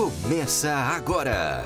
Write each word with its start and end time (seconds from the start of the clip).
Começa 0.00 0.72
agora. 0.72 1.62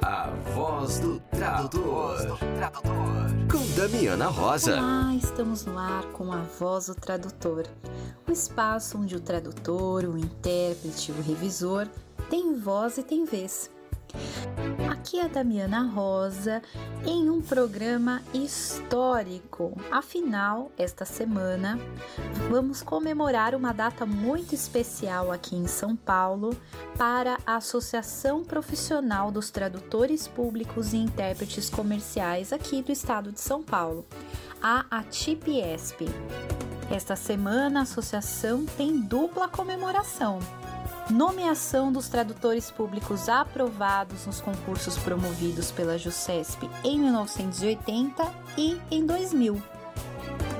A 0.00 0.30
voz 0.54 0.98
do 0.98 1.20
tradutor. 1.30 2.38
Com 3.52 3.78
Damiana 3.78 4.28
Rosa. 4.28 4.78
Olá, 4.78 5.14
estamos 5.14 5.66
no 5.66 5.78
ar 5.78 6.04
com 6.12 6.32
a 6.32 6.40
voz 6.58 6.86
do 6.86 6.94
tradutor. 6.94 7.66
O 8.26 8.32
espaço 8.32 8.96
onde 8.96 9.14
o 9.14 9.20
tradutor, 9.20 10.04
o 10.04 10.16
intérprete, 10.16 11.12
o 11.12 11.20
revisor 11.20 11.86
tem 12.30 12.58
voz 12.58 12.96
e 12.96 13.02
tem 13.02 13.26
vez. 13.26 13.70
Aqui 14.90 15.18
é 15.18 15.24
a 15.24 15.28
Damiana 15.28 15.82
Rosa 15.82 16.62
em 17.04 17.30
um 17.30 17.40
programa 17.40 18.22
histórico. 18.34 19.76
Afinal, 19.90 20.72
esta 20.76 21.04
semana 21.04 21.78
vamos 22.50 22.82
comemorar 22.82 23.54
uma 23.54 23.72
data 23.72 24.04
muito 24.04 24.54
especial 24.54 25.30
aqui 25.30 25.54
em 25.54 25.66
São 25.66 25.94
Paulo 25.94 26.56
para 26.98 27.38
a 27.46 27.56
Associação 27.56 28.42
Profissional 28.42 29.30
dos 29.30 29.50
Tradutores 29.50 30.26
Públicos 30.26 30.92
e 30.92 30.96
Intérpretes 30.96 31.70
Comerciais 31.70 32.52
aqui 32.52 32.82
do 32.82 32.90
estado 32.90 33.30
de 33.30 33.40
São 33.40 33.62
Paulo, 33.62 34.04
a 34.62 34.86
ATIPESP. 34.90 36.06
Esta 36.90 37.16
semana 37.16 37.80
a 37.80 37.82
associação 37.82 38.64
tem 38.64 39.00
dupla 39.00 39.48
comemoração 39.48 40.40
nomeação 41.10 41.92
dos 41.92 42.08
tradutores 42.08 42.70
públicos 42.70 43.28
aprovados 43.28 44.26
nos 44.26 44.40
concursos 44.40 44.98
promovidos 44.98 45.70
pela 45.70 45.96
JUSCESP 45.96 46.68
em 46.82 46.98
1980 46.98 48.34
e 48.56 48.80
em 48.90 49.06
2000. 49.06 49.62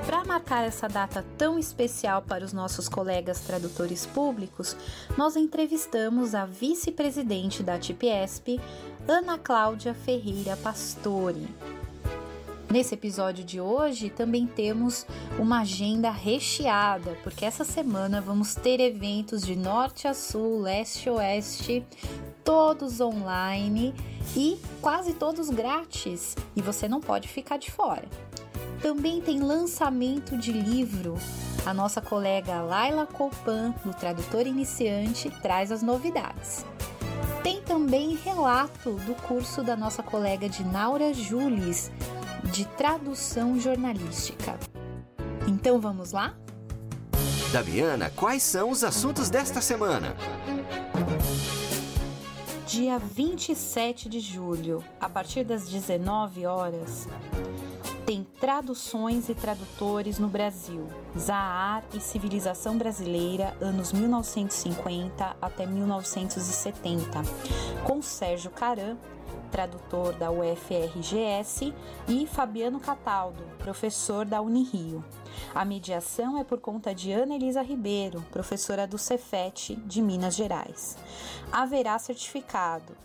Para 0.05 0.23
marcar 0.23 0.63
essa 0.63 0.87
data 0.87 1.25
tão 1.37 1.59
especial 1.59 2.21
para 2.21 2.45
os 2.45 2.53
nossos 2.53 2.87
colegas 2.87 3.41
tradutores 3.41 4.05
públicos, 4.05 4.75
nós 5.17 5.35
entrevistamos 5.35 6.33
a 6.33 6.45
vice-presidente 6.45 7.61
da 7.61 7.77
TIPESP, 7.77 8.59
Ana 9.05 9.37
Cláudia 9.37 9.93
Ferreira 9.93 10.55
Pastore. 10.55 11.47
Nesse 12.69 12.95
episódio 12.95 13.45
de 13.45 13.61
hoje 13.61 14.09
também 14.09 14.45
temos 14.45 15.05
uma 15.39 15.61
agenda 15.61 16.11
recheada, 16.11 17.17
porque 17.23 17.45
essa 17.45 17.63
semana 17.63 18.19
vamos 18.19 18.55
ter 18.55 18.81
eventos 18.81 19.41
de 19.41 19.55
norte 19.55 20.05
a 20.05 20.13
sul, 20.13 20.61
leste 20.61 21.07
a 21.07 21.13
oeste, 21.13 21.85
todos 22.43 22.99
online 22.99 23.95
e 24.35 24.59
quase 24.81 25.13
todos 25.13 25.49
grátis, 25.49 26.35
e 26.57 26.61
você 26.61 26.89
não 26.89 26.99
pode 26.99 27.29
ficar 27.29 27.57
de 27.57 27.71
fora. 27.71 28.03
Também 28.81 29.21
tem 29.21 29.39
lançamento 29.39 30.37
de 30.37 30.51
livro. 30.51 31.15
A 31.65 31.73
nossa 31.73 32.01
colega 32.01 32.61
Laila 32.61 33.05
Copan, 33.05 33.73
do 33.83 33.93
Tradutor 33.93 34.45
Iniciante, 34.45 35.29
traz 35.41 35.71
as 35.71 35.81
novidades. 35.81 36.65
Tem 37.43 37.61
também 37.61 38.15
relato 38.15 38.91
do 38.91 39.15
curso 39.23 39.63
da 39.63 39.75
nossa 39.75 40.03
colega 40.03 40.49
Dinaura 40.49 41.13
Jules, 41.13 41.91
de 42.43 42.65
tradução 42.65 43.59
jornalística. 43.59 44.57
Então 45.47 45.79
vamos 45.79 46.11
lá? 46.11 46.35
Daviana, 47.51 48.09
quais 48.09 48.43
são 48.43 48.69
os 48.69 48.83
assuntos 48.83 49.29
desta 49.29 49.61
semana? 49.61 50.15
Dia 52.67 52.99
27 52.99 54.09
de 54.09 54.19
julho, 54.19 54.83
a 54.99 55.07
partir 55.07 55.45
das 55.45 55.69
19 55.69 56.45
horas, 56.45 57.07
tem 58.05 58.25
Traduções 58.39 59.27
e 59.29 59.35
Tradutores 59.35 60.19
no 60.19 60.27
Brasil, 60.27 60.87
Zaar 61.17 61.83
e 61.93 61.99
Civilização 61.99 62.77
Brasileira, 62.77 63.55
anos 63.59 63.91
1950 63.91 65.35
até 65.41 65.65
1970, 65.65 67.21
com 67.85 68.01
Sérgio 68.01 68.49
Caram, 68.51 68.97
tradutor 69.51 70.13
da 70.13 70.31
UFRGS, 70.31 71.73
e 72.07 72.27
Fabiano 72.27 72.79
Cataldo, 72.79 73.43
professor 73.57 74.25
da 74.25 74.41
Unirio. 74.41 75.03
A 75.53 75.65
mediação 75.65 76.37
é 76.37 76.43
por 76.43 76.59
conta 76.59 76.93
de 76.93 77.11
Ana 77.11 77.35
Elisa 77.35 77.61
Ribeiro, 77.61 78.21
professora 78.31 78.87
do 78.87 78.97
Cefet 78.97 79.75
de 79.85 80.01
Minas 80.01 80.35
Gerais. 80.35 80.97
Haverá 81.51 81.97
certificado. 81.99 82.95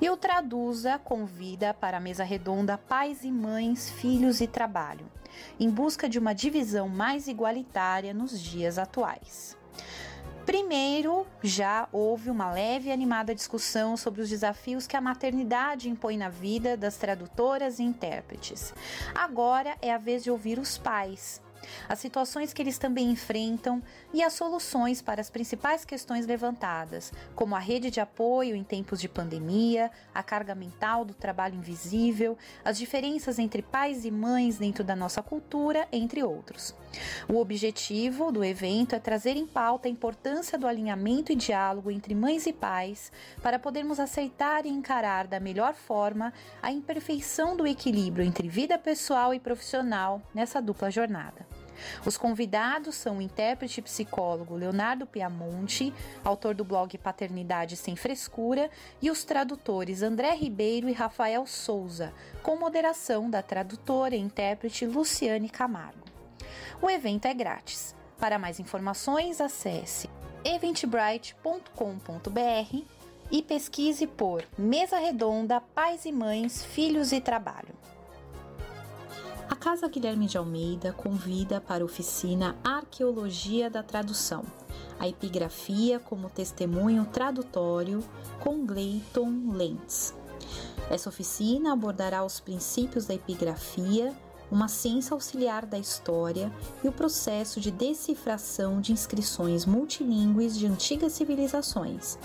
E 0.02 0.10
o 0.10 0.16
Traduza 0.16 0.98
convida 0.98 1.74
para 1.74 1.98
a 1.98 2.00
mesa 2.00 2.24
redonda 2.24 2.78
pais 2.78 3.26
e 3.26 3.32
mães, 3.32 3.90
filhos 3.90 4.40
e 4.40 4.48
trabalho, 4.48 5.06
em 5.60 5.70
busca 5.70 6.10
de 6.10 6.20
uma 6.20 6.34
divisão 6.34 6.88
mais 6.90 7.28
igualitária 7.28 8.14
nos 8.14 8.40
dias 8.42 8.78
atuais. 8.78 9.58
Primeiro, 10.46 11.28
já 11.44 11.88
houve 11.92 12.32
uma 12.32 12.52
leve 12.52 12.90
e 12.90 12.92
animada 12.92 13.36
discussão 13.36 13.96
sobre 13.96 14.22
os 14.22 14.30
desafios 14.30 14.88
que 14.88 14.98
a 14.98 15.02
maternidade 15.02 15.88
impõe 15.88 16.18
na 16.18 16.28
vida 16.28 16.76
das 16.76 16.98
tradutoras 16.98 17.78
e 17.78 17.84
intérpretes. 17.84 18.74
Agora 19.14 19.78
é 19.80 19.94
a 19.94 20.00
vez 20.00 20.24
de 20.24 20.32
ouvir 20.32 20.58
os 20.58 20.76
pais, 20.76 21.40
as 21.88 22.00
situações 22.00 22.54
que 22.54 22.62
eles 22.62 22.78
também 22.78 23.12
enfrentam 23.12 23.82
e 24.14 24.24
as 24.24 24.34
soluções 24.34 25.02
para 25.02 25.22
as 25.22 25.30
principais 25.30 25.86
questões 25.86 26.26
levantadas, 26.26 27.12
como 27.36 27.56
a 27.56 27.60
rede 27.60 27.92
de 27.92 28.00
apoio 28.00 28.56
em 28.56 28.64
tempos 28.64 29.00
de 29.02 29.10
pandemia, 29.10 29.92
a 30.14 30.24
carga 30.24 30.56
mental 30.56 31.04
do 31.04 31.14
trabalho 31.14 31.56
invisível, 31.56 32.38
as 32.64 32.78
diferenças 32.78 33.40
entre 33.40 33.62
pais 33.62 34.06
e 34.06 34.12
mães 34.12 34.58
dentro 34.58 34.84
da 34.84 34.96
nossa 34.96 35.22
cultura, 35.22 35.88
entre 35.92 36.24
outros. 36.24 36.76
O 37.28 37.38
objetivo 37.38 38.32
do 38.32 38.44
evento 38.44 38.96
é 38.96 39.00
trazer 39.00 39.36
em 39.36 39.46
pauta 39.46 39.88
a 39.88 39.92
importância 39.92 40.58
do 40.58 40.68
alinhamento 40.68 41.32
e 41.32 41.36
diálogo 41.36 41.92
entre 41.92 42.16
mães 42.16 42.48
e 42.48 42.54
pais 42.54 43.12
para 43.42 43.60
podermos 43.60 44.00
aceitar 44.00 44.66
e 44.66 44.70
encarar 44.70 45.28
da 45.28 45.40
melhor 45.40 45.74
forma 45.74 46.34
a 46.62 46.72
imperfeição 46.72 47.56
do 47.56 47.68
equilíbrio 47.68 48.26
entre 48.26 48.48
vida 48.48 48.78
pessoal 48.78 49.34
e 49.34 49.40
profissional 49.40 50.22
nessa 50.34 50.62
dupla 50.62 50.90
jornada. 50.90 51.46
Os 52.06 52.18
convidados 52.18 52.96
são 52.96 53.18
o 53.18 53.22
intérprete 53.22 53.82
psicólogo 53.82 54.56
Leonardo 54.56 55.06
Piamonte, 55.06 55.94
autor 56.24 56.54
do 56.54 56.66
blog 56.66 56.98
Paternidade 56.98 57.78
Sem 57.78 57.96
Frescura, 57.96 58.70
e 59.02 59.10
os 59.10 59.24
tradutores 59.24 60.02
André 60.02 60.34
Ribeiro 60.34 60.90
e 60.90 60.94
Rafael 60.94 61.46
Souza, 61.46 62.14
com 62.44 62.58
moderação 62.58 63.30
da 63.30 63.42
tradutora 63.42 64.16
e 64.16 64.20
intérprete 64.20 64.86
Luciane 64.86 65.50
Camargo. 65.50 66.19
O 66.82 66.90
evento 66.90 67.26
é 67.26 67.34
grátis. 67.34 67.96
Para 68.18 68.38
mais 68.38 68.60
informações, 68.60 69.40
acesse 69.40 70.10
eventbrite.com.br 70.44 73.00
e 73.32 73.42
pesquise 73.42 74.08
por 74.08 74.44
Mesa 74.58 74.98
Redonda 74.98 75.62
Pais 75.62 76.06
e 76.06 76.12
Mães, 76.12 76.64
Filhos 76.64 77.12
e 77.12 77.22
Trabalho. 77.22 77.74
A 79.50 79.56
Casa 79.56 79.88
Guilherme 79.88 80.28
de 80.28 80.38
Almeida 80.38 80.94
convida 80.94 81.60
para 81.60 81.84
a 81.84 81.86
oficina 81.86 82.56
Arqueologia 82.64 83.70
da 83.70 83.84
Tradução, 83.84 84.44
a 85.00 85.08
epigrafia 85.08 86.00
como 86.00 86.30
testemunho 86.30 87.06
tradutório 87.06 88.04
com 88.40 88.66
Gleiton 88.66 89.52
Lentz. 89.52 90.16
Essa 90.90 91.10
oficina 91.10 91.74
abordará 91.74 92.24
os 92.24 92.40
princípios 92.40 93.06
da 93.06 93.14
epigrafia 93.14 94.16
uma 94.52 94.68
ciência 94.68 95.14
auxiliar 95.14 95.66
da 95.66 95.78
história 95.78 96.52
e 96.84 96.88
o 96.88 96.92
processo 96.92 97.60
de 97.60 97.72
decifração 97.72 98.82
de 98.82 98.92
inscrições 98.92 99.66
multilingües 99.66 100.58
de 100.58 100.66
antigas 100.66 101.14
civilizações. 101.14 102.18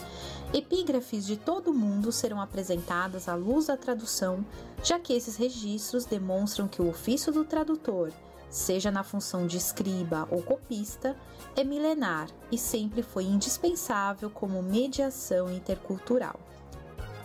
Epígrafes 0.53 1.27
de 1.27 1.37
todo 1.37 1.71
o 1.71 1.75
mundo 1.75 2.13
serão 2.13 2.41
apresentadas 2.41 3.29
à 3.29 3.35
luz 3.35 3.67
da 3.67 3.77
tradução, 3.77 4.45
já 4.83 4.99
que 4.99 5.13
esses 5.13 5.37
registros 5.37 6.05
demonstram 6.05 6.69
que 6.69 6.81
o 6.81 6.89
ofício 6.89 7.33
do 7.33 7.45
tradutor, 7.45 8.13
seja 8.49 8.91
na 8.91 9.03
função 9.03 9.47
de 9.47 9.57
escriba 9.57 10.29
ou 10.31 10.43
copista, 10.43 11.17
é 11.57 11.65
milenar 11.65 12.29
e 12.53 12.57
sempre 12.57 13.03
foi 13.03 13.25
indispensável 13.25 14.31
como 14.31 14.63
mediação 14.63 15.53
intercultural. 15.53 16.39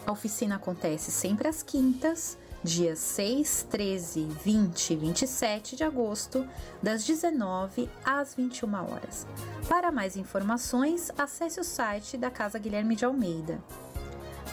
A 0.07 0.11
oficina 0.11 0.55
acontece 0.55 1.11
sempre 1.11 1.47
às 1.47 1.61
quintas 1.61 2.35
dias 2.63 2.99
6, 2.99 3.67
13, 3.69 4.27
20 4.43 4.91
e 4.91 4.95
27 4.95 5.75
de 5.75 5.83
agosto, 5.83 6.47
das 6.81 7.03
19 7.03 7.89
às 8.03 8.33
21 8.35 8.73
horas. 8.75 9.27
Para 9.67 9.91
mais 9.91 10.15
informações, 10.17 11.11
acesse 11.17 11.59
o 11.59 11.63
site 11.63 12.17
da 12.17 12.31
Casa 12.31 12.59
Guilherme 12.59 12.95
de 12.95 13.05
Almeida 13.05 13.59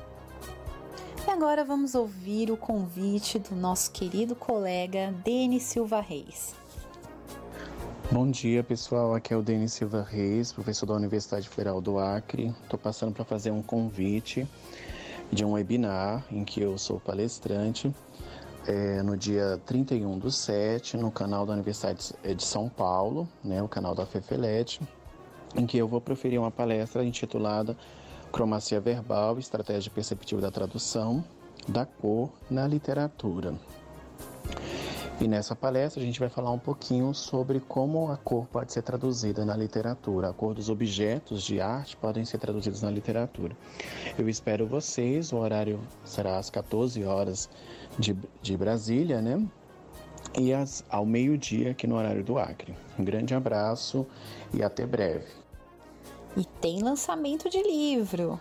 E 1.27 1.31
agora 1.31 1.65
vamos 1.65 1.97
ouvir 1.97 2.53
o 2.53 2.57
convite 2.57 3.39
do 3.39 3.55
nosso 3.57 3.91
querido 3.91 4.37
colega 4.37 5.15
Denis 5.25 5.63
Silva 5.65 6.01
Reis. 6.01 6.55
Bom 8.13 8.31
dia 8.31 8.63
pessoal, 8.63 9.17
aqui 9.17 9.35
é 9.35 9.37
o 9.37 9.43
Denis 9.43 9.73
Silva 9.73 10.01
Reis, 10.01 10.53
professor 10.53 10.87
da 10.87 10.95
Universidade 10.95 11.49
Federal 11.49 11.81
do 11.81 11.99
Acre. 11.99 12.55
Estou 12.63 12.79
passando 12.79 13.13
para 13.13 13.25
fazer 13.25 13.51
um 13.51 13.61
convite 13.61 14.47
de 15.33 15.45
um 15.45 15.53
webinar 15.53 16.25
em 16.31 16.45
que 16.45 16.61
eu 16.61 16.79
sou 16.79 17.01
palestrante 17.01 17.93
é, 18.65 19.03
no 19.03 19.17
dia 19.17 19.61
31 19.67 20.21
do 20.21 20.31
7 20.31 20.97
no 20.97 21.11
canal 21.11 21.45
da 21.45 21.53
Universidade 21.53 22.15
de 22.23 22.45
São 22.45 22.69
Paulo, 22.69 23.29
né, 23.43 23.61
o 23.61 23.67
canal 23.67 23.93
da 23.93 24.07
FEFELET, 24.07 24.81
em 25.57 25.67
que 25.67 25.77
eu 25.77 25.89
vou 25.89 26.01
proferir 26.01 26.39
uma 26.39 26.51
palestra 26.51 27.05
intitulada 27.05 27.77
Cromacia 28.31 28.81
Verbal, 28.81 29.37
Estratégia 29.41 29.91
Perceptiva 29.91 30.41
da 30.41 30.51
Tradução 30.53 31.25
da 31.67 31.85
Cor 31.85 32.31
na 32.49 32.69
Literatura. 32.69 33.55
E 35.19 35.27
nessa 35.27 35.57
palestra 35.57 36.03
a 36.03 36.05
gente 36.05 36.21
vai 36.21 36.29
falar 36.29 36.51
um 36.51 36.59
pouquinho 36.59 37.15
sobre 37.15 37.59
como 37.59 38.13
a 38.13 38.19
cor 38.19 38.47
pode 38.47 38.71
ser 38.71 38.83
traduzida 38.83 39.47
na 39.47 39.57
literatura. 39.57 40.29
A 40.29 40.33
cor 40.33 40.53
dos 40.53 40.69
objetos 40.69 41.43
de 41.43 41.59
arte 41.59 41.97
podem 41.97 42.23
ser 42.27 42.37
traduzidos 42.37 42.83
na 42.83 42.91
literatura. 42.91 43.57
Eu 44.19 44.29
espero 44.29 44.67
vocês, 44.67 45.33
o 45.33 45.39
horário 45.39 45.81
será 46.05 46.37
às 46.37 46.51
14 46.51 47.03
horas 47.05 47.49
de, 47.99 48.15
de 48.43 48.57
Brasília, 48.59 49.23
né? 49.23 49.43
E 50.39 50.53
às, 50.53 50.85
ao 50.91 51.07
meio-dia 51.07 51.71
aqui 51.71 51.87
no 51.87 51.97
horário 51.97 52.23
do 52.23 52.39
Acre. 52.39 52.77
Um 52.99 53.05
grande 53.05 53.35
abraço 53.35 54.07
e 54.53 54.63
até 54.63 54.85
breve. 54.85 55.29
E 56.37 56.45
tem 56.45 56.83
lançamento 56.83 57.49
de 57.49 57.63
livro. 57.63 58.39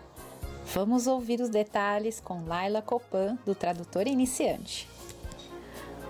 Vamos 0.74 1.07
ouvir 1.07 1.39
os 1.39 1.48
detalhes 1.48 2.19
com 2.19 2.44
Laila 2.45 2.81
Copan, 2.81 3.38
do 3.45 3.56
Tradutor 3.56 4.07
Iniciante. 4.07 4.89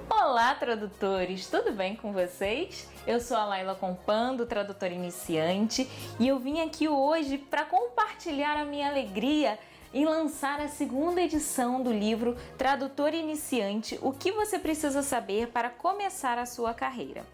Olá, 0.09 0.53
tradutores! 0.53 1.47
Tudo 1.47 1.71
bem 1.71 1.95
com 1.95 2.13
vocês? 2.13 2.87
Eu 3.07 3.19
sou 3.19 3.35
a 3.35 3.45
Laila 3.45 3.73
Compan, 3.73 4.35
do 4.35 4.45
Tradutor 4.45 4.91
Iniciante, 4.91 5.89
e 6.19 6.27
eu 6.27 6.37
vim 6.37 6.61
aqui 6.61 6.87
hoje 6.87 7.39
para 7.39 7.65
compartilhar 7.65 8.55
a 8.55 8.65
minha 8.65 8.87
alegria 8.87 9.57
em 9.91 10.05
lançar 10.05 10.59
a 10.59 10.67
segunda 10.67 11.21
edição 11.21 11.81
do 11.81 11.91
livro 11.91 12.37
Tradutor 12.55 13.15
Iniciante: 13.15 13.99
O 14.01 14.11
que 14.11 14.31
você 14.31 14.59
precisa 14.59 15.01
saber 15.01 15.47
para 15.47 15.71
começar 15.71 16.37
a 16.37 16.45
sua 16.45 16.73
carreira. 16.73 17.25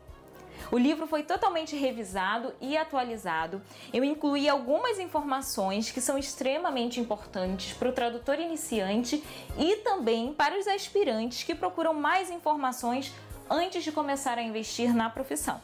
O 0.71 0.77
livro 0.77 1.05
foi 1.05 1.21
totalmente 1.21 1.75
revisado 1.75 2.53
e 2.61 2.77
atualizado. 2.77 3.61
Eu 3.91 4.05
incluí 4.05 4.47
algumas 4.47 4.99
informações 4.99 5.91
que 5.91 5.99
são 5.99 6.17
extremamente 6.17 6.97
importantes 6.97 7.73
para 7.73 7.89
o 7.89 7.91
tradutor 7.91 8.39
iniciante 8.39 9.21
e 9.57 9.75
também 9.77 10.33
para 10.33 10.57
os 10.57 10.65
aspirantes 10.67 11.43
que 11.43 11.53
procuram 11.53 11.93
mais 11.93 12.31
informações 12.31 13.13
antes 13.49 13.83
de 13.83 13.91
começar 13.91 14.37
a 14.37 14.41
investir 14.41 14.95
na 14.95 15.09
profissão. 15.09 15.59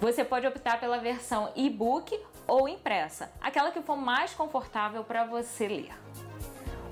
Você 0.00 0.24
pode 0.24 0.46
optar 0.46 0.80
pela 0.80 0.96
versão 0.96 1.52
e-book 1.54 2.18
ou 2.46 2.66
impressa, 2.66 3.30
aquela 3.38 3.70
que 3.70 3.82
for 3.82 3.96
mais 3.96 4.32
confortável 4.32 5.04
para 5.04 5.24
você 5.24 5.68
ler. 5.68 5.92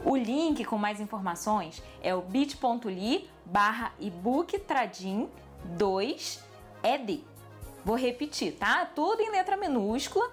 O 0.05 0.15
link 0.15 0.63
com 0.67 0.77
mais 0.77 1.01
informações 1.01 1.83
é 2.03 2.15
o 2.15 2.21
bit.ly 2.21 3.31
barra 3.47 3.93
ebook 3.99 4.61
2 5.65 6.52
ED. 6.83 7.21
Vou 7.85 7.97
repetir, 7.97 8.53
tá? 8.53 8.87
Tudo 8.87 9.21
em 9.21 9.31
letra 9.31 9.57
minúscula 9.57 10.31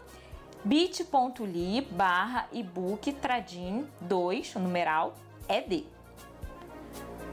bit.ly 0.64 1.82
barra 1.92 2.48
ebook 2.54 3.14
tradin 3.14 3.88
2, 4.02 4.56
o 4.56 4.60
numeral 4.60 5.14
ED. 5.48 5.86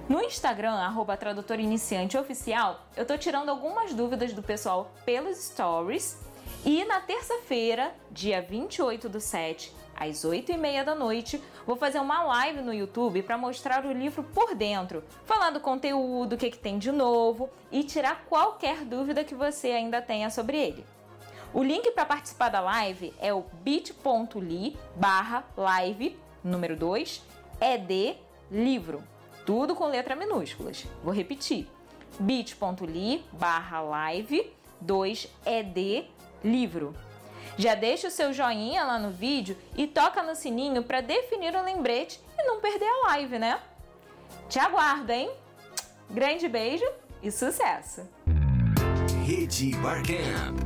No 0.09 0.23
Instagram, 0.23 0.75
arroba 0.75 1.17
tradutor 1.17 1.59
iniciante 1.59 2.17
oficial, 2.17 2.87
eu 2.97 3.05
tô 3.05 3.19
tirando 3.19 3.49
algumas 3.49 3.93
dúvidas 3.93 4.33
do 4.33 4.43
pessoal 4.43 4.93
pelos 5.05 5.37
stories 5.37 6.17
e 6.65 6.85
na 6.85 7.01
terça-feira, 7.01 7.93
dia 8.11 8.41
28 8.41 9.09
do 9.09 9.21
7, 9.21 9.75
às 9.99 10.25
8 10.25 10.53
e 10.53 10.57
meia 10.57 10.85
da 10.85 10.95
noite, 10.95 11.43
vou 11.67 11.77
fazer 11.77 11.99
uma 11.99 12.23
live 12.23 12.61
no 12.61 12.73
YouTube 12.73 13.23
para 13.23 13.39
mostrar 13.39 13.85
o 13.85 13.93
livro 13.93 14.23
por 14.23 14.55
dentro, 14.55 15.03
falar 15.25 15.51
do 15.51 15.61
conteúdo, 15.61 16.35
o 16.35 16.39
que, 16.39 16.51
que 16.51 16.59
tem 16.59 16.79
de 16.79 16.93
novo 16.93 17.49
e 17.73 17.83
tirar 17.83 18.25
qualquer 18.29 18.85
dúvida 18.85 19.25
que 19.25 19.35
você 19.35 19.69
ainda 19.69 20.03
tenha 20.03 20.31
sobre 20.31 20.59
ele. 20.59 20.85
O 21.55 21.63
link 21.63 21.91
para 21.93 22.05
participar 22.05 22.51
da 22.51 22.61
live 22.61 23.15
é 23.19 23.33
o 23.33 23.45
bit.ly 23.63 24.77
barra 24.95 25.45
live 25.57 26.19
número 26.45 26.77
2 26.77 27.23
ED 27.61 28.17
livro, 28.51 29.03
tudo 29.47 29.75
com 29.75 29.87
letra 29.87 30.15
minúsculas. 30.15 30.87
Vou 31.03 31.15
repetir, 31.15 31.67
bit.ly 32.21 33.25
barra 33.33 33.81
live 33.81 34.53
2 34.81 35.29
ED 35.47 36.05
livro. 36.45 36.95
Já 37.57 37.75
deixa 37.75 38.09
o 38.09 38.11
seu 38.11 38.33
joinha 38.33 38.85
lá 38.85 38.99
no 38.99 39.11
vídeo 39.11 39.57
e 39.77 39.87
toca 39.87 40.23
no 40.23 40.35
sininho 40.35 40.83
para 40.83 41.01
definir 41.01 41.55
o 41.55 41.63
lembrete 41.63 42.21
e 42.39 42.45
não 42.45 42.61
perder 42.61 42.87
a 42.87 43.09
live, 43.09 43.39
né? 43.39 43.61
Te 44.49 44.59
aguardo, 44.59 45.11
hein? 45.11 45.31
Grande 46.11 46.49
beijo 46.49 46.85
e 47.23 47.31
sucesso! 47.31 48.03
Rede 49.25 49.75
Barcamp. 49.77 50.57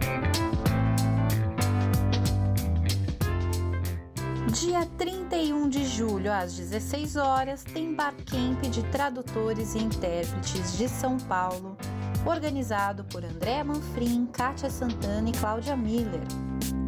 Dia 4.53 4.85
31 4.99 5.69
de 5.69 5.87
julho, 5.87 6.33
às 6.33 6.55
16 6.57 7.17
horas, 7.17 7.63
tem 7.63 7.95
Barcamp 7.95 8.61
de 8.63 8.83
Tradutores 8.91 9.75
e 9.75 9.79
Intérpretes 9.79 10.77
de 10.77 10.89
São 10.89 11.17
Paulo, 11.19 11.79
organizado 12.27 13.05
por 13.05 13.25
André 13.25 13.62
Manfrim, 13.62 14.27
Kátia 14.27 14.71
Santana 14.71 15.29
e 15.29 15.33
Cláudia 15.33 15.77
Miller. 15.77 16.23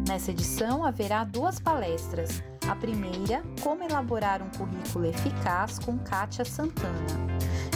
Nessa 0.07 0.31
edição 0.31 0.83
haverá 0.83 1.23
duas 1.23 1.59
palestras. 1.59 2.43
A 2.67 2.75
primeira, 2.75 3.43
Como 3.61 3.83
elaborar 3.83 4.41
um 4.41 4.49
currículo 4.49 5.05
eficaz 5.05 5.79
com 5.79 5.97
Kátia 5.97 6.45
Santana. 6.45 7.33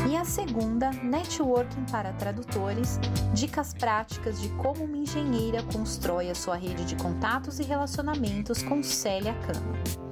E 0.09 0.15
a 0.15 0.23
segunda, 0.23 0.91
Networking 0.91 1.83
para 1.91 2.13
tradutores, 2.13 2.99
dicas 3.33 3.73
práticas 3.73 4.39
de 4.39 4.49
como 4.49 4.85
uma 4.85 4.97
engenheira 4.97 5.61
constrói 5.63 6.29
a 6.29 6.35
sua 6.35 6.55
rede 6.55 6.85
de 6.85 6.95
contatos 6.95 7.59
e 7.59 7.63
relacionamentos 7.63 8.63
com 8.63 8.81
Célia 8.81 9.33
Cano. 9.33 10.06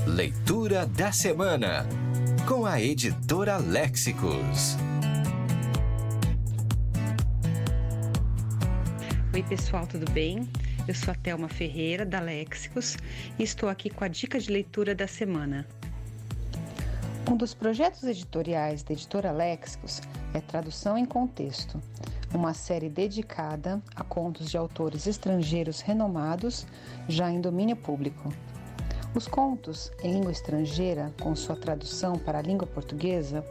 Leitura 0.05 0.85
da 0.85 1.11
Semana, 1.11 1.87
com 2.47 2.63
a 2.65 2.79
editora 2.81 3.57
Léxicos. 3.57 4.77
Oi, 9.37 9.43
pessoal, 9.43 9.85
tudo 9.85 10.11
bem? 10.13 10.49
Eu 10.87 10.95
sou 10.95 11.11
a 11.11 11.15
Thelma 11.15 11.47
Ferreira, 11.47 12.03
da 12.03 12.19
Léxicos, 12.19 12.97
e 13.37 13.43
estou 13.43 13.69
aqui 13.69 13.87
com 13.87 14.03
a 14.03 14.07
dica 14.07 14.39
de 14.39 14.51
leitura 14.51 14.95
da 14.95 15.05
semana. 15.05 15.63
Um 17.29 17.37
dos 17.37 17.53
projetos 17.53 18.03
editoriais 18.03 18.81
da 18.81 18.93
editora 18.93 19.31
Léxicos 19.31 20.01
é 20.33 20.41
Tradução 20.41 20.97
em 20.97 21.05
Contexto, 21.05 21.79
uma 22.33 22.55
série 22.55 22.89
dedicada 22.89 23.79
a 23.95 24.03
contos 24.03 24.49
de 24.49 24.57
autores 24.57 25.05
estrangeiros 25.05 25.81
renomados 25.81 26.65
já 27.07 27.29
em 27.29 27.39
domínio 27.39 27.75
público. 27.75 28.33
Os 29.13 29.27
contos 29.27 29.91
em 30.01 30.13
língua 30.13 30.31
estrangeira, 30.31 31.13
com 31.21 31.35
sua 31.35 31.55
tradução 31.55 32.17
para 32.17 32.39
a 32.39 32.41
língua 32.41 32.65
portuguesa, 32.65 33.45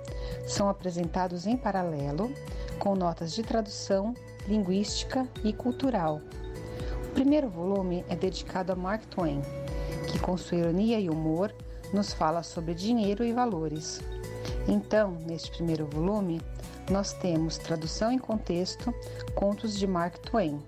são 0.49 0.69
apresentados 0.69 1.47
em 1.47 1.57
paralelo, 1.57 2.35
com 2.81 2.97
notas 2.97 3.33
de 3.33 3.45
tradução, 3.45 4.15
linguística 4.49 5.27
e 5.45 5.53
cultural. 5.53 6.21
O 7.05 7.09
primeiro 7.11 7.49
volume 7.49 8.05
é 8.09 8.17
dedicado 8.17 8.73
a 8.73 8.77
Mark 8.77 9.05
Twain, 9.07 9.41
que, 10.09 10.19
com 10.19 10.37
sua 10.37 10.59
ironia 10.59 11.01
e 11.01 11.09
humor, 11.09 11.55
nos 11.93 12.13
fala 12.13 12.43
sobre 12.43 12.75
dinheiro 12.75 13.25
e 13.25 13.33
valores. 13.33 14.01
Então, 14.69 15.13
neste 15.27 15.51
primeiro 15.51 15.87
volume, 15.87 16.41
nós 16.91 17.13
temos 17.13 17.59
tradução 17.59 18.13
em 18.13 18.19
contexto, 18.19 18.95
contos 19.35 19.79
de 19.79 19.87
Mark 19.87 20.19
Twain, 20.19 20.61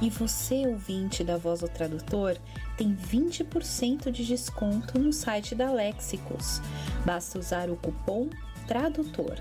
E 0.00 0.08
você, 0.08 0.66
ouvinte 0.66 1.22
da 1.22 1.36
Voz 1.36 1.60
do 1.60 1.68
Tradutor, 1.68 2.38
tem 2.78 2.96
20% 2.96 4.10
de 4.10 4.24
desconto 4.24 4.98
no 4.98 5.12
site 5.12 5.54
da 5.54 5.70
Lexicos. 5.70 6.62
Basta 7.04 7.38
usar 7.38 7.68
o 7.68 7.76
cupom 7.76 8.30
TRADUTOR. 8.66 9.36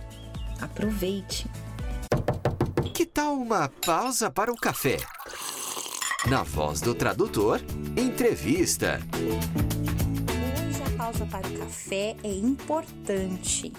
Aproveite! 0.60 1.50
Que 2.94 3.06
tal 3.06 3.36
uma 3.36 3.70
pausa 3.86 4.30
para 4.30 4.52
o 4.52 4.56
café? 4.56 4.98
Na 6.28 6.44
Voz 6.44 6.82
do 6.82 6.94
Tradutor, 6.94 7.62
entrevista. 7.96 9.00
Pausa 11.08 11.26
para 11.26 11.48
o 11.48 11.58
café 11.60 12.18
é 12.22 12.34
importante. 12.34 13.72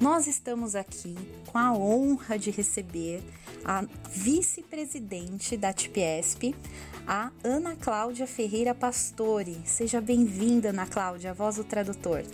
Nós 0.00 0.26
estamos 0.26 0.74
aqui 0.74 1.14
com 1.46 1.56
a 1.56 1.72
honra 1.72 2.36
de 2.36 2.50
receber 2.50 3.22
a 3.64 3.84
vice-presidente 4.10 5.56
da 5.56 5.72
TPESP, 5.72 6.56
a 7.06 7.30
Ana 7.44 7.76
Cláudia 7.76 8.26
Ferreira 8.26 8.74
Pastore. 8.74 9.60
Seja 9.64 10.00
bem-vinda, 10.00 10.70
Ana 10.70 10.88
Cláudia, 10.88 11.32
voz 11.32 11.54
do 11.54 11.62
tradutor. 11.62 12.24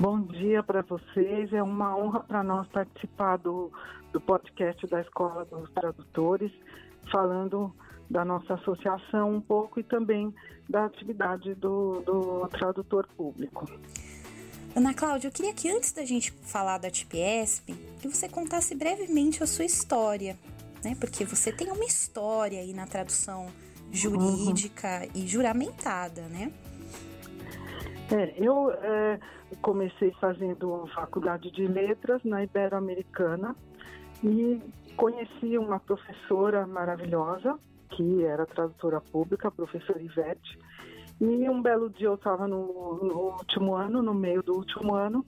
Bom 0.00 0.22
dia 0.22 0.62
para 0.62 0.80
vocês, 0.80 1.52
é 1.52 1.62
uma 1.62 1.94
honra 1.94 2.20
para 2.20 2.42
nós 2.42 2.66
participar 2.68 3.36
do, 3.36 3.70
do 4.14 4.18
podcast 4.18 4.86
da 4.86 5.02
Escola 5.02 5.44
dos 5.44 5.70
Tradutores, 5.72 6.50
falando 7.10 7.70
da 8.08 8.24
nossa 8.24 8.54
associação 8.54 9.34
um 9.34 9.40
pouco 9.40 9.80
e 9.80 9.82
também 9.82 10.34
da 10.68 10.84
atividade 10.86 11.54
do, 11.54 12.00
do 12.00 12.48
tradutor 12.48 13.06
público. 13.16 13.66
Ana 14.74 14.94
Cláudia, 14.94 15.28
eu 15.28 15.32
queria 15.32 15.52
que 15.52 15.70
antes 15.70 15.92
da 15.92 16.04
gente 16.04 16.32
falar 16.32 16.78
da 16.78 16.90
TPESP, 16.90 17.74
que 18.00 18.08
você 18.08 18.28
contasse 18.28 18.74
brevemente 18.74 19.42
a 19.42 19.46
sua 19.46 19.66
história, 19.66 20.38
né? 20.82 20.96
Porque 20.98 21.24
você 21.24 21.52
tem 21.52 21.70
uma 21.70 21.84
história 21.84 22.58
aí 22.58 22.72
na 22.72 22.86
tradução 22.86 23.48
jurídica 23.90 25.02
uhum. 25.02 25.22
e 25.22 25.26
juramentada, 25.26 26.22
né? 26.22 26.50
É, 28.10 28.34
eu 28.36 28.70
é, 28.70 29.20
comecei 29.60 30.10
fazendo 30.20 30.86
faculdade 30.94 31.50
de 31.50 31.66
letras 31.66 32.22
na 32.24 32.42
Ibero-Americana 32.42 33.54
e 34.24 34.60
conheci 34.96 35.58
uma 35.58 35.80
professora 35.80 36.66
maravilhosa, 36.66 37.58
que 37.92 38.24
era 38.24 38.46
tradutora 38.46 39.00
pública, 39.00 39.48
a 39.48 39.50
professora 39.50 40.00
Ivete, 40.00 40.58
e 41.20 41.48
um 41.48 41.62
belo 41.62 41.88
dia 41.88 42.08
eu 42.08 42.14
estava 42.14 42.48
no, 42.48 42.98
no, 43.02 43.18
último 43.38 43.74
ano, 43.74 44.02
no 44.02 44.12
meio 44.12 44.42
do 44.42 44.54
último 44.54 44.94
ano, 44.94 45.24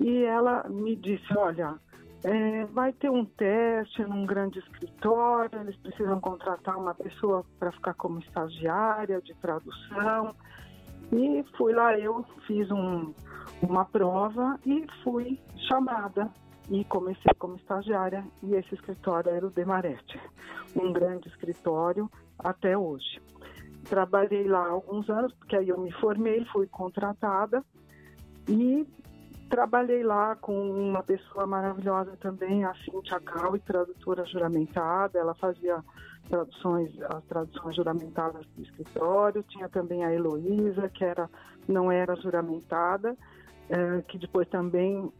e 0.00 0.24
ela 0.24 0.66
me 0.68 0.96
disse: 0.96 1.36
Olha, 1.36 1.74
é, 2.22 2.64
vai 2.66 2.92
ter 2.92 3.10
um 3.10 3.24
teste 3.24 4.02
num 4.04 4.24
grande 4.24 4.58
escritório, 4.58 5.60
eles 5.60 5.76
precisam 5.76 6.18
contratar 6.20 6.78
uma 6.78 6.94
pessoa 6.94 7.44
para 7.58 7.70
ficar 7.72 7.94
como 7.94 8.18
estagiária 8.20 9.20
de 9.20 9.34
tradução. 9.34 10.34
E 11.12 11.44
fui 11.58 11.74
lá, 11.74 11.98
eu 11.98 12.24
fiz 12.46 12.70
um, 12.70 13.12
uma 13.60 13.84
prova 13.84 14.58
e 14.64 14.86
fui 15.02 15.38
chamada. 15.68 16.30
E 16.70 16.82
comecei 16.84 17.32
como 17.38 17.56
estagiária, 17.56 18.24
e 18.42 18.54
esse 18.54 18.74
escritório 18.74 19.30
era 19.30 19.46
o 19.46 19.50
Demarete, 19.50 20.18
um 20.74 20.92
grande 20.92 21.28
escritório 21.28 22.10
até 22.38 22.76
hoje. 22.76 23.20
Trabalhei 23.84 24.48
lá 24.48 24.66
alguns 24.68 25.10
anos, 25.10 25.32
porque 25.34 25.56
aí 25.56 25.68
eu 25.68 25.78
me 25.78 25.92
formei, 25.92 26.42
fui 26.46 26.66
contratada 26.66 27.62
e 28.48 28.86
trabalhei 29.48 30.02
lá 30.02 30.34
com 30.36 30.70
uma 30.70 31.02
pessoa 31.02 31.46
maravilhosa 31.46 32.16
também, 32.16 32.64
a 32.64 32.74
Cintia 32.74 33.20
Cal, 33.20 33.58
tradutora 33.58 34.24
juramentada. 34.24 35.18
Ela 35.18 35.34
fazia 35.34 35.84
traduções, 36.28 36.90
as 37.02 37.24
traduções 37.24 37.76
juramentadas 37.76 38.46
do 38.56 38.62
escritório. 38.62 39.44
Tinha 39.44 39.68
também 39.68 40.04
a 40.04 40.12
Heloísa, 40.12 40.88
que 40.88 41.04
era, 41.04 41.28
não 41.68 41.92
era 41.92 42.16
juramentada, 42.16 43.16
é, 43.68 44.02
que 44.08 44.18
depois 44.18 44.48
também 44.48 45.12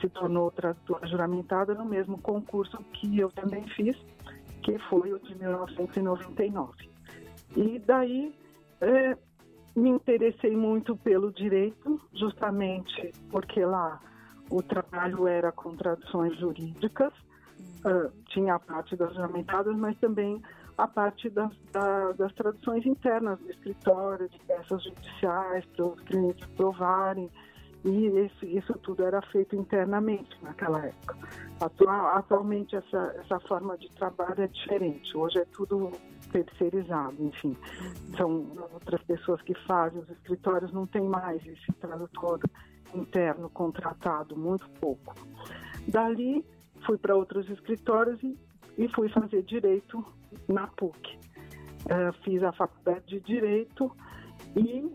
se 0.00 0.08
tornou 0.08 0.50
tradutora 0.50 1.06
juramentada 1.06 1.74
no 1.74 1.84
mesmo 1.84 2.18
concurso 2.18 2.78
que 2.92 3.18
eu 3.18 3.30
também 3.30 3.66
fiz, 3.68 3.96
que 4.62 4.78
foi 4.88 5.12
o 5.12 5.18
de 5.18 5.34
1999. 5.36 6.90
E 7.56 7.78
daí 7.80 8.34
é, 8.80 9.16
me 9.76 9.90
interessei 9.90 10.56
muito 10.56 10.96
pelo 10.96 11.32
direito, 11.32 12.00
justamente 12.14 13.12
porque 13.30 13.64
lá 13.64 14.00
o 14.50 14.62
trabalho 14.62 15.26
era 15.26 15.50
com 15.50 15.74
traduções 15.76 16.38
jurídicas, 16.38 17.12
uh, 17.84 18.12
tinha 18.28 18.54
a 18.54 18.58
parte 18.58 18.96
das 18.96 19.14
juramentadas, 19.14 19.74
mas 19.76 19.96
também 19.98 20.42
a 20.76 20.86
parte 20.86 21.28
das, 21.30 21.52
da, 21.72 22.12
das 22.12 22.32
traduções 22.34 22.84
internas 22.86 23.38
do 23.38 23.50
escritório, 23.50 24.28
de 24.28 24.38
peças 24.40 24.82
judiciais, 24.84 25.64
para 25.66 25.86
os 25.86 26.00
clientes 26.00 26.46
provarem, 26.56 27.30
e 27.84 28.06
esse, 28.06 28.46
isso 28.46 28.72
tudo 28.78 29.02
era 29.04 29.20
feito 29.22 29.56
internamente 29.56 30.36
naquela 30.42 30.86
época. 30.86 31.16
Atual, 31.60 32.16
atualmente 32.16 32.76
essa, 32.76 33.14
essa 33.18 33.40
forma 33.40 33.76
de 33.76 33.88
trabalho 33.90 34.42
é 34.42 34.46
diferente, 34.46 35.16
hoje 35.16 35.38
é 35.38 35.44
tudo 35.46 35.90
terceirizado, 36.30 37.16
enfim. 37.18 37.56
São 38.16 38.46
outras 38.72 39.02
pessoas 39.02 39.42
que 39.42 39.54
fazem, 39.66 40.00
os 40.00 40.08
escritórios 40.10 40.72
não 40.72 40.86
tem 40.86 41.02
mais 41.02 41.44
esse 41.46 41.72
tradutor 41.80 42.40
interno 42.94 43.50
contratado, 43.50 44.36
muito 44.36 44.68
pouco. 44.80 45.14
Dali, 45.88 46.44
fui 46.86 46.96
para 46.98 47.16
outros 47.16 47.48
escritórios 47.50 48.22
e, 48.22 48.38
e, 48.78 48.88
fui 48.88 49.08
fazer 49.08 49.42
direito 49.42 50.04
na 50.48 50.66
PUC. 50.68 51.18
Uh, 51.84 52.12
fiz 52.22 52.42
a 52.44 52.52
faculdade 52.52 53.06
de 53.06 53.20
direito 53.20 53.90
e 54.54 54.88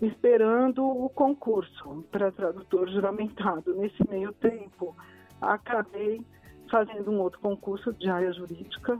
esperando 0.00 0.84
o 0.84 1.08
concurso 1.08 2.04
para 2.10 2.30
tradutor 2.30 2.88
juramentado. 2.88 3.74
Nesse 3.74 4.08
meio 4.08 4.32
tempo, 4.32 4.96
acabei 5.40 6.24
fazendo 6.70 7.10
um 7.10 7.20
outro 7.20 7.40
concurso 7.40 7.92
de 7.92 8.08
área 8.08 8.32
jurídica 8.32 8.98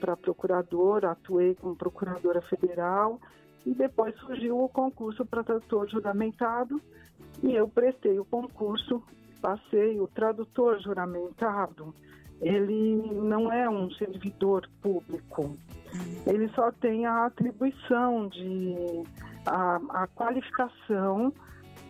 para 0.00 0.16
procuradora, 0.16 1.10
atuei 1.10 1.54
como 1.56 1.76
procuradora 1.76 2.40
federal 2.42 3.20
e 3.66 3.74
depois 3.74 4.14
surgiu 4.16 4.62
o 4.62 4.68
concurso 4.68 5.26
para 5.26 5.42
tradutor 5.42 5.88
juramentado 5.88 6.80
e 7.42 7.54
eu 7.54 7.68
prestei 7.68 8.18
o 8.18 8.24
concurso, 8.24 9.02
passei 9.42 10.00
o 10.00 10.06
tradutor 10.06 10.80
juramentado. 10.80 11.94
Ele 12.40 12.96
não 13.14 13.52
é 13.52 13.68
um 13.68 13.90
servidor 13.90 14.68
público, 14.80 15.56
ele 16.24 16.48
só 16.50 16.70
tem 16.70 17.04
a 17.04 17.26
atribuição 17.26 18.28
de 18.28 19.02
a, 19.48 19.80
a 20.02 20.06
qualificação 20.08 21.32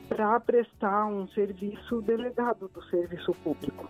para 0.09 0.41
prestar 0.41 1.07
um 1.07 1.29
serviço 1.29 2.01
delegado 2.03 2.69
do 2.69 2.83
serviço 2.85 3.33
público. 3.45 3.87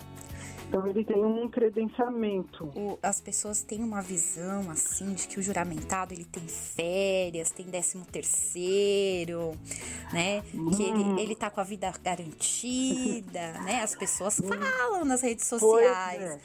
Então 0.69 0.87
ele 0.87 1.03
tem 1.03 1.25
um 1.25 1.49
credenciamento. 1.49 2.71
As 3.03 3.21
pessoas 3.23 3.63
têm 3.63 3.83
uma 3.83 4.03
visão 4.03 4.71
assim 4.71 5.15
de 5.15 5.27
que 5.27 5.41
o 5.41 5.43
juramentado 5.43 6.13
ele 6.13 6.27
tem 6.27 6.47
férias, 6.47 7.51
tem 7.51 7.67
décimo 7.67 8.05
terceiro, 8.05 9.53
né? 10.13 10.43
Hum. 10.55 10.71
Que 10.71 10.83
ele, 10.83 11.03
hum. 11.03 11.19
ele 11.19 11.35
tá 11.35 11.51
com 11.51 11.61
a 11.61 11.65
vida 11.65 11.91
garantida, 12.05 13.53
né? 13.65 13.83
As 13.83 13.95
pessoas 13.95 14.41
falam 14.41 15.07
nas 15.07 15.23
redes 15.23 15.47
sociais. 15.47 16.39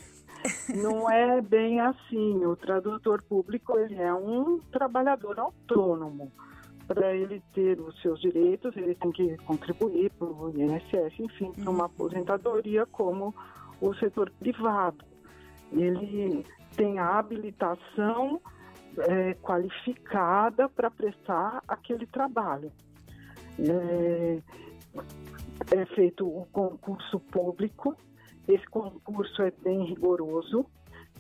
É. 0.69 0.73
Não 0.73 1.09
é 1.09 1.41
bem 1.41 1.81
assim. 1.81 2.45
O 2.45 2.55
tradutor 2.55 3.21
público 3.23 3.77
ele 3.77 3.95
é 3.95 4.13
um 4.13 4.59
trabalhador 4.71 5.37
autônomo. 5.37 6.31
Para 6.93 7.15
ele 7.15 7.41
ter 7.53 7.79
os 7.79 7.99
seus 8.01 8.19
direitos, 8.21 8.75
ele 8.77 8.93
tem 8.95 9.11
que 9.11 9.37
contribuir 9.37 10.11
para 10.11 10.27
o 10.27 10.53
INSS, 10.55 11.19
enfim, 11.19 11.51
para 11.51 11.69
uma 11.69 11.79
uhum. 11.79 11.85
aposentadoria 11.85 12.85
como 12.85 13.33
o 13.81 13.93
setor 13.95 14.29
privado. 14.39 15.03
Ele 15.71 16.45
tem 16.75 16.99
a 16.99 17.17
habilitação 17.17 18.39
é, 18.97 19.33
qualificada 19.35 20.69
para 20.69 20.91
prestar 20.91 21.63
aquele 21.67 22.05
trabalho. 22.05 22.71
É, 23.59 24.39
é 25.71 25.85
feito 25.95 26.27
o 26.27 26.41
um 26.41 26.45
concurso 26.45 27.19
público, 27.19 27.95
esse 28.47 28.65
concurso 28.67 29.41
é 29.41 29.51
bem 29.63 29.85
rigoroso, 29.85 30.65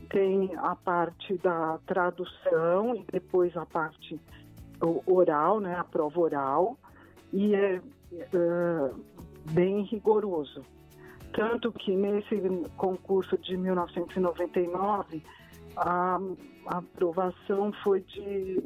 tem 0.09 0.51
a 0.57 0.75
parte 0.75 1.37
da 1.37 1.79
tradução 1.85 2.95
e 2.95 3.05
depois 3.11 3.55
a 3.55 3.65
parte 3.65 4.19
oral, 5.05 5.59
né, 5.59 5.75
a 5.75 5.83
prova 5.83 6.19
oral, 6.19 6.77
e 7.31 7.55
é, 7.55 7.81
é 8.11 8.91
bem 9.51 9.83
rigoroso. 9.83 10.61
Tanto 11.33 11.71
que 11.71 11.95
nesse 11.95 12.35
concurso 12.77 13.37
de 13.39 13.57
1999, 13.57 15.23
a, 15.75 16.19
a 16.67 16.77
aprovação 16.77 17.73
foi 17.83 18.01
de 18.01 18.63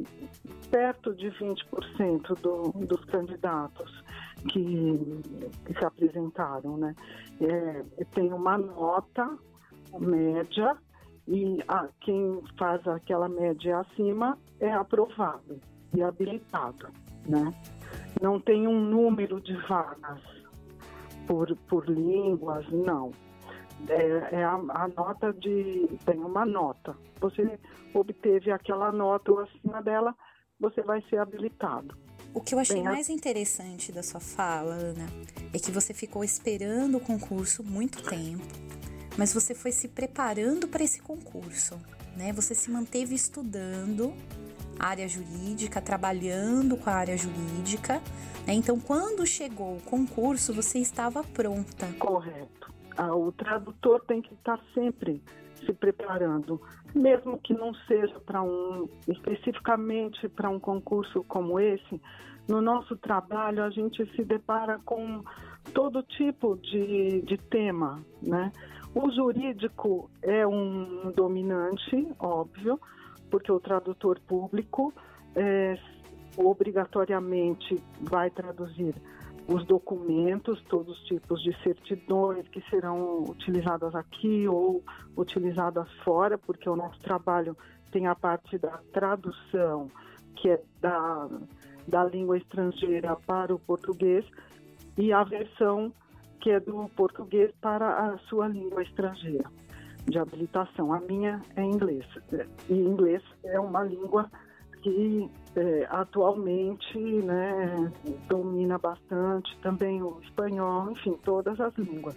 perto 0.69 1.15
de 1.15 1.31
20% 1.31 2.39
do, 2.41 2.85
dos 2.85 3.03
candidatos 3.05 4.03
que, 4.49 5.21
que, 5.65 5.79
se 5.79 5.85
apresentaram. 5.85 6.75
Né? 6.75 6.95
É, 7.39 8.03
tem 8.13 8.33
uma 8.33 8.57
nota 8.57 9.37
média 9.97 10.75
e 11.25 11.63
a, 11.69 11.87
quem 12.01 12.41
faz 12.57 12.85
aquela 12.85 13.29
média 13.29 13.79
acima 13.79 14.37
é 14.59 14.71
aprovado 14.73 15.61
e 15.93 16.01
habilitado. 16.01 16.89
Né? 17.25 17.53
Não 18.21 18.39
tem 18.39 18.67
um 18.67 18.79
número 18.79 19.39
de 19.41 19.55
vagas 19.67 20.21
por, 21.27 21.55
por 21.67 21.87
línguas, 21.87 22.65
não. 22.71 23.11
É, 23.89 24.35
é 24.37 24.43
a, 24.43 24.53
a, 24.53 24.87
nota 24.87 25.31
de. 25.33 25.87
tem 26.05 26.17
uma 26.17 26.45
nota. 26.45 26.95
Você 27.19 27.59
obteve 27.93 28.51
aquela 28.51 28.91
nota 28.91 29.31
ou 29.31 29.39
acima 29.41 29.83
dela, 29.83 30.15
você 30.59 30.81
vai 30.81 31.01
ser 31.09 31.17
habilitado. 31.19 31.95
O 32.33 32.41
que 32.41 32.55
eu 32.55 32.59
achei 32.59 32.77
Bem, 32.77 32.85
mais 32.85 33.09
interessante 33.09 33.91
da 33.91 34.01
sua 34.01 34.19
fala, 34.19 34.73
Ana, 34.73 35.05
é 35.53 35.59
que 35.59 35.71
você 35.71 35.93
ficou 35.93 36.23
esperando 36.23 36.97
o 36.97 36.99
concurso 36.99 37.63
muito 37.63 38.03
tempo, 38.03 38.43
mas 39.17 39.33
você 39.33 39.53
foi 39.53 39.71
se 39.71 39.87
preparando 39.87 40.67
para 40.67 40.83
esse 40.83 41.01
concurso, 41.01 41.79
né? 42.15 42.33
Você 42.33 42.53
se 42.53 42.69
manteve 42.69 43.15
estudando 43.15 44.13
área 44.79 45.07
jurídica, 45.07 45.81
trabalhando 45.81 46.77
com 46.77 46.89
a 46.89 46.93
área 46.93 47.17
jurídica. 47.17 48.01
Né? 48.45 48.53
Então, 48.53 48.79
quando 48.79 49.25
chegou 49.25 49.77
o 49.77 49.81
concurso, 49.81 50.53
você 50.53 50.79
estava 50.79 51.23
pronta. 51.23 51.87
Correto. 51.99 52.73
Ah, 52.95 53.15
o 53.15 53.31
tradutor 53.31 54.03
tem 54.07 54.21
que 54.21 54.33
estar 54.33 54.59
sempre 54.73 55.21
se 55.65 55.73
preparando, 55.73 56.61
mesmo 56.93 57.37
que 57.39 57.53
não 57.53 57.73
seja 57.87 58.19
para 58.19 58.41
um 58.41 58.87
especificamente 59.07 60.27
para 60.29 60.49
um 60.49 60.59
concurso 60.59 61.23
como 61.23 61.59
esse. 61.59 62.01
No 62.47 62.61
nosso 62.61 62.95
trabalho, 62.95 63.63
a 63.63 63.69
gente 63.69 64.05
se 64.15 64.23
depara 64.23 64.79
com 64.85 65.23
todo 65.73 66.01
tipo 66.03 66.55
de, 66.57 67.21
de 67.21 67.37
tema, 67.37 67.99
né? 68.21 68.51
O 68.95 69.11
jurídico 69.11 70.09
é 70.21 70.47
um 70.47 71.11
dominante, 71.11 72.07
óbvio, 72.17 72.79
porque 73.29 73.51
o 73.51 73.59
tradutor 73.59 74.19
público 74.21 74.93
é, 75.35 75.77
obrigatoriamente 76.37 77.81
vai 78.01 78.29
traduzir 78.29 78.95
os 79.47 79.65
documentos, 79.65 80.61
todos 80.63 80.97
os 80.99 81.05
tipos 81.05 81.41
de 81.41 81.55
certidões 81.63 82.47
que 82.49 82.61
serão 82.69 83.23
utilizadas 83.23 83.95
aqui 83.95 84.47
ou 84.47 84.83
utilizadas 85.15 85.89
fora, 86.03 86.37
porque 86.37 86.69
o 86.69 86.75
nosso 86.75 86.99
trabalho 86.99 87.55
tem 87.91 88.07
a 88.07 88.15
parte 88.15 88.57
da 88.57 88.77
tradução, 88.91 89.89
que 90.35 90.49
é 90.49 90.61
da, 90.81 91.29
da 91.87 92.03
língua 92.03 92.37
estrangeira 92.37 93.15
para 93.15 93.55
o 93.55 93.59
português, 93.59 94.25
e 94.97 95.13
a 95.13 95.23
versão 95.23 95.93
que 96.41 96.51
é 96.51 96.59
do 96.59 96.89
português 96.89 97.51
para 97.61 98.09
a 98.09 98.17
sua 98.29 98.47
língua 98.47 98.83
estrangeira 98.83 99.49
de 100.07 100.17
habilitação. 100.17 100.93
A 100.93 100.99
minha 101.01 101.41
é 101.55 101.63
inglês. 101.63 102.05
E 102.69 102.73
inglês 102.73 103.21
é 103.43 103.59
uma 103.59 103.83
língua 103.83 104.29
que 104.81 105.29
é, 105.55 105.87
atualmente 105.89 106.97
né, 106.97 107.91
domina 108.27 108.77
bastante, 108.77 109.57
também 109.61 110.01
o 110.01 110.19
espanhol, 110.21 110.91
enfim, 110.91 111.17
todas 111.23 111.59
as 111.59 111.75
línguas. 111.77 112.15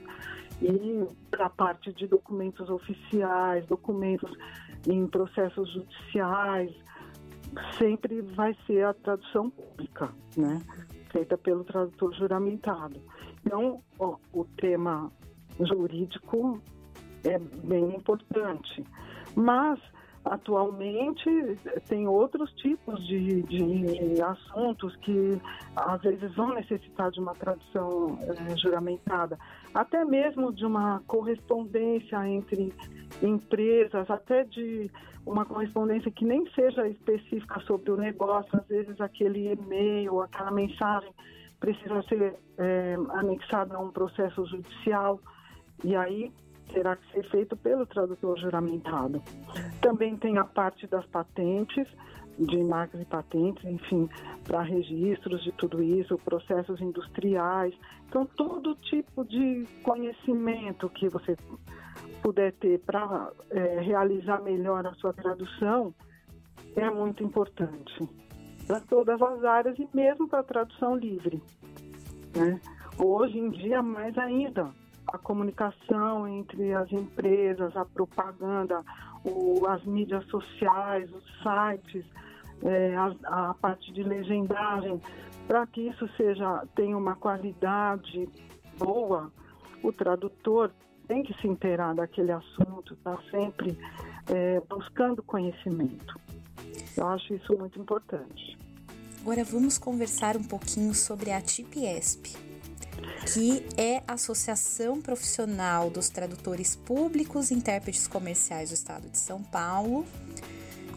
E 0.62 1.07
para 1.31 1.46
a 1.46 1.50
parte 1.50 1.92
de 1.92 2.07
documentos 2.07 2.68
oficiais, 2.68 3.66
documentos 3.66 4.31
em 4.87 5.07
processos 5.07 5.72
judiciais, 5.72 6.70
sempre 7.79 8.20
vai 8.20 8.55
ser 8.66 8.85
a 8.85 8.94
tradução 8.94 9.50
pública, 9.50 10.11
né? 10.37 10.61
feita 11.11 11.37
pelo 11.37 11.64
tradutor 11.64 12.14
juramentado. 12.14 13.00
Então, 13.44 13.83
ó, 13.98 14.16
o 14.33 14.44
tema 14.44 15.11
jurídico 15.59 16.61
é 17.24 17.38
bem 17.38 17.94
importante. 17.94 18.85
Mas, 19.35 19.78
atualmente, 20.24 21.28
tem 21.88 22.06
outros 22.06 22.52
tipos 22.54 23.06
de, 23.06 23.42
de 23.42 24.22
assuntos 24.22 24.94
que 24.96 25.40
às 25.76 26.00
vezes 26.02 26.35
vão 26.35 26.54
necessitar 26.54 27.11
de 27.11 27.20
uma 27.20 27.35
tradução 27.35 28.18
é, 28.22 28.56
juramentada, 28.56 29.38
até 29.74 30.04
mesmo 30.04 30.52
de 30.52 30.64
uma 30.64 31.00
correspondência 31.06 32.28
entre 32.28 32.72
empresas, 33.22 34.11
até 34.11 34.44
de 34.44 34.90
uma 35.24 35.44
correspondência 35.44 36.11
que 36.11 36.24
nem 36.24 36.48
seja 36.52 36.88
específica 36.88 37.61
sobre 37.61 37.90
o 37.90 37.96
negócio, 37.96 38.50
às 38.59 38.66
vezes 38.66 39.00
aquele 39.00 39.52
e-mail, 39.52 40.20
aquela 40.22 40.50
mensagem 40.50 41.12
precisa 41.61 42.02
ser 42.04 42.35
é, 42.59 42.96
anexada 43.11 43.76
a 43.76 43.78
um 43.78 43.90
processo 43.90 44.44
judicial. 44.46 45.20
E 45.85 45.94
aí 45.94 46.33
terá 46.72 46.96
que 46.96 47.12
ser 47.12 47.28
feito 47.30 47.56
pelo 47.56 47.87
tradutor 47.87 48.38
juramentado. 48.38 49.22
Também 49.80 50.16
tem 50.16 50.38
a 50.38 50.44
parte 50.44 50.87
das 50.87 51.04
patentes, 51.06 51.87
de 52.38 52.62
marcas 52.62 53.00
e 53.00 53.04
patentes, 53.04 53.64
enfim, 53.64 54.09
para 54.44 54.62
registros 54.62 55.42
de 55.42 55.52
tudo 55.52 55.83
isso, 55.83 56.16
processos 56.18 56.80
industriais. 56.80 57.74
Então, 58.09 58.24
todo 58.24 58.74
tipo 58.76 59.24
de 59.24 59.66
conhecimento 59.83 60.88
que 60.88 61.09
você 61.09 61.37
puder 62.22 62.52
ter 62.54 62.78
para 62.80 63.30
é, 63.50 63.80
realizar 63.80 64.40
melhor 64.42 64.87
a 64.87 64.94
sua 64.94 65.12
tradução 65.12 65.94
é 66.76 66.88
muito 66.90 67.22
importante 67.22 68.09
para 68.66 68.80
todas 68.80 69.20
as 69.20 69.44
áreas 69.44 69.78
e 69.78 69.88
mesmo 69.92 70.28
para 70.28 70.40
a 70.40 70.44
tradução 70.44 70.94
livre. 70.94 71.42
Né? 72.37 72.61
Hoje 72.98 73.38
em 73.38 73.50
dia, 73.50 73.83
mais 73.83 74.16
ainda, 74.16 74.70
a 75.12 75.18
comunicação 75.18 76.27
entre 76.27 76.73
as 76.73 76.90
empresas, 76.92 77.77
a 77.77 77.85
propaganda, 77.85 78.83
o, 79.25 79.66
as 79.66 79.85
mídias 79.85 80.25
sociais, 80.27 81.11
os 81.12 81.25
sites, 81.42 82.05
é, 82.62 82.94
a, 82.96 83.51
a, 83.51 83.55
parte 83.55 83.92
de 83.92 84.03
legendagem, 84.03 85.01
para 85.46 85.66
que 85.66 85.88
isso 85.88 86.09
seja 86.16 86.64
tenha 86.75 86.96
uma 86.96 87.16
qualidade 87.16 88.29
boa, 88.79 89.33
o 89.83 89.92
tradutor 89.92 90.70
tem 91.09 91.23
que 91.23 91.35
se 91.40 91.49
inteirar 91.49 91.94
daquele 91.94 92.33
assunto, 92.33 92.94
está 92.94 93.18
sempre 93.31 93.77
é, 94.29 94.61
buscando 94.68 95.23
conhecimento. 95.23 96.18
Eu 96.96 97.07
acho 97.09 97.35
isso 97.35 97.57
muito 97.59 97.81
importante. 97.81 98.57
Agora 99.20 99.42
vamos 99.44 99.77
conversar 99.77 100.37
um 100.37 100.44
pouquinho 100.44 100.94
sobre 100.94 101.31
a 101.31 101.40
TIPESP 101.40 102.49
que 103.32 103.64
é 103.76 104.02
a 104.06 104.14
Associação 104.14 105.00
Profissional 105.00 105.90
dos 105.90 106.08
Tradutores 106.08 106.74
Públicos 106.74 107.50
e 107.50 107.54
Intérpretes 107.54 108.06
Comerciais 108.06 108.70
do 108.70 108.74
Estado 108.74 109.08
de 109.08 109.18
São 109.18 109.42
Paulo. 109.42 110.04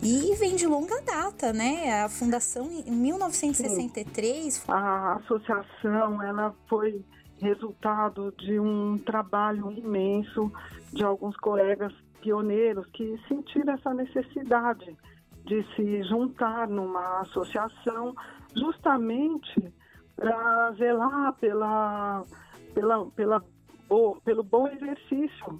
E 0.01 0.35
vem 0.35 0.55
de 0.55 0.67
longa 0.67 1.01
data, 1.01 1.53
né? 1.53 2.03
A 2.03 2.09
fundação 2.09 2.69
em 2.85 2.91
1963. 2.91 4.65
A 4.67 5.13
associação 5.13 6.21
ela 6.21 6.53
foi 6.67 7.03
resultado 7.39 8.33
de 8.37 8.59
um 8.59 8.97
trabalho 8.97 9.71
imenso 9.71 10.51
de 10.91 11.03
alguns 11.03 11.37
colegas 11.37 11.93
pioneiros 12.21 12.85
que 12.93 13.19
sentiram 13.27 13.73
essa 13.73 13.93
necessidade 13.93 14.97
de 15.45 15.63
se 15.75 16.03
juntar 16.03 16.67
numa 16.67 17.21
associação 17.21 18.15
justamente 18.55 19.73
para 20.15 20.71
zelar 20.73 21.33
pela, 21.33 22.23
pela, 22.73 23.05
pela, 23.11 23.43
pelo 24.23 24.43
bom 24.43 24.67
exercício 24.67 25.59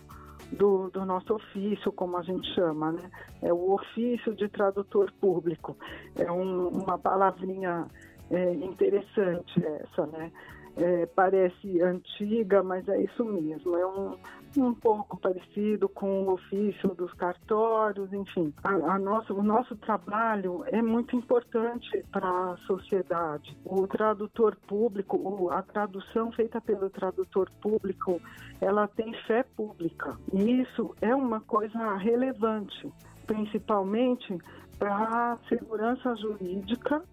do, 0.51 0.89
do, 0.89 1.05
nosso 1.05 1.35
ofício, 1.35 1.91
como 1.91 2.17
a 2.17 2.21
gente 2.21 2.47
chama, 2.53 2.91
né? 2.91 3.09
É 3.41 3.51
o 3.51 3.73
ofício 3.73 4.35
de 4.35 4.47
tradutor 4.49 5.11
público. 5.19 5.75
É 6.17 6.31
um, 6.31 6.67
uma 6.67 6.97
palavrinha 6.97 7.87
é, 8.29 8.53
interessante 8.53 9.65
essa, 9.65 10.05
né? 10.07 10.31
É, 10.75 11.05
parece 11.05 11.81
antiga, 11.81 12.63
mas 12.63 12.87
é 12.87 13.01
isso 13.01 13.23
mesmo. 13.23 13.75
É 13.77 13.85
um, 13.85 14.17
um 14.61 14.73
pouco 14.73 15.17
parecido 15.17 15.87
com 15.89 16.23
o 16.23 16.33
ofício 16.33 16.89
dos 16.89 17.13
cartórios, 17.13 18.11
enfim. 18.13 18.53
A, 18.63 18.69
a 18.69 18.99
nossa, 18.99 19.33
o 19.33 19.43
nosso 19.43 19.75
trabalho 19.77 20.63
é 20.67 20.81
muito 20.81 21.15
importante 21.15 22.03
para 22.11 22.27
a 22.27 22.57
sociedade. 22.67 23.57
O 23.65 23.87
tradutor 23.87 24.55
público, 24.67 25.49
a 25.49 25.61
tradução 25.61 26.31
feita 26.31 26.61
pelo 26.61 26.89
tradutor 26.89 27.49
público, 27.61 28.21
ela 28.61 28.87
tem 28.87 29.13
fé 29.25 29.43
pública. 29.43 30.17
E 30.31 30.61
isso 30.61 30.95
é 31.01 31.15
uma 31.15 31.41
coisa 31.41 31.95
relevante, 31.95 32.91
principalmente 33.25 34.37
para 34.77 35.33
a 35.33 35.37
segurança 35.47 36.15
jurídica 36.15 37.03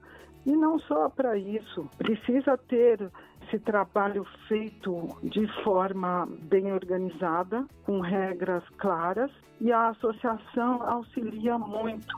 e 0.46 0.52
não 0.52 0.78
só 0.78 1.08
para 1.08 1.36
isso, 1.36 1.88
precisa 1.98 2.56
ter 2.56 3.10
esse 3.50 3.58
trabalho 3.58 4.24
feito 4.46 5.08
de 5.24 5.46
forma 5.64 6.28
bem 6.42 6.72
organizada, 6.72 7.66
com 7.84 8.00
regras 8.00 8.62
claras, 8.78 9.30
e 9.60 9.72
a 9.72 9.88
associação 9.88 10.82
auxilia 10.82 11.58
muito 11.58 12.16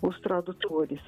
os 0.00 0.18
tradutores, 0.20 1.00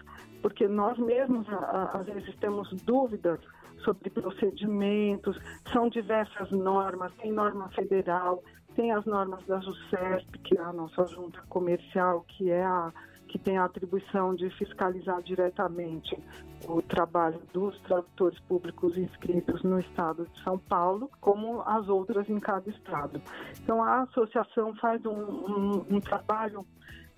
porque 0.42 0.68
nós 0.68 0.98
mesmos 0.98 1.46
às 1.94 2.06
vezes 2.06 2.36
temos 2.36 2.70
dúvidas 2.82 3.40
sobre 3.82 4.10
procedimentos, 4.10 5.36
são 5.72 5.88
diversas 5.88 6.50
normas, 6.50 7.12
tem 7.14 7.32
norma 7.32 7.68
federal, 7.70 8.42
tem 8.76 8.92
as 8.92 9.04
normas 9.06 9.44
da 9.46 9.60
JUSESP, 9.60 10.38
que 10.40 10.58
é 10.58 10.60
a 10.60 10.72
nossa 10.72 11.06
junta 11.06 11.40
comercial, 11.48 12.24
que 12.28 12.50
é 12.50 12.64
a 12.64 12.92
que 13.34 13.38
tem 13.40 13.58
a 13.58 13.64
atribuição 13.64 14.32
de 14.32 14.48
fiscalizar 14.50 15.20
diretamente 15.20 16.16
o 16.68 16.80
trabalho 16.80 17.42
dos 17.52 17.76
tradutores 17.80 18.38
públicos 18.38 18.96
inscritos 18.96 19.60
no 19.64 19.80
estado 19.80 20.24
de 20.32 20.40
São 20.44 20.56
Paulo, 20.56 21.10
como 21.20 21.60
as 21.62 21.88
outras 21.88 22.30
em 22.30 22.38
cada 22.38 22.70
estado. 22.70 23.20
Então, 23.60 23.82
a 23.82 24.02
associação 24.02 24.72
faz 24.76 25.04
um, 25.04 25.10
um, 25.10 25.86
um 25.96 26.00
trabalho 26.00 26.64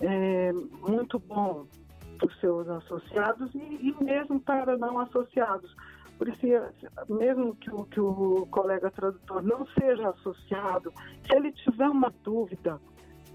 é, 0.00 0.55
muito 0.88 1.18
bom 1.18 1.66
para 2.16 2.29
os 2.29 2.40
seus 2.40 2.66
associados 2.66 3.55
e, 3.55 3.59
e 3.59 4.02
mesmo 4.02 4.40
para 4.40 4.79
não 4.79 4.98
associados. 4.98 5.76
Por 6.16 6.29
isso, 6.29 6.46
mesmo 7.11 7.55
que 7.57 7.70
o, 7.70 7.85
que 7.85 8.00
o 8.00 8.48
colega 8.50 8.90
tradutor 8.90 9.42
não 9.42 9.66
seja 9.79 10.09
associado, 10.09 10.94
se 11.26 11.37
ele 11.37 11.52
tiver 11.52 11.90
uma 11.90 12.11
dúvida, 12.24 12.81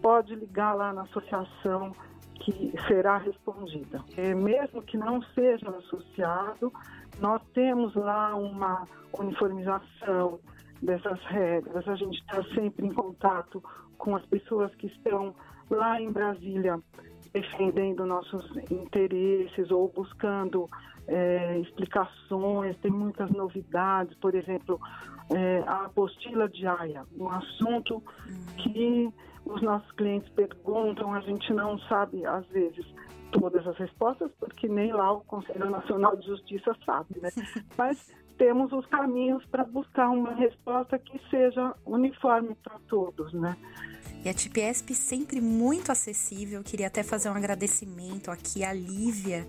pode 0.02 0.34
ligar 0.34 0.74
lá 0.74 0.92
na 0.92 1.04
associação 1.04 1.94
que 2.42 2.74
será 2.88 3.18
respondida. 3.18 4.04
É, 4.18 4.34
mesmo 4.34 4.82
que 4.82 4.98
não 4.98 5.22
seja 5.34 5.70
associado, 5.70 6.72
nós 7.20 7.42
temos 7.54 7.96
lá 7.96 8.36
uma 8.36 8.86
uniformização 9.18 10.40
dessas 10.82 11.20
regras. 11.26 11.88
A 11.88 11.96
gente 11.96 12.20
está 12.20 12.44
sempre 12.56 12.86
em 12.86 12.94
contato 12.94 13.64
com 13.98 14.16
as 14.16 14.26
pessoas 14.26 14.74
que 14.76 14.88
estão 14.88 15.36
lá 15.70 16.02
em 16.02 16.12
Brasília 16.12 16.80
defendendo 17.34 18.06
nossos 18.06 18.46
interesses 18.70 19.72
ou 19.72 19.88
buscando 19.90 20.68
é, 21.08 21.60
explicações, 21.60 22.78
tem 22.80 22.92
muitas 22.92 23.30
novidades, 23.32 24.16
por 24.18 24.36
exemplo, 24.36 24.80
é, 25.30 25.64
a 25.66 25.86
apostila 25.86 26.50
de 26.50 26.68
AIA, 26.68 27.06
um 27.18 27.30
assunto 27.30 28.04
que 28.58 29.12
os 29.46 29.62
nossos 29.62 29.92
clientes 29.94 30.30
perguntam, 30.30 31.14
a 31.14 31.22
gente 31.22 31.54
não 31.54 31.78
sabe, 31.80 32.26
às 32.26 32.46
vezes, 32.48 32.86
todas 33.32 33.66
as 33.66 33.78
respostas, 33.78 34.32
porque 34.40 34.68
nem 34.68 34.92
lá 34.94 35.12
o 35.14 35.22
Conselho 35.22 35.70
Nacional 35.70 36.16
de 36.16 36.26
Justiça 36.26 36.76
sabe, 36.86 37.20
né? 37.22 37.30
Mas 37.78 38.12
temos 38.38 38.72
os 38.72 38.86
caminhos 38.88 39.44
para 39.46 39.64
buscar 39.64 40.10
uma 40.10 40.34
resposta 40.34 40.98
que 41.00 41.20
seja 41.30 41.76
uniforme 41.86 42.56
para 42.56 42.80
todos, 42.88 43.34
né? 43.34 43.56
E 44.24 44.30
a 44.30 44.34
TIPESP 44.34 44.94
sempre 44.94 45.42
muito 45.42 45.92
acessível. 45.92 46.64
Queria 46.64 46.88
até 46.88 47.02
fazer 47.02 47.30
um 47.30 47.36
agradecimento 47.36 48.30
aqui 48.30 48.64
à 48.64 48.72
Lívia, 48.72 49.48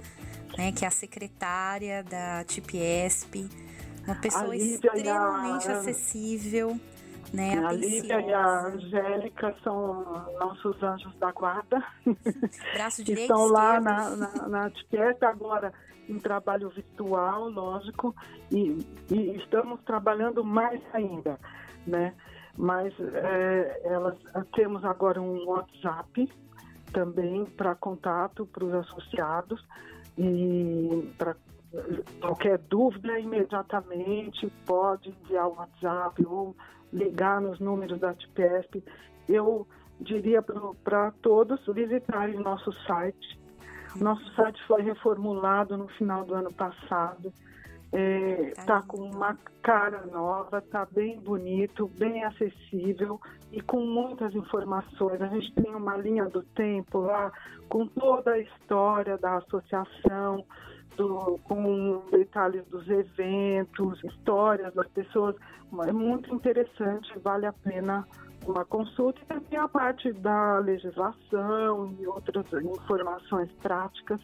né, 0.56 0.72
que 0.72 0.84
é 0.84 0.88
a 0.88 0.90
secretária 0.90 2.02
da 2.02 2.42
TIPESP. 2.44 3.48
Uma 4.04 4.16
pessoa 4.16 4.56
extremamente 4.56 5.68
a... 5.68 5.78
acessível 5.78 6.78
né? 7.32 7.58
A 7.64 7.72
Lívia 7.72 8.20
e 8.20 8.32
a 8.32 8.66
Angélica 8.66 9.54
são 9.62 10.04
nossos 10.38 10.82
anjos 10.82 11.14
da 11.16 11.32
guarda. 11.32 11.82
Braço 12.74 13.02
direito. 13.02 13.30
Estão 13.30 13.46
lá 13.46 13.80
na, 13.80 14.10
na, 14.16 14.48
na 14.48 14.70
TPS 14.70 15.22
agora 15.22 15.72
em 16.08 16.18
trabalho 16.18 16.68
virtual, 16.68 17.48
lógico, 17.48 18.14
e, 18.50 18.78
e 19.10 19.36
estamos 19.36 19.80
trabalhando 19.82 20.44
mais 20.44 20.80
ainda, 20.92 21.38
né? 21.86 22.14
Mas 22.56 22.92
é, 23.00 23.80
elas 23.84 24.16
temos 24.54 24.84
agora 24.84 25.20
um 25.20 25.46
WhatsApp 25.46 26.30
também 26.92 27.46
para 27.46 27.74
contato 27.74 28.44
para 28.46 28.64
os 28.64 28.74
associados 28.74 29.64
e 30.18 31.10
para 31.16 31.34
qualquer 32.20 32.58
dúvida 32.58 33.18
imediatamente 33.18 34.52
pode 34.66 35.08
enviar 35.08 35.48
o 35.48 35.54
WhatsApp 35.54 36.26
ou 36.26 36.54
ligar 36.92 37.40
nos 37.40 37.58
números 37.58 37.98
da 37.98 38.12
TPESP, 38.14 38.82
eu 39.28 39.66
diria 40.00 40.42
para 40.42 41.12
todos 41.22 41.60
visitarem 41.66 42.38
nosso 42.38 42.72
site. 42.86 43.40
Nosso 43.96 44.24
site 44.34 44.60
foi 44.66 44.82
reformulado 44.82 45.76
no 45.76 45.88
final 45.88 46.24
do 46.24 46.34
ano 46.34 46.52
passado. 46.52 47.32
Está 47.92 47.98
é, 47.98 48.52
tá 48.64 48.82
com 48.82 49.02
uma 49.02 49.36
cara 49.62 50.06
nova, 50.06 50.58
está 50.58 50.86
bem 50.86 51.20
bonito, 51.20 51.86
bem 51.88 52.24
acessível 52.24 53.20
e 53.52 53.60
com 53.60 53.84
muitas 53.84 54.34
informações. 54.34 55.20
A 55.20 55.26
gente 55.26 55.52
tem 55.52 55.74
uma 55.74 55.96
linha 55.98 56.24
do 56.24 56.42
tempo 56.42 57.00
lá 57.00 57.30
com 57.68 57.86
toda 57.86 58.32
a 58.32 58.38
história 58.38 59.18
da 59.18 59.36
associação, 59.36 60.42
do, 60.96 61.38
com 61.44 62.02
detalhes 62.10 62.64
dos 62.66 62.88
eventos, 62.88 64.02
histórias 64.04 64.74
das 64.74 64.88
pessoas. 64.88 65.36
É 65.86 65.92
muito 65.92 66.34
interessante, 66.34 67.10
vale 67.20 67.46
a 67.46 67.52
pena 67.52 68.06
uma 68.46 68.64
consulta 68.64 69.20
e 69.22 69.26
também 69.26 69.58
a 69.58 69.68
parte 69.68 70.12
da 70.12 70.58
legislação 70.58 71.94
e 71.98 72.06
outras 72.06 72.46
informações 72.52 73.50
práticas 73.62 74.20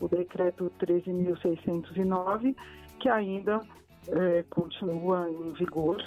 o 0.00 0.08
decreto 0.08 0.72
13.609, 0.80 2.56
que 2.98 3.08
ainda 3.08 3.60
é, 4.08 4.42
continua 4.50 5.30
em 5.30 5.52
vigor. 5.52 6.02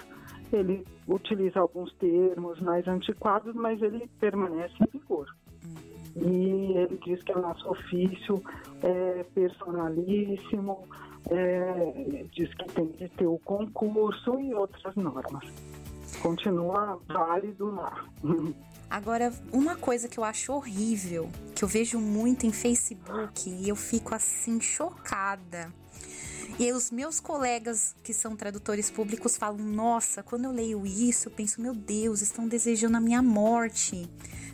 Ele 0.51 0.85
utiliza 1.07 1.61
alguns 1.61 1.93
termos 1.93 2.59
mais 2.59 2.85
antiquados, 2.89 3.55
mas 3.55 3.81
ele 3.81 4.09
permanece 4.19 4.73
em 4.81 4.99
vigor. 4.99 5.33
E 6.17 6.77
ele 6.77 6.99
diz 7.05 7.23
que 7.23 7.31
o 7.31 7.41
nosso 7.41 7.69
ofício 7.69 8.43
é 8.83 9.23
personalíssimo, 9.33 10.85
é, 11.29 12.25
diz 12.31 12.53
que 12.53 12.65
tem 12.73 12.87
que 12.87 13.07
ter 13.09 13.27
o 13.27 13.39
concurso 13.39 14.39
e 14.39 14.53
outras 14.53 14.95
normas. 14.95 15.45
Continua 16.21 16.99
válido 17.07 17.71
lá. 17.71 18.05
Agora, 18.89 19.33
uma 19.51 19.75
coisa 19.75 20.07
que 20.07 20.19
eu 20.19 20.23
acho 20.23 20.53
horrível, 20.53 21.27
que 21.55 21.63
eu 21.63 21.67
vejo 21.67 21.99
muito 21.99 22.45
em 22.45 22.51
Facebook 22.51 23.49
e 23.49 23.67
eu 23.67 23.75
fico 23.75 24.13
assim 24.13 24.61
chocada. 24.61 25.73
E 26.59 26.71
os 26.71 26.91
meus 26.91 27.19
colegas 27.19 27.95
que 28.03 28.13
são 28.13 28.35
tradutores 28.35 28.91
públicos 28.91 29.35
falam: 29.35 29.57
Nossa, 29.57 30.21
quando 30.21 30.45
eu 30.45 30.51
leio 30.51 30.85
isso, 30.85 31.27
eu 31.27 31.31
penso: 31.31 31.59
Meu 31.59 31.73
Deus, 31.73 32.21
estão 32.21 32.47
desejando 32.47 32.95
a 32.95 32.99
minha 32.99 33.23
morte, 33.23 34.07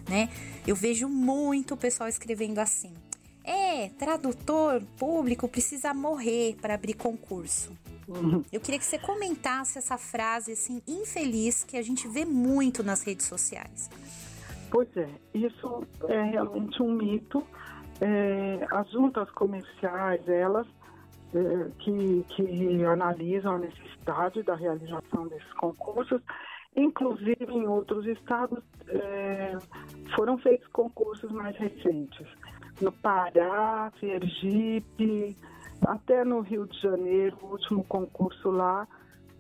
né? 0.08 0.29
Eu 0.65 0.75
vejo 0.75 1.10
muito 1.10 1.73
o 1.73 1.77
pessoal 1.77 2.08
escrevendo 2.08 2.60
assim: 2.60 2.93
É, 3.79 3.87
tradutor 3.87 4.81
público 4.99 5.47
precisa 5.47 5.93
morrer 5.93 6.57
para 6.61 6.73
abrir 6.73 6.95
concurso. 6.95 7.71
Uhum. 8.09 8.43
Eu 8.51 8.59
queria 8.59 8.77
que 8.77 8.83
você 8.83 8.99
comentasse 8.99 9.77
essa 9.77 9.97
frase 9.97 10.51
assim 10.51 10.81
infeliz 10.85 11.63
que 11.63 11.77
a 11.77 11.81
gente 11.81 12.05
vê 12.05 12.25
muito 12.25 12.83
nas 12.83 13.03
redes 13.05 13.25
sociais. 13.25 13.89
Pois 14.69 14.89
é, 14.97 15.07
isso 15.33 15.87
é 16.09 16.23
realmente 16.23 16.83
um 16.83 16.93
mito. 16.93 17.41
É, 18.01 18.67
as 18.69 18.91
juntas 18.91 19.31
comerciais, 19.31 20.27
elas 20.27 20.67
é, 21.33 21.71
que, 21.79 22.25
que 22.27 22.83
analisam 22.83 23.55
a 23.55 23.59
necessidade 23.59 24.43
da 24.43 24.55
realização 24.55 25.25
desses 25.29 25.53
concursos, 25.53 26.21
inclusive 26.75 27.45
em 27.49 27.65
outros 27.65 28.05
estados 28.07 28.61
é, 28.89 29.57
foram 30.17 30.37
feitos 30.37 30.67
concursos 30.67 31.31
mais 31.31 31.55
recentes. 31.55 32.27
No 32.81 32.91
Pará, 32.91 33.91
Sergipe, 33.99 35.35
até 35.85 36.23
no 36.23 36.41
Rio 36.41 36.65
de 36.65 36.79
Janeiro, 36.79 37.37
o 37.41 37.47
último 37.47 37.83
concurso 37.83 38.49
lá 38.49 38.87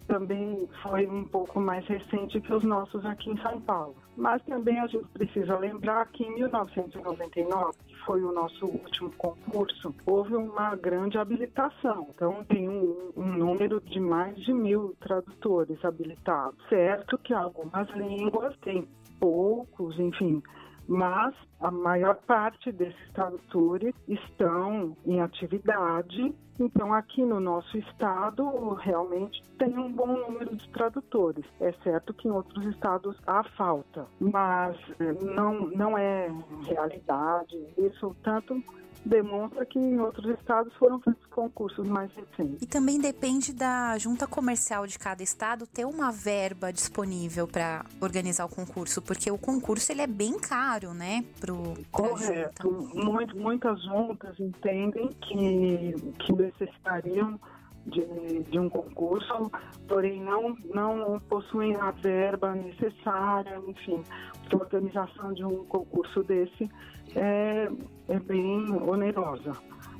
também 0.09 0.67
foi 0.81 1.05
um 1.05 1.23
pouco 1.23 1.61
mais 1.61 1.85
recente 1.85 2.41
que 2.41 2.51
os 2.51 2.63
nossos 2.63 3.05
aqui 3.05 3.29
em 3.29 3.37
São 3.37 3.61
Paulo. 3.61 3.95
Mas 4.17 4.41
também 4.43 4.79
a 4.79 4.87
gente 4.87 5.07
precisa 5.09 5.57
lembrar 5.57 6.07
que 6.07 6.23
em 6.23 6.33
1999, 6.33 7.77
que 7.87 7.95
foi 7.99 8.23
o 8.23 8.31
nosso 8.31 8.65
último 8.65 9.11
concurso, 9.11 9.93
houve 10.05 10.35
uma 10.35 10.75
grande 10.75 11.17
habilitação. 11.17 12.07
Então 12.09 12.43
tem 12.45 12.67
um, 12.67 13.11
um 13.15 13.27
número 13.37 13.79
de 13.79 13.99
mais 13.99 14.35
de 14.37 14.51
mil 14.51 14.95
tradutores 14.99 15.77
habilitados. 15.85 16.57
Certo 16.67 17.17
que 17.19 17.33
algumas 17.33 17.87
línguas 17.91 18.57
têm 18.57 18.87
poucos, 19.19 19.99
enfim, 19.99 20.41
mas 20.89 21.35
a 21.59 21.69
maior 21.69 22.15
parte 22.15 22.71
desses 22.71 23.11
tradutores 23.13 23.93
estão 24.07 24.97
em 25.05 25.21
atividade. 25.21 26.33
Então, 26.59 26.93
aqui 26.93 27.23
no 27.23 27.39
nosso 27.39 27.77
estado, 27.77 28.73
realmente 28.73 29.41
tem 29.59 29.77
um 29.77 29.91
bom 29.91 30.07
número 30.07 30.55
de 30.55 30.67
tradutores. 30.69 31.45
É 31.61 31.71
certo 31.83 32.13
que 32.13 32.27
em 32.27 32.31
outros 32.31 32.65
estados 32.65 33.15
há 33.27 33.43
falta, 33.55 34.07
mas 34.19 34.75
eh, 34.99 35.13
não, 35.21 35.67
não 35.67 35.97
é 35.97 36.29
realidade. 36.67 37.55
Isso 37.77 38.15
tanto 38.23 38.61
demonstra 39.05 39.65
que 39.65 39.79
em 39.79 39.99
outros 39.99 40.37
estados 40.37 40.73
foram 40.75 40.99
feitos 40.99 41.25
concursos 41.27 41.87
mais 41.87 42.11
recentes. 42.13 42.61
E 42.61 42.65
também 42.65 42.99
depende 42.99 43.53
da 43.53 43.97
junta 43.97 44.27
comercial 44.27 44.85
de 44.85 44.99
cada 44.99 45.23
estado 45.23 45.65
ter 45.65 45.85
uma 45.85 46.11
verba 46.11 46.71
disponível 46.71 47.47
para 47.47 47.85
organizar 48.01 48.45
o 48.45 48.49
concurso, 48.49 49.01
porque 49.01 49.31
o 49.31 49.37
concurso 49.37 49.91
ele 49.91 50.01
é 50.01 50.07
bem 50.07 50.37
caro, 50.39 50.93
né? 50.93 51.23
Pro, 51.39 51.73
Correto. 51.91 52.89
Muito, 52.93 53.37
muitas 53.37 53.81
juntas 53.83 54.39
entendem 54.39 55.09
que, 55.21 55.95
que 56.19 56.33
necessitariam 56.33 57.39
de, 57.85 58.43
de, 58.43 58.59
um 58.59 58.69
concurso, 58.69 59.49
porém 59.87 60.21
não, 60.21 60.55
não 60.73 61.19
possuem 61.21 61.75
a 61.77 61.91
verba 61.91 62.53
necessária, 62.53 63.59
enfim, 63.67 64.03
a 64.51 64.55
organização 64.55 65.33
de 65.33 65.43
um 65.43 65.63
concurso 65.65 66.21
desse 66.23 66.69
é, 67.15 67.69
é 68.09 68.19
bem 68.19 68.71
onerosa. 68.71 69.53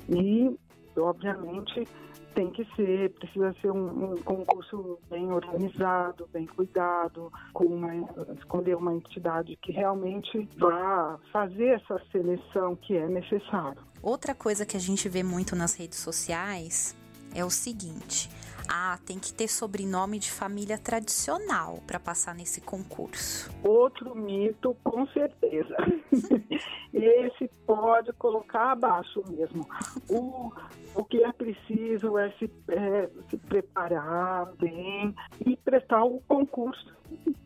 E, 0.08 0.56
obviamente, 0.98 1.86
tem 2.34 2.50
que 2.50 2.64
ser, 2.76 3.10
precisa 3.10 3.54
ser 3.60 3.70
um, 3.70 4.12
um, 4.12 4.16
concurso 4.18 4.98
bem 5.08 5.30
organizado, 5.32 6.28
bem 6.32 6.46
cuidado, 6.46 7.32
com 7.52 7.64
uma, 7.64 7.94
escolher 8.34 8.76
uma 8.76 8.94
entidade 8.94 9.56
que 9.56 9.72
realmente 9.72 10.48
vá 10.56 11.18
fazer 11.32 11.80
essa 11.80 12.00
seleção 12.12 12.76
que 12.76 12.96
é 12.96 13.08
necessário. 13.08 13.82
Outra 14.02 14.34
coisa 14.34 14.64
que 14.64 14.76
a 14.76 14.80
gente 14.80 15.08
vê 15.08 15.22
muito 15.22 15.56
nas 15.56 15.74
redes 15.74 15.98
sociais 15.98 16.96
é 17.34 17.44
o 17.44 17.50
seguinte: 17.50 18.30
ah, 18.72 18.96
tem 19.04 19.18
que 19.18 19.32
ter 19.32 19.48
sobrenome 19.48 20.16
de 20.16 20.30
família 20.30 20.78
tradicional 20.78 21.80
para 21.88 21.98
passar 21.98 22.36
nesse 22.36 22.60
concurso. 22.60 23.50
Outro 23.64 24.14
mito, 24.14 24.76
com 24.84 25.04
certeza. 25.08 25.74
Esse 26.94 27.50
pode 27.66 28.12
colocar 28.12 28.70
abaixo 28.70 29.24
mesmo. 29.28 29.66
O, 30.08 30.52
o 30.94 31.04
que 31.04 31.20
é 31.24 31.32
preciso 31.32 32.16
é 32.16 32.30
se, 32.38 32.48
é 32.68 33.10
se 33.28 33.36
preparar 33.38 34.52
bem 34.54 35.16
e 35.44 35.56
prestar 35.56 36.04
o 36.04 36.20
concurso. 36.28 36.94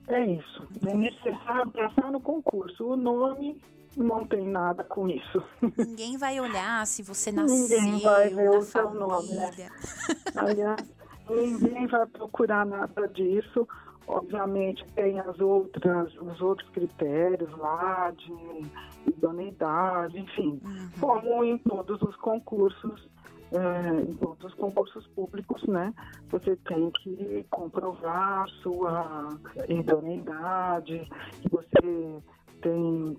É 0.08 0.26
isso. 0.26 0.68
É 0.86 0.94
necessário 0.94 1.70
passar 1.70 2.12
no 2.12 2.20
concurso. 2.20 2.86
O 2.86 2.96
nome 2.96 3.62
não 3.96 4.26
tem 4.26 4.46
nada 4.46 4.82
com 4.82 5.08
isso. 5.08 5.42
Ninguém 5.76 6.16
vai 6.16 6.40
olhar 6.40 6.86
se 6.86 7.02
você 7.02 7.30
nasceu 7.30 7.80
Ninguém 7.80 8.00
vai 8.00 8.28
ver 8.28 8.50
o 8.50 8.62
seu 8.62 8.92
nome. 8.92 9.28
Né? 9.34 9.70
Aliás, 10.34 10.93
ninguém 11.28 11.86
vai 11.86 12.06
procurar 12.06 12.64
nada 12.66 13.08
disso. 13.08 13.66
Obviamente 14.06 14.84
tem 14.94 15.18
as 15.18 15.40
outras, 15.40 16.14
os 16.16 16.40
outros 16.40 16.68
critérios 16.70 17.50
lá 17.56 18.12
de 18.16 18.66
idoneidade, 19.06 20.18
enfim, 20.18 20.60
uhum. 20.62 20.90
como 21.00 21.44
em 21.44 21.56
todos 21.58 22.02
os 22.02 22.14
concursos, 22.16 23.08
é, 23.50 24.00
em 24.02 24.14
todos 24.14 24.44
os 24.44 24.54
concursos 24.54 25.06
públicos, 25.08 25.62
né? 25.66 25.94
Você 26.28 26.54
tem 26.56 26.90
que 26.90 27.46
comprovar 27.48 28.46
sua 28.62 29.30
idoneidade, 29.68 31.08
que 31.40 31.48
você 31.48 32.22
tem 32.60 33.16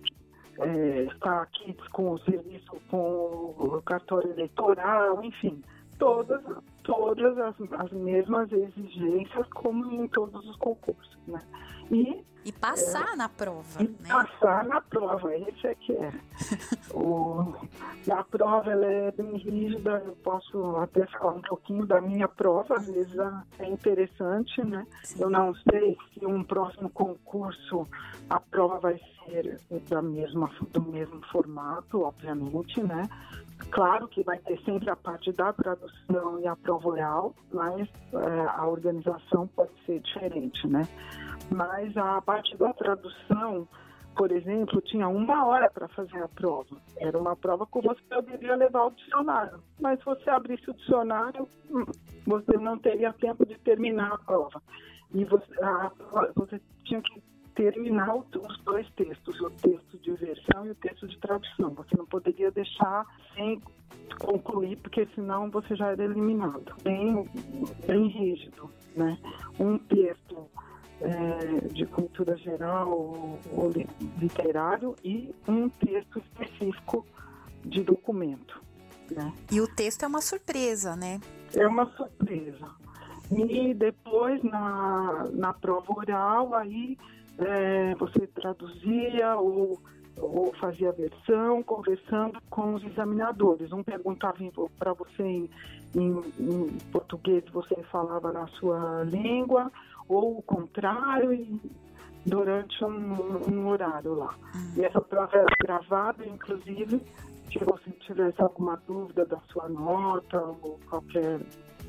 é, 0.59 1.03
está 1.03 1.41
aqui 1.41 1.75
com 1.91 2.11
o 2.11 2.19
serviço, 2.19 2.71
com 2.89 3.53
o 3.57 3.81
cartório 3.81 4.31
eleitoral, 4.31 5.23
enfim, 5.23 5.61
todas, 5.97 6.41
todas 6.85 7.37
as, 7.37 7.55
as 7.73 7.91
mesmas 7.91 8.51
exigências 8.51 9.47
como 9.49 9.91
em 9.91 10.07
todos 10.07 10.47
os 10.47 10.55
concursos, 10.57 11.17
né? 11.27 11.41
E, 11.91 12.23
e 12.43 12.51
passar 12.51 13.13
é, 13.13 13.15
na 13.15 13.27
prova, 13.27 13.81
e 13.81 13.87
né? 13.87 14.09
Passar 14.09 14.65
na 14.65 14.79
prova, 14.81 15.35
esse 15.35 15.67
é 15.67 15.75
que 15.75 15.93
é. 15.93 16.11
o, 16.93 17.55
a 18.11 18.23
prova 18.23 18.71
ela 18.71 18.85
é 18.85 19.11
bem 19.11 19.35
rígida, 19.37 20.01
eu 20.05 20.15
posso 20.17 20.77
até 20.77 21.05
falar 21.07 21.33
um 21.33 21.41
pouquinho 21.41 21.85
da 21.85 21.99
minha 21.99 22.27
prova, 22.27 22.75
às 22.75 22.87
vezes 22.87 23.15
é 23.59 23.67
interessante, 23.67 24.63
né? 24.63 24.85
Sim. 25.03 25.23
Eu 25.23 25.29
não 25.29 25.53
sei 25.55 25.97
se 26.13 26.25
um 26.25 26.43
próximo 26.43 26.89
concurso 26.89 27.87
a 28.29 28.39
prova 28.39 28.79
vai 28.79 28.99
ser 29.25 29.59
da 29.89 30.01
mesma, 30.01 30.49
do 30.71 30.81
mesmo 30.81 31.21
formato, 31.31 32.01
obviamente, 32.03 32.81
né? 32.81 33.09
Claro 33.71 34.07
que 34.07 34.23
vai 34.23 34.37
ter 34.39 34.59
sempre 34.61 34.89
a 34.89 34.95
parte 34.95 35.31
da 35.33 35.51
tradução 35.51 36.39
e 36.39 36.47
a 36.47 36.55
prova 36.55 36.87
oral, 36.87 37.35
mas 37.51 37.89
é, 38.13 38.45
a 38.55 38.65
organização 38.67 39.47
pode 39.47 39.71
ser 39.85 39.99
diferente, 39.99 40.65
né? 40.67 40.87
Mas 41.51 41.95
a 41.97 42.21
parte 42.21 42.55
da 42.57 42.73
tradução, 42.73 43.67
por 44.15 44.31
exemplo, 44.31 44.81
tinha 44.81 45.07
uma 45.07 45.45
hora 45.45 45.69
para 45.69 45.87
fazer 45.89 46.23
a 46.23 46.27
prova. 46.27 46.77
Era 46.97 47.17
uma 47.17 47.35
prova 47.35 47.67
que 47.67 47.81
você 47.81 48.01
poderia 48.09 48.55
levar 48.55 48.85
o 48.85 48.91
dicionário. 48.91 49.59
Mas 49.79 49.99
se 49.99 50.05
você 50.05 50.29
abrisse 50.29 50.69
o 50.69 50.73
dicionário, 50.73 51.47
hum, 51.69 51.85
você 52.25 52.57
não 52.57 52.77
teria 52.77 53.11
tempo 53.13 53.45
de 53.45 53.57
terminar 53.59 54.13
a 54.13 54.17
prova. 54.17 54.61
e 55.13 55.23
você, 55.25 55.63
a, 55.63 55.91
você 56.35 56.61
tinha 56.83 57.01
que 57.01 57.21
terminar 57.55 58.15
os 58.15 58.25
dois 58.63 58.89
textos, 58.91 59.39
o 59.41 59.49
texto 59.49 59.84
de 60.05 60.11
versão 60.25 60.65
e 60.65 60.71
o 60.71 60.75
texto 60.75 61.07
de 61.07 61.17
tradução. 61.17 61.73
Você 61.73 61.97
não 61.97 62.05
poderia 62.05 62.51
deixar 62.51 63.05
sem 63.33 63.61
concluir, 64.19 64.77
porque 64.77 65.07
senão 65.15 65.49
você 65.49 65.75
já 65.75 65.91
era 65.91 66.03
eliminado. 66.03 66.75
Bem, 66.83 67.27
bem 67.87 68.07
rígido, 68.07 68.69
né? 68.95 69.17
Um 69.59 69.77
texto 69.77 70.47
é, 71.01 71.67
de 71.69 71.85
cultura 71.85 72.37
geral 72.37 72.89
ou, 72.89 73.39
ou 73.51 73.71
literário 74.19 74.95
e 75.03 75.33
um 75.47 75.67
texto 75.69 76.19
específico 76.19 77.05
de 77.63 77.83
documento. 77.83 78.63
Né? 79.11 79.33
E 79.51 79.59
o 79.59 79.67
texto 79.67 80.03
é 80.03 80.07
uma 80.07 80.21
surpresa, 80.21 80.95
né? 80.95 81.19
É 81.55 81.67
uma 81.67 81.85
surpresa. 81.95 82.67
E 83.31 83.73
depois, 83.73 84.43
na, 84.43 85.27
na 85.31 85.53
prova 85.53 85.91
oral, 85.93 86.53
aí 86.53 86.97
é, 87.39 87.95
você 87.95 88.27
traduzia 88.27 89.35
ou, 89.35 89.79
ou 90.17 90.53
fazia 90.55 90.89
a 90.89 90.93
versão, 90.93 91.61
conversando 91.63 92.39
com 92.49 92.73
os 92.73 92.83
examinadores. 92.83 93.71
Um 93.71 93.83
perguntava 93.83 94.37
para 94.77 94.93
você 94.93 95.23
em, 95.23 95.49
em, 95.95 96.21
em 96.39 96.77
português, 96.91 97.43
você 97.51 97.75
falava 97.91 98.31
na 98.31 98.47
sua 98.47 99.03
língua, 99.03 99.71
ou 100.07 100.37
o 100.37 100.41
contrário, 100.41 101.33
e 101.33 101.59
durante 102.25 102.83
um, 102.83 103.51
um 103.51 103.67
horário 103.67 104.13
lá. 104.15 104.35
E 104.75 104.83
essa 104.83 105.01
prova 105.01 105.37
era 105.37 105.45
gravada, 105.61 106.25
inclusive, 106.25 107.01
se 107.51 107.59
você 107.63 107.89
tivesse 108.01 108.41
alguma 108.41 108.75
dúvida 108.87 109.25
da 109.25 109.39
sua 109.51 109.69
nota 109.69 110.41
ou 110.41 110.79
qualquer 110.89 111.39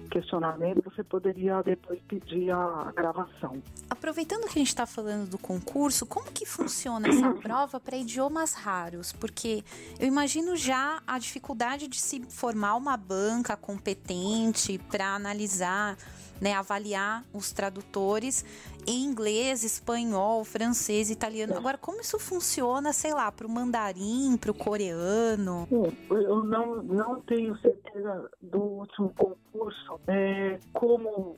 questionamento, 0.06 0.82
você 0.82 1.02
poderia 1.02 1.62
depois 1.62 2.00
pedir 2.08 2.50
a 2.50 2.92
gravação. 2.94 3.62
Aproveitando 3.88 4.42
que 4.42 4.58
a 4.58 4.58
gente 4.58 4.68
está 4.68 4.86
falando 4.86 5.28
do 5.28 5.38
concurso, 5.38 6.06
como 6.06 6.30
que 6.32 6.46
funciona 6.46 7.08
essa 7.08 7.32
prova 7.42 7.80
para 7.80 7.96
idiomas 7.96 8.52
raros? 8.52 9.12
Porque 9.12 9.64
eu 9.98 10.06
imagino 10.06 10.56
já 10.56 11.02
a 11.06 11.18
dificuldade 11.18 11.88
de 11.88 11.98
se 11.98 12.22
formar 12.28 12.76
uma 12.76 12.96
banca 12.96 13.56
competente 13.56 14.78
para 14.90 15.14
analisar 15.14 15.96
né, 16.40 16.54
avaliar 16.54 17.24
os 17.32 17.52
tradutores 17.52 18.44
em 18.86 19.04
inglês, 19.04 19.64
espanhol, 19.64 20.44
francês, 20.44 21.10
italiano. 21.10 21.56
Agora, 21.56 21.76
como 21.76 22.00
isso 22.00 22.18
funciona, 22.18 22.92
sei 22.92 23.12
lá, 23.12 23.30
para 23.32 23.46
o 23.46 23.50
mandarim, 23.50 24.36
para 24.36 24.50
o 24.50 24.54
coreano? 24.54 25.66
Eu 26.10 26.44
não, 26.44 26.82
não 26.82 27.20
tenho 27.22 27.56
certeza 27.58 28.30
do 28.40 28.60
último 28.60 29.12
concurso, 29.16 30.00
é, 30.06 30.58
como 30.72 31.36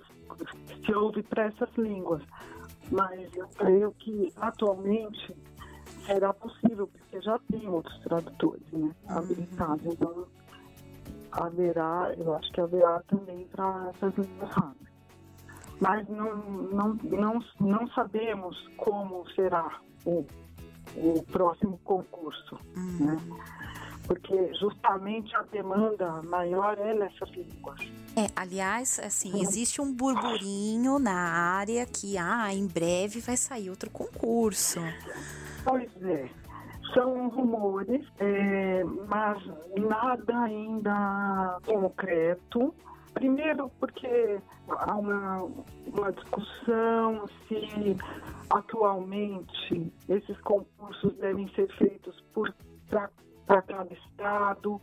se 0.85 0.93
houve 0.93 1.23
para 1.23 1.45
essas 1.47 1.71
línguas, 1.77 2.23
mas 2.91 3.35
eu 3.35 3.49
creio 3.57 3.93
que 3.93 4.33
atualmente 4.37 5.35
será 6.07 6.33
possível, 6.35 6.87
porque 6.87 7.21
já 7.21 7.39
tem 7.51 7.67
outros 7.69 7.99
tradutores 8.01 8.63
né, 8.73 8.81
uhum. 8.81 8.93
habilitados. 9.09 9.85
Então, 9.87 10.27
haverá, 11.33 12.15
eu 12.17 12.35
acho 12.35 12.51
que 12.53 12.61
haverá 12.61 13.03
também 13.09 13.47
para 13.47 13.91
essas 13.95 14.15
línguas 14.17 14.51
raras 14.51 14.88
mas 15.81 16.09
não, 16.09 16.37
não, 16.37 16.95
não, 16.95 17.45
não 17.61 17.89
sabemos 17.89 18.57
como 18.77 19.29
será 19.31 19.81
o, 20.05 20.25
o 20.97 21.23
próximo 21.31 21.79
concurso, 21.85 22.59
uhum. 22.77 23.07
né? 23.07 23.17
porque 24.09 24.55
justamente 24.55 25.37
a 25.37 25.43
demanda 25.43 26.23
maior 26.23 26.79
é 26.79 26.95
nessas 26.95 27.29
línguas. 27.31 27.79
É, 28.17 28.27
aliás, 28.35 28.99
assim, 28.99 29.41
existe 29.43 29.83
um 29.83 29.93
burburinho 29.95 30.99
na 30.99 31.13
área 31.13 31.85
que, 31.85 32.17
ah, 32.17 32.53
em 32.53 32.67
breve 32.67 33.21
vai 33.21 33.37
sair 33.37 33.69
outro 33.69 33.91
concurso. 33.91 34.81
Pois 35.63 35.91
é, 36.03 36.27
são 36.95 37.29
rumores, 37.29 38.05
é, 38.19 38.83
mas 39.07 39.45
nada 39.77 40.39
ainda 40.41 41.59
concreto. 41.67 42.75
Primeiro, 43.19 43.69
porque 43.81 44.41
há 44.69 44.95
uma, 44.95 45.43
uma 45.43 46.13
discussão 46.13 47.27
se 47.49 47.97
atualmente 48.49 49.93
esses 50.09 50.41
concursos 50.43 51.17
devem 51.17 51.49
ser 51.49 51.67
feitos 51.77 52.23
para 52.89 53.63
cada 53.63 53.93
estado 53.93 54.81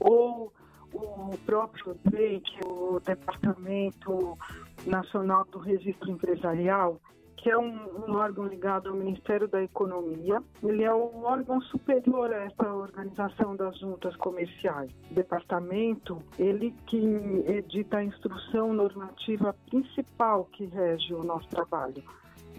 ou 0.00 0.52
o 0.92 1.38
próprio 1.46 1.96
DEI, 2.06 2.40
que 2.40 2.58
é 2.64 2.68
o 2.68 2.98
Departamento 2.98 4.36
Nacional 4.84 5.44
do 5.44 5.58
Registro 5.60 6.10
Empresarial, 6.10 7.00
que 7.46 7.50
é 7.52 7.56
um, 7.56 8.08
um, 8.08 8.16
órgão 8.16 8.44
ligado 8.44 8.88
ao 8.88 8.96
Ministério 8.96 9.46
da 9.46 9.62
Economia. 9.62 10.42
Ele 10.64 10.82
é 10.82 10.92
o 10.92 11.22
órgão 11.22 11.60
superior 11.60 12.32
a 12.32 12.42
essa 12.42 12.74
organização 12.74 13.54
das 13.54 13.78
juntas 13.78 14.16
comerciais. 14.16 14.90
O 15.08 15.14
departamento, 15.14 16.20
ele 16.40 16.74
que 16.88 16.98
edita 17.46 17.98
a 17.98 18.04
instrução 18.04 18.72
normativa 18.72 19.54
principal 19.70 20.46
que 20.46 20.64
rege 20.64 21.14
o 21.14 21.22
nosso 21.22 21.48
trabalho. 21.48 22.02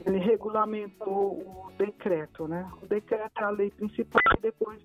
Ele 0.06 0.20
regulamentou 0.20 1.34
o 1.34 1.70
decreto, 1.78 2.48
né? 2.48 2.66
O 2.82 2.86
decreto 2.88 3.42
é 3.42 3.44
a 3.44 3.50
lei 3.50 3.70
principal 3.70 4.22
e 4.38 4.42
depois 4.42 4.82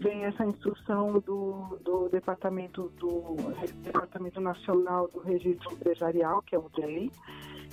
vem 0.00 0.24
essa 0.24 0.46
instrução 0.46 1.20
do, 1.20 1.78
do 1.84 2.08
departamento 2.08 2.90
do 2.98 3.36
Departamento 3.82 4.40
Nacional 4.40 5.08
do 5.08 5.20
Registro 5.20 5.74
Empresarial, 5.74 6.40
que 6.40 6.54
é 6.54 6.58
o 6.58 6.70
DEI, 6.70 7.10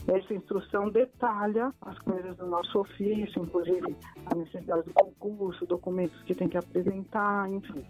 essa 0.09 0.33
instrução 0.33 0.89
detalha 0.89 1.73
as 1.81 1.97
coisas 1.99 2.35
do 2.37 2.47
nosso 2.47 2.79
ofício, 2.79 3.43
inclusive 3.43 3.95
a 4.25 4.35
necessidade 4.35 4.83
do 4.83 4.93
concurso, 4.93 5.65
documentos 5.65 6.21
que 6.23 6.33
tem 6.33 6.47
que 6.47 6.57
apresentar, 6.57 7.49
enfim. 7.49 7.85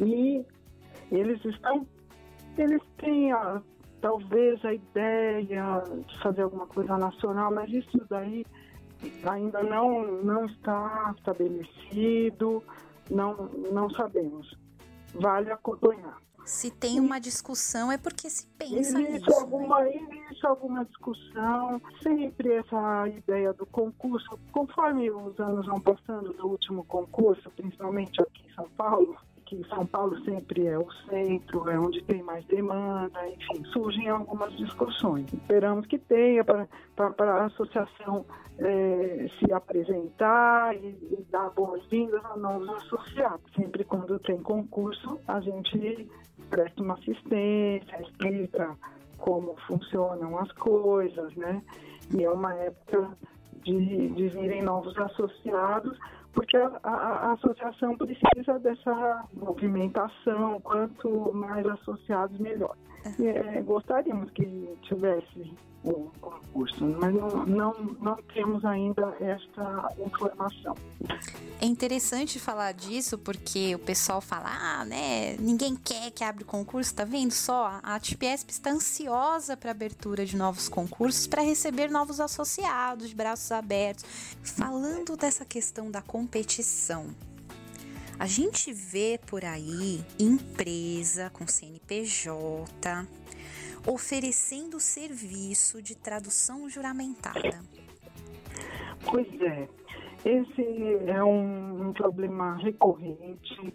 E 0.00 0.44
eles 1.10 1.44
estão, 1.44 1.86
eles 2.58 2.82
têm 2.98 3.32
a, 3.32 3.62
talvez 4.00 4.64
a 4.64 4.74
ideia 4.74 5.42
de 6.06 6.18
fazer 6.20 6.42
alguma 6.42 6.66
coisa 6.66 6.98
nacional, 6.98 7.52
mas 7.52 7.70
isso 7.72 8.04
daí 8.08 8.44
ainda 9.24 9.62
não, 9.62 10.22
não 10.22 10.46
está 10.46 11.14
estabelecido, 11.16 12.62
não, 13.10 13.48
não 13.72 13.90
sabemos. 13.90 14.58
Vale 15.14 15.52
acompanhar. 15.52 16.23
Se 16.44 16.70
tem 16.70 17.00
uma 17.00 17.18
discussão 17.18 17.90
é 17.90 17.96
porque 17.96 18.28
se 18.28 18.46
pensa 18.58 19.00
existe 19.00 19.12
nisso. 19.12 19.40
Alguma, 19.40 19.80
né? 19.80 19.94
Existe 19.94 20.46
alguma 20.46 20.84
discussão, 20.84 21.80
sempre 22.02 22.52
essa 22.52 23.08
ideia 23.08 23.52
do 23.52 23.66
concurso, 23.66 24.38
conforme 24.52 25.10
os 25.10 25.38
anos 25.40 25.66
vão 25.66 25.80
passando 25.80 26.32
do 26.34 26.46
último 26.48 26.84
concurso, 26.84 27.50
principalmente 27.56 28.20
aqui 28.20 28.46
em 28.46 28.54
São 28.54 28.68
Paulo, 28.76 29.16
que 29.46 29.62
São 29.68 29.86
Paulo 29.86 30.18
sempre 30.24 30.66
é 30.66 30.78
o 30.78 30.90
centro, 31.08 31.68
é 31.68 31.78
onde 31.78 32.02
tem 32.04 32.22
mais 32.22 32.44
demanda, 32.46 33.28
enfim, 33.28 33.64
surgem 33.72 34.08
algumas 34.08 34.52
discussões. 34.56 35.32
Esperamos 35.32 35.86
que 35.86 35.98
tenha 35.98 36.44
para 36.44 36.66
a 36.96 37.44
associação 37.46 38.24
é, 38.58 39.26
se 39.38 39.52
apresentar 39.52 40.74
e, 40.76 40.88
e 40.88 41.26
dar 41.30 41.50
boas-vindas 41.50 42.24
a 42.24 42.36
novos 42.36 42.68
associados. 42.70 43.44
Sempre 43.54 43.84
quando 43.84 44.18
tem 44.18 44.38
concurso, 44.42 45.18
a 45.26 45.40
gente 45.40 46.08
presta 46.50 46.82
uma 46.82 46.94
assistência, 46.94 48.02
explica 48.02 48.76
como 49.18 49.56
funcionam 49.66 50.38
as 50.38 50.50
coisas, 50.52 51.34
né? 51.36 51.62
E 52.14 52.24
é 52.24 52.30
uma 52.30 52.54
época 52.54 53.10
de, 53.62 54.08
de 54.08 54.28
virem 54.28 54.62
novos 54.62 54.96
associados, 54.98 55.98
porque 56.32 56.56
a, 56.56 56.70
a, 56.82 56.90
a, 56.90 57.32
associação 57.32 57.96
precisa 57.96 58.58
dessa 58.58 59.24
movimentação, 59.32 60.60
quanto 60.60 61.32
mais 61.32 61.66
associados, 61.66 62.38
melhor. 62.38 62.76
É, 63.20 63.62
gostaríamos 63.62 64.30
que 64.32 64.76
tivesse 64.82 65.52
um 65.84 66.08
concurso, 66.20 66.84
mas 66.84 67.14
não, 67.14 67.46
não, 67.46 67.74
não 68.00 68.16
temos 68.32 68.64
ainda 68.64 69.14
esta 69.20 69.92
informação. 70.04 70.74
É 71.60 71.66
interessante 71.66 72.40
falar 72.40 72.72
disso 72.72 73.18
porque 73.18 73.74
o 73.74 73.78
pessoal 73.78 74.20
fala, 74.20 74.48
ah, 74.48 74.84
né, 74.84 75.36
ninguém 75.38 75.76
quer 75.76 76.10
que 76.10 76.24
abra 76.24 76.42
o 76.42 76.46
concurso, 76.46 76.94
tá 76.94 77.04
vendo 77.04 77.32
só? 77.32 77.78
A 77.82 78.00
TPSP 78.00 78.50
está 78.50 78.70
ansiosa 78.70 79.56
para 79.56 79.70
abertura 79.70 80.24
de 80.24 80.36
novos 80.36 80.68
concursos 80.68 81.26
para 81.26 81.42
receber 81.42 81.90
novos 81.90 82.18
associados, 82.18 83.08
de 83.10 83.14
braços 83.14 83.52
abertos. 83.52 84.04
Falando 84.42 85.16
dessa 85.16 85.44
questão 85.44 85.90
da 85.90 86.00
competição, 86.00 87.08
a 88.18 88.26
gente 88.26 88.72
vê 88.72 89.20
por 89.26 89.44
aí 89.44 90.04
empresa 90.18 91.30
com 91.30 91.46
CNPJ 91.46 93.06
oferecendo 93.86 94.80
serviço 94.80 95.82
de 95.82 95.96
tradução 95.96 96.68
juramentada. 96.68 97.60
Pois 99.04 99.28
é, 99.40 99.68
esse 100.24 100.96
é 101.06 101.22
um, 101.22 101.88
um 101.88 101.92
problema 101.92 102.56
recorrente. 102.56 103.74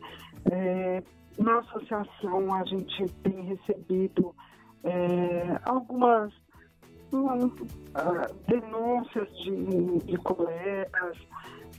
É, 0.52 1.04
na 1.38 1.60
associação 1.60 2.54
a 2.54 2.64
gente 2.66 3.06
tem 3.24 3.42
recebido 3.44 4.36
é, 4.84 5.60
algumas 5.64 6.34
uh, 7.14 8.36
denúncias 8.48 9.30
de, 9.40 10.00
de 10.06 10.18
colegas 10.18 11.18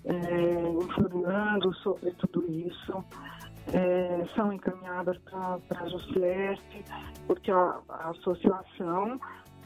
é, 0.04 0.84
informando 0.84 1.74
sobre 1.76 2.10
tudo 2.12 2.50
isso. 2.50 3.04
É, 3.72 4.26
são 4.34 4.52
encaminhadas 4.52 5.16
para 5.18 5.60
a 5.80 5.88
JUSLESP, 5.88 6.84
porque 7.26 7.50
a, 7.50 7.80
a 7.88 8.10
associação 8.10 9.20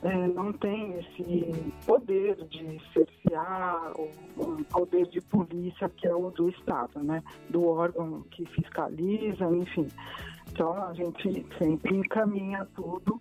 é, 0.05 0.29
não 0.29 0.53
tem 0.53 0.99
esse 0.99 1.73
poder 1.87 2.37
de 2.49 2.79
cercear 2.93 3.93
o, 3.99 4.11
o, 4.37 4.65
poder 4.65 5.07
de 5.07 5.21
polícia 5.23 5.89
que 5.89 6.07
é 6.07 6.15
o 6.15 6.31
do 6.31 6.51
Estado, 6.51 7.03
né? 7.03 7.23
Do 7.49 7.67
órgão 7.67 8.23
que 8.31 8.45
fiscaliza, 8.47 9.47
enfim. 9.47 9.89
Então 10.53 10.75
a 10.75 10.93
gente 10.93 11.47
sempre 11.59 11.97
encaminha 11.97 12.69
tudo, 12.75 13.21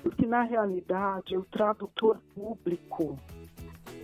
porque 0.00 0.24
na 0.24 0.42
realidade 0.42 1.36
o 1.36 1.44
tradutor 1.44 2.18
público 2.34 3.18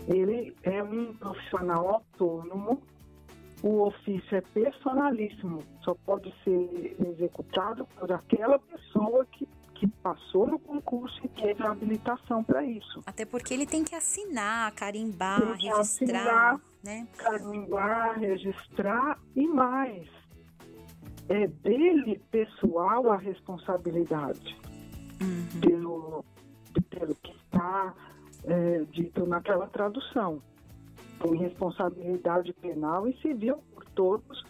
ele 0.09 0.57
é 0.65 0.83
um 0.83 1.15
profissional 1.15 1.89
autônomo, 1.89 2.83
o 3.63 3.87
ofício 3.87 4.37
é 4.37 4.41
personalíssimo, 4.41 5.63
só 5.83 5.95
pode 5.95 6.33
ser 6.45 6.97
executado 7.09 7.87
por 7.99 8.13
aquela 8.13 8.59
pessoa 8.59 9.25
que 9.27 9.49
que 9.79 9.87
passou 9.87 10.47
no 10.47 10.59
concurso 10.59 11.21
e 11.25 11.29
teve 11.29 11.63
a 11.63 11.71
habilitação 11.71 12.43
para 12.43 12.65
isso. 12.65 13.01
Até 13.07 13.25
porque 13.25 13.55
ele 13.55 13.65
tem 13.65 13.85
que 13.85 13.95
assinar, 13.95 14.73
carimbar, 14.75 15.57
tem 15.57 15.71
registrar, 15.71 15.81
assinar, 15.81 16.61
né? 16.83 17.09
Carimbar, 17.17 18.19
registrar 18.19 19.19
e 19.37 19.47
mais. 19.47 20.09
É 21.29 21.47
dele 21.47 22.21
pessoal 22.31 23.13
a 23.13 23.17
responsabilidade 23.17 24.57
uhum. 25.21 25.61
pelo, 25.61 26.25
pelo 26.91 27.15
que 27.15 27.31
está 27.31 27.95
é, 28.45 28.85
dito 28.91 29.27
naquela 29.27 29.69
tradução. 29.69 30.43
Tem 31.21 31.37
responsabilidade 31.37 32.53
penal 32.55 33.09
e 33.09 33.17
civil 33.21 33.59
por 33.75 33.85
todos 33.91 34.45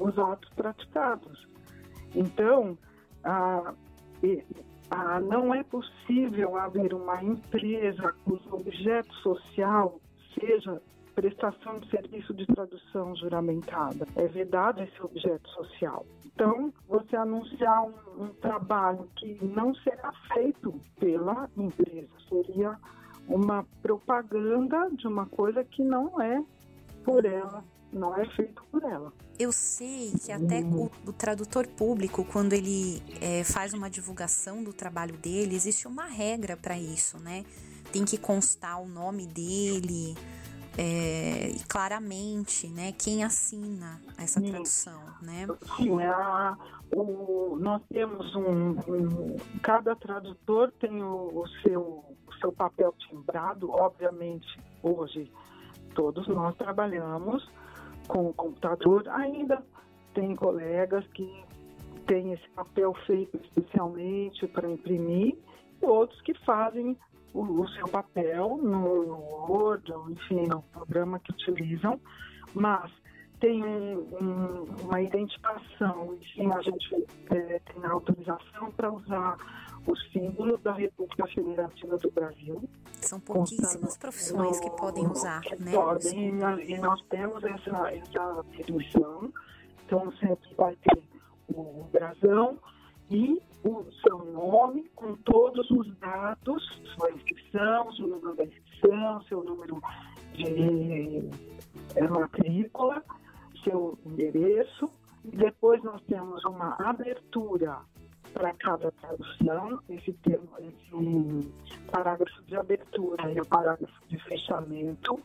os 0.00 0.18
atos 0.18 0.50
praticados. 0.54 1.46
Então, 2.14 2.76
a, 3.24 3.74
ah, 4.90 5.20
não 5.20 5.54
é 5.54 5.62
possível 5.62 6.56
haver 6.56 6.92
uma 6.92 7.22
empresa 7.22 8.14
cujo 8.24 8.54
objeto 8.54 9.12
social 9.16 9.98
seja 10.38 10.80
prestação 11.14 11.78
de 11.78 11.88
serviço 11.90 12.34
de 12.34 12.46
tradução 12.46 13.14
juramentada. 13.16 14.06
É 14.16 14.26
vedado 14.26 14.82
esse 14.82 15.02
objeto 15.02 15.48
social. 15.50 16.06
Então, 16.24 16.72
você 16.88 17.16
anunciar 17.16 17.84
um, 17.84 18.24
um 18.24 18.28
trabalho 18.28 19.08
que 19.16 19.38
não 19.44 19.74
será 19.74 20.12
feito 20.32 20.74
pela 20.98 21.48
empresa, 21.56 22.08
seria 22.28 22.78
uma 23.28 23.66
propaganda 23.82 24.90
de 24.90 25.06
uma 25.06 25.26
coisa 25.26 25.64
que 25.64 25.82
não 25.82 26.20
é 26.20 26.42
por 27.04 27.24
ela 27.24 27.64
não 27.92 28.16
é 28.16 28.24
feito 28.30 28.62
por 28.70 28.82
ela. 28.82 29.12
Eu 29.38 29.52
sei 29.52 30.12
que 30.24 30.32
até 30.32 30.60
o, 30.60 30.90
o 31.06 31.12
tradutor 31.12 31.66
público, 31.66 32.24
quando 32.24 32.52
ele 32.52 33.02
é, 33.20 33.44
faz 33.44 33.74
uma 33.74 33.90
divulgação 33.90 34.64
do 34.64 34.72
trabalho 34.72 35.16
dele, 35.18 35.54
existe 35.54 35.86
uma 35.86 36.06
regra 36.06 36.56
para 36.56 36.78
isso, 36.78 37.18
né? 37.18 37.44
Tem 37.92 38.04
que 38.04 38.16
constar 38.16 38.80
o 38.80 38.88
nome 38.88 39.26
dele 39.26 40.14
é, 40.78 41.54
claramente, 41.68 42.68
né? 42.68 42.92
Quem 42.92 43.24
assina 43.24 44.00
essa 44.16 44.40
Sim. 44.40 44.50
tradução, 44.50 45.02
né? 45.20 45.46
Sim, 45.76 46.00
é 46.00 46.08
a, 46.08 46.56
o, 46.94 47.58
nós 47.60 47.82
temos 47.92 48.34
um, 48.34 48.70
um, 48.70 49.36
Cada 49.62 49.94
tradutor 49.96 50.72
tem 50.80 51.02
o, 51.02 51.42
o 51.42 51.44
seu, 51.62 52.11
o 52.32 52.40
seu 52.40 52.52
papel 52.52 52.94
timbrado, 52.98 53.70
obviamente, 53.70 54.58
hoje 54.82 55.30
todos 55.94 56.26
nós 56.28 56.56
trabalhamos 56.56 57.48
com 58.08 58.28
o 58.28 58.34
computador. 58.34 59.08
Ainda 59.08 59.62
tem 60.14 60.34
colegas 60.34 61.06
que 61.08 61.44
têm 62.06 62.32
esse 62.32 62.48
papel 62.50 62.94
feito 63.06 63.36
especialmente 63.36 64.46
para 64.48 64.70
imprimir, 64.70 65.36
e 65.80 65.86
outros 65.86 66.20
que 66.22 66.34
fazem 66.44 66.96
o, 67.32 67.40
o 67.42 67.68
seu 67.68 67.88
papel 67.88 68.58
no, 68.62 69.16
Word, 69.48 69.92
enfim, 70.10 70.46
no 70.46 70.62
programa 70.62 71.18
que 71.18 71.32
utilizam, 71.32 72.00
mas 72.54 72.90
tem 73.40 73.62
um, 73.64 74.06
um, 74.20 74.64
uma 74.84 75.00
identificação, 75.00 76.14
enfim, 76.14 76.48
a 76.52 76.62
gente 76.62 77.06
é, 77.30 77.58
tem 77.58 77.84
autorização 77.84 78.70
para 78.70 78.92
usar 78.92 79.36
o 79.86 79.96
símbolo 79.96 80.56
da 80.58 80.72
República 80.72 81.26
Federativa 81.26 81.96
do 81.98 82.10
Brasil. 82.10 82.62
São 83.00 83.18
pouquíssimas 83.20 83.96
profissões 83.96 84.60
no, 84.60 84.62
que 84.62 84.76
podem 84.76 85.06
usar, 85.06 85.40
que 85.40 85.56
né? 85.56 85.72
Podem, 85.72 86.28
e 86.68 86.78
nós 86.78 87.02
temos 87.08 87.42
essa, 87.44 87.92
essa 87.92 88.44
permissão, 88.56 89.32
então 89.84 90.12
sempre 90.12 90.54
vai 90.56 90.76
ter 90.76 91.02
o 91.48 91.84
brasão 91.92 92.58
e 93.10 93.42
o 93.64 93.84
seu 94.02 94.18
nome 94.24 94.88
com 94.94 95.14
todos 95.16 95.70
os 95.70 95.94
dados, 95.98 96.62
sua 96.96 97.10
inscrição, 97.12 97.92
seu 97.92 98.08
número 98.08 98.34
da 98.34 98.44
inscrição, 98.44 99.22
seu 99.24 99.44
número 99.44 99.80
de 100.34 101.28
é, 101.94 102.08
matrícula, 102.08 103.02
seu 103.62 103.98
endereço. 104.06 104.88
Depois 105.24 105.82
nós 105.84 106.02
temos 106.08 106.44
uma 106.44 106.74
abertura 106.80 107.80
para 108.32 108.52
cada 108.54 108.90
tradução, 108.92 109.80
esse 109.88 110.12
termo, 110.14 110.48
esse 110.60 111.80
parágrafo 111.90 112.42
de 112.44 112.56
abertura 112.56 113.30
e 113.32 113.40
o 113.40 113.46
parágrafo 113.46 114.06
de 114.08 114.18
fechamento, 114.24 115.20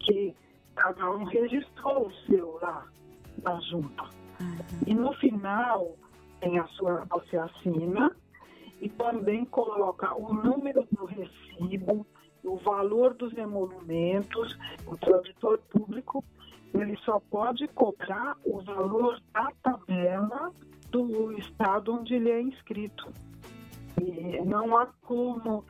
que 0.00 0.34
cada 0.74 1.10
um 1.10 1.24
registrou 1.24 2.08
o 2.08 2.12
seu 2.26 2.58
lá 2.60 2.86
na 3.42 3.60
junta. 3.60 4.04
Uhum. 4.40 4.58
E 4.86 4.94
no 4.94 5.12
final 5.14 5.96
tem 6.40 6.58
a 6.58 6.66
sua, 6.68 7.04
você 7.10 7.36
assina 7.36 8.14
e 8.80 8.88
também 8.90 9.44
coloca 9.46 10.14
o 10.14 10.32
número 10.34 10.86
do 10.92 11.06
recibo, 11.06 12.06
o 12.44 12.56
valor 12.58 13.14
dos 13.14 13.36
emolumentos, 13.36 14.56
o 14.86 14.96
tradutor 14.96 15.58
público 15.70 16.22
ele 16.74 16.96
só 16.98 17.20
pode 17.30 17.66
cobrar 17.68 18.36
o 18.44 18.60
valor 18.60 19.20
da 19.32 19.50
tabela 19.62 20.52
do 21.04 21.32
estado 21.32 21.94
onde 21.94 22.14
ele 22.14 22.30
é 22.30 22.40
inscrito. 22.40 23.12
E 24.00 24.40
não 24.44 24.76
há 24.76 24.86
como 25.02 25.64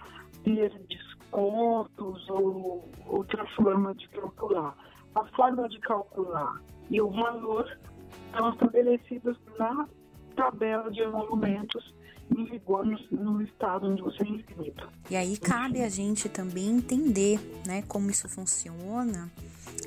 ter 0.44 0.70
descontos 0.88 2.28
ou 2.28 2.88
outra 3.06 3.46
forma 3.56 3.94
de 3.94 4.08
calcular. 4.08 4.76
A 5.14 5.24
forma 5.26 5.68
de 5.68 5.78
calcular 5.80 6.60
e 6.90 7.00
o 7.00 7.10
valor 7.10 7.78
estão 8.26 8.50
estabelecidos 8.50 9.38
na 9.58 9.88
tabela 10.34 10.90
de 10.90 11.00
emolumentos 11.00 11.94
em 12.34 12.44
vigor 12.44 12.84
no, 12.84 12.98
no, 13.10 13.42
estado 13.42 13.86
onde 13.86 14.02
você 14.02 14.22
é 14.22 14.28
inscrito. 14.28 14.88
E 15.10 15.16
aí 15.16 15.36
cabe 15.36 15.82
a 15.82 15.88
gente 15.88 16.28
também 16.28 16.68
entender 16.68 17.38
né, 17.66 17.82
como 17.82 18.10
isso 18.10 18.28
funciona 18.28 19.30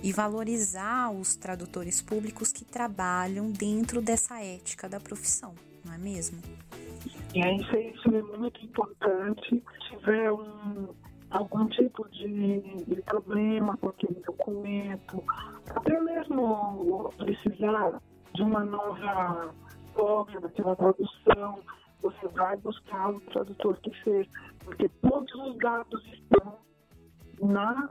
e 0.04 0.12
valorizar 0.14 1.12
os 1.12 1.36
tradutores 1.36 2.02
públicos 2.02 2.52
que 2.52 2.64
trabalham 2.64 3.52
dentro 3.52 4.02
dessa 4.02 4.40
ética 4.42 4.88
da 4.88 5.00
profissão, 5.00 5.54
não 5.84 5.94
é 5.94 5.98
mesmo? 5.98 6.40
E 7.34 7.44
aí 7.44 7.58
isso, 7.58 7.76
isso 7.76 8.16
é 8.16 8.38
muito 8.38 8.64
importante. 8.64 9.50
Se 9.50 9.98
tiver 9.98 10.32
um, 10.32 10.88
algum 11.30 11.68
tipo 11.68 12.08
de, 12.10 12.62
de, 12.86 13.02
problema 13.04 13.78
com 13.78 13.90
aquele 13.90 14.20
documento, 14.26 15.24
até 15.70 16.00
mesmo 16.00 17.14
precisar 17.18 18.02
de 18.34 18.42
uma 18.42 18.64
nova 18.64 19.54
cópia 19.94 20.40
daquela 20.40 20.76
tradução, 20.76 21.60
você 22.02 22.28
vai 22.30 22.56
buscar 22.58 23.12
o 23.12 23.20
tradutor 23.22 23.78
que 23.82 23.92
fez, 24.04 24.28
porque 24.64 24.90
todos 25.02 25.34
os 25.34 25.58
dados 25.58 26.06
estão 26.08 26.58
na 27.42 27.90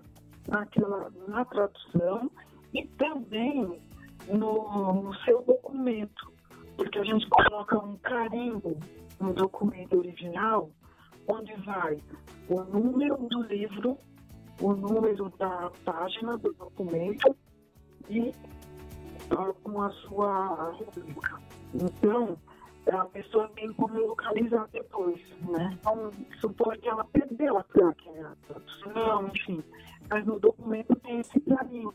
naquela, 0.49 1.13
na 1.27 1.45
tradução 1.45 2.31
e 2.73 2.87
também 2.87 3.81
no, 4.29 5.03
no 5.03 5.15
seu 5.25 5.43
documento, 5.43 6.33
porque 6.77 6.99
a 6.99 7.05
gente 7.05 7.29
coloca 7.29 7.79
um 7.79 7.97
carimbo 7.99 8.79
no 9.21 9.33
documento 9.35 9.99
original, 9.99 10.71
onde 11.29 11.55
vai 11.63 11.99
o 12.49 12.63
número 12.63 13.17
do 13.29 13.43
livro, 13.43 13.97
o 14.61 14.73
número 14.73 15.29
da 15.39 15.71
página 15.85 16.37
do 16.39 16.53
documento 16.55 17.37
e 18.09 18.33
com 19.63 19.83
a 19.83 19.91
sua 19.91 20.71
rubrica. 20.71 21.39
Então, 21.75 22.39
a 22.87 23.05
pessoa 23.07 23.49
tem 23.55 23.73
como 23.75 23.99
localizar 23.99 24.69
depois, 24.73 25.21
né? 25.41 25.77
Então, 25.81 26.11
supor 26.41 26.77
que 26.79 26.89
ela 26.89 27.05
perdeu 27.05 27.59
a 27.59 27.63
tradução, 27.65 29.29
enfim 29.29 29.63
mas 30.11 30.25
no 30.25 30.39
documento 30.41 30.95
tem 30.97 31.21
esse 31.21 31.41
carinho. 31.41 31.95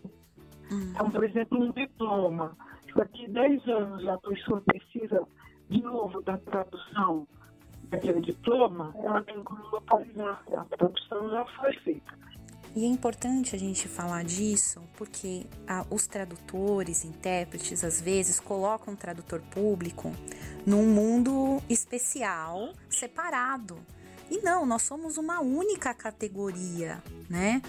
Uhum. 0.71 0.91
Então, 0.91 1.09
por 1.09 1.23
exemplo, 1.23 1.59
um 1.59 1.71
diploma. 1.71 2.55
Daqui 2.95 3.27
10 3.27 3.67
anos 3.67 4.07
a 4.07 4.17
pessoa 4.19 4.61
precisa 4.61 5.27
de 5.69 5.81
novo 5.81 6.21
da 6.21 6.37
tradução 6.37 7.27
aquele 7.91 8.21
diploma, 8.21 8.91
ela 9.03 9.21
tem 9.23 9.43
como 9.43 9.63
localizar. 9.67 10.43
A 10.57 10.65
tradução 10.65 11.29
já 11.29 11.45
foi 11.45 11.73
feita. 11.79 12.13
E 12.75 12.85
é 12.85 12.87
importante 12.87 13.55
a 13.55 13.59
gente 13.59 13.87
falar 13.87 14.23
disso 14.23 14.81
porque 14.97 15.45
ah, 15.67 15.85
os 15.91 16.07
tradutores, 16.07 17.05
intérpretes, 17.05 17.83
às 17.83 18.01
vezes 18.01 18.39
colocam 18.39 18.95
o 18.95 18.97
tradutor 18.97 19.41
público 19.41 20.11
num 20.65 20.85
mundo 20.85 21.61
especial, 21.69 22.73
separado. 22.89 23.77
E 24.31 24.41
não, 24.41 24.65
nós 24.65 24.81
somos 24.81 25.17
uma 25.17 25.41
única 25.41 25.93
categoria, 25.93 27.03
né? 27.29 27.61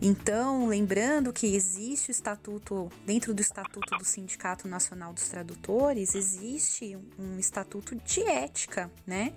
Então, 0.00 0.68
lembrando 0.68 1.32
que 1.32 1.56
existe 1.56 2.10
o 2.10 2.12
estatuto, 2.12 2.88
dentro 3.04 3.34
do 3.34 3.40
estatuto 3.40 3.96
do 3.98 4.04
Sindicato 4.04 4.68
Nacional 4.68 5.12
dos 5.12 5.28
Tradutores, 5.28 6.14
existe 6.14 6.96
um 7.18 7.38
estatuto 7.38 7.96
de 7.96 8.22
ética, 8.22 8.88
né? 9.04 9.32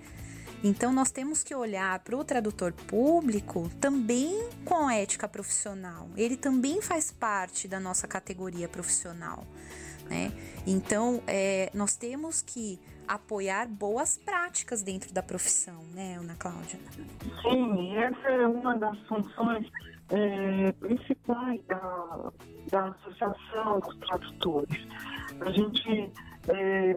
Então, 0.62 0.92
nós 0.92 1.10
temos 1.10 1.42
que 1.44 1.54
olhar 1.54 1.98
para 2.00 2.16
o 2.16 2.24
tradutor 2.24 2.72
público 2.72 3.70
também 3.80 4.48
com 4.64 4.90
ética 4.90 5.28
profissional. 5.28 6.08
Ele 6.16 6.36
também 6.36 6.82
faz 6.82 7.12
parte 7.12 7.68
da 7.68 7.78
nossa 7.78 8.08
categoria 8.08 8.68
profissional. 8.68 9.44
Né? 10.08 10.32
Então, 10.66 11.22
é, 11.26 11.70
nós 11.74 11.94
temos 11.94 12.42
que 12.42 12.80
apoiar 13.06 13.66
boas 13.66 14.18
práticas 14.18 14.82
dentro 14.82 15.12
da 15.12 15.22
profissão, 15.22 15.82
né, 15.94 16.16
Ana 16.18 16.34
Cláudia? 16.38 16.78
Sim, 17.42 17.96
essa 17.96 18.28
é 18.28 18.46
uma 18.46 18.76
das 18.76 18.98
funções 19.06 19.66
é, 20.10 20.72
principais 20.72 21.60
da, 21.66 22.32
da 22.70 22.88
Associação 22.88 23.80
dos 23.80 23.96
Tradutores. 23.98 24.86
A 25.40 25.50
gente 25.50 26.12
é, 26.48 26.96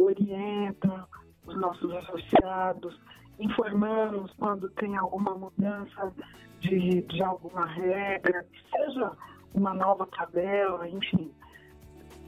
orienta 0.00 1.08
os 1.48 1.56
nossos 1.56 1.90
associados, 1.92 3.00
informamos 3.38 4.32
quando 4.38 4.68
tem 4.70 4.96
alguma 4.96 5.34
mudança 5.34 6.12
de, 6.60 7.02
de 7.02 7.22
alguma 7.22 7.66
regra, 7.66 8.44
seja 8.70 9.12
uma 9.54 9.72
nova 9.72 10.06
tabela, 10.06 10.88
enfim. 10.88 11.32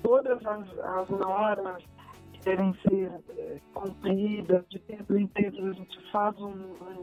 Todas 0.03 0.45
as, 0.47 0.79
as 0.79 1.09
normas 1.11 1.85
que 2.33 2.41
devem 2.45 2.75
ser 2.89 3.13
é, 3.37 3.61
cumpridas, 3.75 4.65
de 4.71 4.79
tempo 4.79 5.15
em 5.17 5.27
tempo 5.27 5.67
a 5.67 5.73
gente 5.73 6.11
faz 6.11 6.37
um, 6.39 6.49
um, 6.49 7.03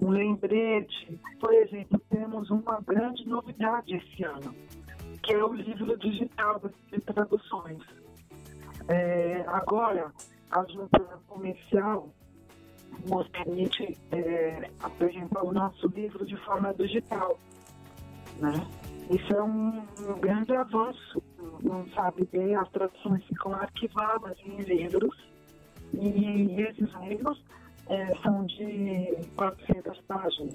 um 0.00 0.10
lembrete. 0.10 1.20
Por 1.38 1.54
exemplo, 1.54 2.00
temos 2.10 2.50
uma 2.50 2.80
grande 2.80 3.28
novidade 3.28 3.94
esse 3.94 4.24
ano, 4.24 4.54
que 5.22 5.32
é 5.32 5.44
o 5.44 5.52
livro 5.52 5.96
digital 5.98 6.60
de 6.90 7.00
traduções. 7.02 7.82
É, 8.88 9.44
agora, 9.46 10.12
a 10.54 10.64
junta 10.72 11.00
comercial 11.26 12.08
nos 13.06 13.28
permite 13.28 13.98
é, 14.12 14.70
apresentar 14.80 15.44
o 15.44 15.52
nosso 15.52 15.88
livro 15.88 16.24
de 16.24 16.36
forma 16.44 16.72
digital. 16.74 17.36
Né? 18.38 18.52
Isso 19.10 19.32
é 19.34 19.42
um, 19.42 19.84
um 20.08 20.20
grande 20.20 20.54
avanço. 20.54 21.22
Não 21.60 21.86
sabe 21.88 22.26
bem, 22.30 22.54
as 22.54 22.68
traduções 22.70 23.24
ficam 23.24 23.52
arquivadas 23.52 24.36
em 24.46 24.56
livros 24.62 25.16
e 25.92 26.60
esses 26.62 26.92
livros 27.02 27.42
é, 27.88 28.14
são 28.22 28.46
de 28.46 29.12
400 29.36 30.00
páginas. 30.02 30.54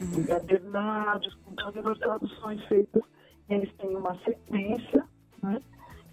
Uhum. 0.00 0.20
Encadernados, 0.20 1.34
com 1.34 1.54
todas 1.54 1.86
as 1.86 1.98
traduções 1.98 2.64
feitas, 2.64 3.02
eles 3.48 3.72
têm 3.74 3.96
uma 3.96 4.16
sequência, 4.24 5.04
né? 5.40 5.60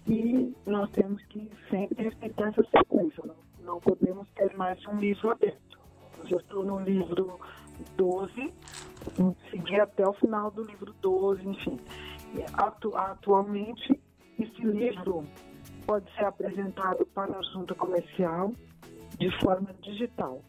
E 0.06 0.54
nós 0.66 0.90
temos 0.90 1.22
que 1.26 1.50
sempre 1.70 2.04
respeitar 2.04 2.48
essa 2.48 2.62
sequência. 2.64 3.22
Não, 3.24 3.36
não 3.60 3.80
podemos 3.80 4.28
ter 4.30 4.54
mais 4.56 4.84
um 4.86 4.98
livro 4.98 5.30
aberto. 5.30 5.78
Eu 6.18 6.26
já 6.26 6.36
estou 6.36 6.64
no 6.64 6.80
livro 6.80 7.38
12, 7.96 8.52
seguir 9.50 9.80
até 9.80 10.06
o 10.06 10.12
final 10.12 10.50
do 10.50 10.64
livro 10.64 10.92
12, 11.00 11.48
enfim. 11.48 11.78
Atu 12.54 12.96
atualmente, 12.96 14.00
esse 14.38 14.62
livro 14.62 15.24
pode 15.86 16.10
ser 16.14 16.24
apresentado 16.24 17.04
para 17.06 17.38
a 17.38 17.42
junta 17.42 17.74
comercial 17.74 18.52
de 19.18 19.30
forma 19.40 19.72
digital. 19.82 20.40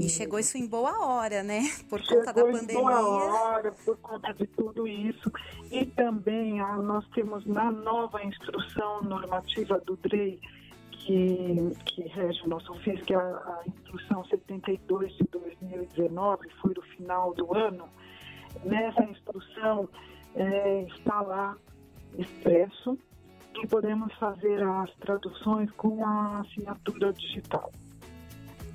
E 0.00 0.08
chegou 0.08 0.38
isso 0.38 0.56
em 0.56 0.66
boa 0.66 1.04
hora, 1.04 1.42
né? 1.42 1.62
Por 1.88 2.00
conta 2.06 2.32
da 2.32 2.44
pandemia. 2.44 2.74
Em 2.74 2.80
boa 2.80 3.08
hora, 3.08 3.72
por 3.84 3.96
conta 3.98 4.32
de 4.32 4.46
tudo 4.46 4.86
isso. 4.86 5.30
E 5.70 5.84
também 5.84 6.60
ah, 6.60 6.76
nós 6.76 7.06
temos 7.08 7.44
na 7.46 7.70
nova 7.70 8.22
instrução 8.22 9.02
normativa 9.02 9.80
do 9.80 9.96
DREI, 9.96 10.40
que, 10.90 11.72
que 11.86 12.02
rege 12.02 12.42
o 12.44 12.48
nosso 12.48 12.70
ofício, 12.72 13.04
que 13.04 13.14
é 13.14 13.16
a, 13.16 13.20
a 13.20 13.62
instrução 13.66 14.24
72 14.26 15.12
de 15.16 15.24
2019, 15.24 16.48
foi 16.60 16.74
no 16.74 16.82
final 16.82 17.34
do 17.34 17.52
ano. 17.54 17.88
Nessa 18.64 19.02
instrução 19.04 19.88
é, 20.34 20.82
está 20.82 21.20
lá 21.20 21.56
expresso 22.16 22.96
que 23.54 23.66
podemos 23.66 24.12
fazer 24.14 24.62
as 24.62 24.94
traduções 24.96 25.70
com 25.72 26.04
a 26.04 26.40
assinatura 26.40 27.12
digital 27.12 27.72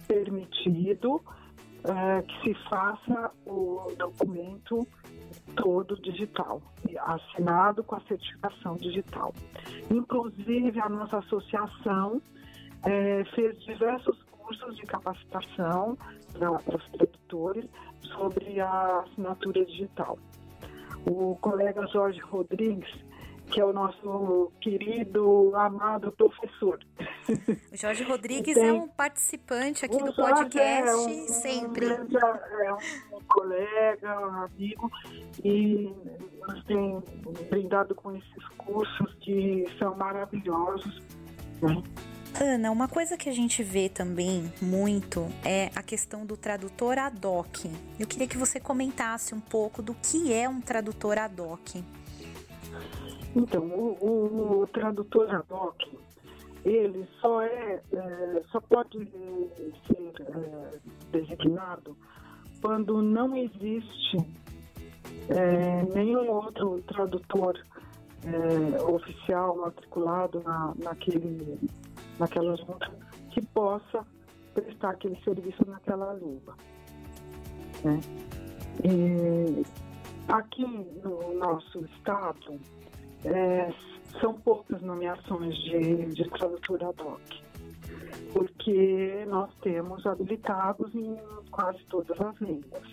permitido 0.07 1.21
é, 1.83 2.21
que 2.21 2.41
se 2.43 2.69
faça 2.69 3.31
o 3.45 3.91
documento 3.97 4.87
todo 5.55 5.99
digital, 6.01 6.61
assinado 6.99 7.83
com 7.83 7.95
a 7.95 8.01
certificação 8.01 8.75
digital. 8.75 9.33
Inclusive, 9.89 10.79
a 10.79 10.89
nossa 10.89 11.17
associação 11.19 12.21
é, 12.83 13.23
fez 13.35 13.59
diversos 13.63 14.21
cursos 14.23 14.75
de 14.75 14.83
capacitação 14.83 15.97
para 16.33 16.51
os 16.51 16.89
tradutores 16.91 17.65
sobre 18.15 18.59
a 18.59 18.99
assinatura 19.01 19.65
digital. 19.65 20.17
O 21.05 21.35
colega 21.37 21.87
Jorge 21.87 22.19
Rodrigues 22.19 22.89
que 23.51 23.59
é 23.59 23.65
o 23.65 23.73
nosso 23.73 24.51
querido, 24.61 25.51
amado 25.55 26.11
professor. 26.13 26.79
O 27.71 27.77
Jorge 27.77 28.03
Rodrigues 28.03 28.55
Tem, 28.55 28.69
é 28.69 28.73
um 28.73 28.87
participante 28.87 29.85
aqui 29.85 29.97
do 29.97 30.13
podcast 30.13 30.89
é 30.89 30.95
um, 30.95 31.27
sempre. 31.27 31.85
Um 31.85 32.07
grande, 32.07 32.17
é 32.17 32.73
um 32.73 33.21
colega, 33.27 34.19
um 34.19 34.43
amigo, 34.43 34.91
e 35.43 35.93
nos 36.47 36.63
tem 36.63 37.03
brindado 37.49 37.93
com 37.93 38.15
esses 38.15 38.47
cursos 38.57 39.13
que 39.19 39.65
são 39.77 39.95
maravilhosos. 39.95 41.01
Né? 41.61 41.83
Ana, 42.39 42.71
uma 42.71 42.87
coisa 42.87 43.17
que 43.17 43.29
a 43.29 43.33
gente 43.33 43.61
vê 43.61 43.89
também 43.89 44.51
muito 44.61 45.27
é 45.43 45.69
a 45.75 45.83
questão 45.83 46.25
do 46.25 46.37
tradutor 46.37 46.97
ad 46.97 47.27
hoc. 47.27 47.65
Eu 47.99 48.07
queria 48.07 48.27
que 48.27 48.37
você 48.37 48.59
comentasse 48.59 49.35
um 49.35 49.41
pouco 49.41 49.81
do 49.81 49.93
que 49.95 50.33
é 50.33 50.47
um 50.47 50.61
tradutor 50.61 51.17
ad 51.17 51.39
hoc. 51.41 51.83
Então, 53.35 53.63
o, 53.63 53.97
o, 54.01 54.61
o 54.61 54.67
tradutor 54.67 55.33
ad 55.33 55.45
hoc, 55.49 55.81
ele 56.65 57.07
só 57.19 57.41
é, 57.41 57.81
é 57.93 58.43
só 58.51 58.59
pode 58.61 58.97
ser 59.87 60.13
é, 60.21 60.79
designado 61.11 61.95
quando 62.61 63.01
não 63.01 63.35
existe 63.35 64.17
é, 65.29 65.83
nenhum 65.93 66.29
outro 66.29 66.81
tradutor 66.83 67.57
é, 68.25 68.83
oficial 68.83 69.57
matriculado 69.57 70.41
na, 70.41 70.73
naquele, 70.77 71.59
naquela 72.19 72.55
junta 72.57 72.91
que 73.31 73.41
possa 73.41 74.05
prestar 74.53 74.91
aquele 74.91 75.15
serviço 75.23 75.65
naquela 75.67 76.13
língua. 76.13 76.55
Né? 77.83 77.99
E 78.83 79.65
aqui 80.27 80.65
no 81.03 81.33
nosso 81.33 81.83
estado, 81.85 82.59
é, 83.25 83.73
são 84.19 84.33
poucas 84.33 84.81
nomeações 84.81 85.55
de, 85.63 86.05
de 86.07 86.29
tradutor 86.29 86.83
ad 86.83 87.01
hoc, 87.01 87.21
porque 88.33 89.25
nós 89.27 89.53
temos 89.61 90.05
habilitados 90.05 90.93
em 90.95 91.17
quase 91.51 91.83
todas 91.85 92.19
as 92.19 92.35
línguas. 92.39 92.87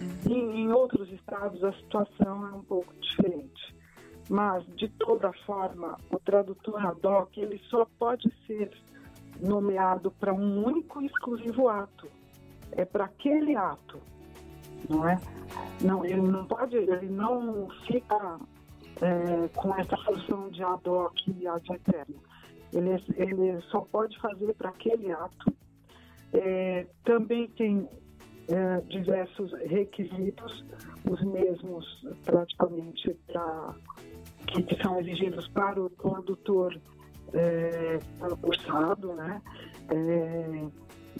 Uhum. 0.00 0.32
E, 0.32 0.34
em 0.34 0.72
outros 0.72 1.10
estados 1.12 1.62
a 1.62 1.72
situação 1.74 2.48
é 2.48 2.52
um 2.52 2.62
pouco 2.62 2.92
diferente. 3.00 3.76
Mas, 4.30 4.64
de 4.76 4.88
toda 4.88 5.32
forma, 5.44 5.96
o 6.10 6.18
tradutor 6.18 6.84
ad 6.86 7.06
hoc 7.06 7.36
ele 7.36 7.60
só 7.68 7.86
pode 7.98 8.32
ser 8.46 8.70
nomeado 9.40 10.10
para 10.12 10.32
um 10.32 10.64
único 10.64 11.02
e 11.02 11.06
exclusivo 11.06 11.68
ato. 11.68 12.08
É 12.70 12.84
para 12.84 13.04
aquele 13.04 13.54
ato, 13.54 14.00
não 14.88 15.06
é? 15.06 15.20
Não, 15.82 16.04
ele 16.04 16.22
não 16.22 16.46
pode, 16.46 16.76
ele 16.76 17.08
não 17.08 17.68
fica 17.86 18.38
é, 19.02 19.48
com 19.48 19.74
essa 19.74 19.96
função 19.98 20.48
de 20.48 20.62
ad 20.62 20.88
hoc 20.88 21.18
e 21.26 21.46
ad 21.46 21.72
eterno. 21.72 22.22
Ele, 22.72 22.90
ele 23.16 23.60
só 23.62 23.80
pode 23.80 24.18
fazer 24.20 24.54
para 24.54 24.70
aquele 24.70 25.12
ato. 25.12 25.52
É, 26.32 26.86
também 27.04 27.48
tem 27.48 27.86
é, 28.48 28.80
diversos 28.82 29.52
requisitos, 29.66 30.64
os 31.10 31.22
mesmos 31.24 32.06
praticamente 32.24 33.12
pra, 33.26 33.74
que, 34.46 34.82
são 34.82 34.98
exigidos 35.00 35.48
para 35.48 35.82
o 35.82 35.90
condutor 35.90 36.80
é, 37.34 37.98
concursado, 38.18 39.14
né? 39.14 39.42
É, 39.90 40.64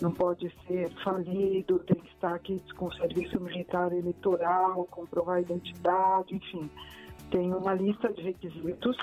não 0.00 0.10
pode 0.10 0.50
ser 0.66 0.90
falido, 1.04 1.78
tem 1.80 2.00
que 2.00 2.08
estar 2.08 2.34
aqui 2.34 2.62
com 2.76 2.90
serviço 2.92 3.38
militar 3.40 3.92
eleitoral, 3.92 4.86
comprovar 4.86 5.36
a 5.36 5.40
identidade, 5.40 6.34
enfim, 6.34 6.70
tem 7.32 7.52
uma 7.52 7.74
lista 7.74 8.12
de 8.12 8.22
requisitos. 8.22 8.96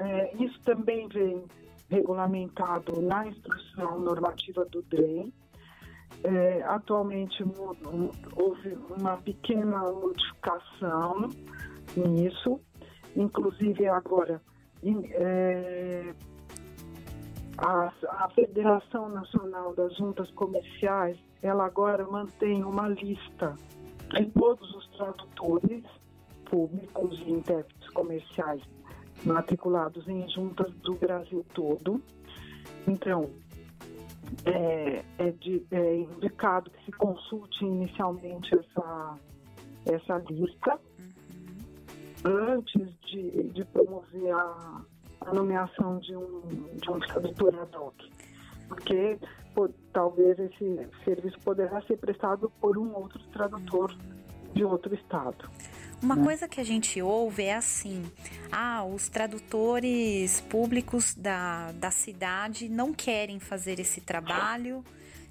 É, 0.00 0.34
isso 0.36 0.58
também 0.62 1.08
vem 1.08 1.44
regulamentado 1.90 3.02
na 3.02 3.26
instrução 3.26 4.00
normativa 4.00 4.64
do 4.66 4.80
DREM. 4.82 5.32
É, 6.24 6.62
atualmente 6.62 7.44
houve 8.36 8.78
uma 8.98 9.16
pequena 9.18 9.80
modificação 9.92 11.28
nisso, 11.96 12.60
inclusive 13.14 13.86
agora 13.86 14.40
é, 15.12 16.14
a, 17.58 17.92
a 18.08 18.28
Federação 18.30 19.08
Nacional 19.10 19.74
das 19.74 19.94
Juntas 19.96 20.30
Comerciais, 20.32 21.18
ela 21.42 21.66
agora 21.66 22.06
mantém 22.06 22.64
uma 22.64 22.88
lista 22.88 23.54
de 24.10 24.26
todos 24.26 24.74
os 24.74 24.88
tradutores 24.96 25.84
públicos 26.50 27.18
e 27.20 27.30
intérpretes 27.30 27.88
comerciais 27.90 28.62
matriculados 29.24 30.06
em 30.08 30.28
juntas 30.28 30.72
do 30.76 30.94
Brasil 30.94 31.44
todo. 31.54 32.00
Então, 32.86 33.30
é, 34.44 35.04
é, 35.18 35.30
de, 35.32 35.66
é 35.70 35.96
indicado 35.96 36.70
que 36.70 36.84
se 36.84 36.92
consulte 36.92 37.64
inicialmente 37.64 38.54
essa, 38.54 39.18
essa 39.86 40.18
lista 40.30 40.78
uhum. 42.24 42.54
antes 42.54 42.94
de, 43.06 43.42
de 43.50 43.64
promover 43.66 44.32
a, 44.32 44.82
a 45.22 45.34
nomeação 45.34 45.98
de 45.98 46.14
um, 46.16 46.40
de 46.74 46.90
um 46.90 46.98
tradutor 47.00 47.54
ad 47.58 47.76
hoc, 47.76 47.94
porque 48.68 49.18
pô, 49.54 49.68
talvez 49.92 50.38
esse 50.38 50.88
serviço 51.04 51.38
poderá 51.40 51.80
ser 51.82 51.96
prestado 51.96 52.50
por 52.60 52.78
um 52.78 52.94
outro 52.94 53.20
tradutor 53.32 53.94
de 54.54 54.64
outro 54.64 54.94
estado. 54.94 55.50
Uma 56.02 56.14
né? 56.14 56.24
coisa 56.24 56.48
que 56.48 56.60
a 56.60 56.64
gente 56.64 57.00
ouve 57.02 57.44
é 57.44 57.56
assim: 57.56 58.04
ah, 58.52 58.84
os 58.84 59.08
tradutores 59.08 60.40
públicos 60.42 61.14
da, 61.14 61.72
da 61.72 61.90
cidade 61.90 62.68
não 62.68 62.92
querem 62.92 63.40
fazer 63.40 63.80
esse 63.80 64.00
trabalho, 64.00 64.84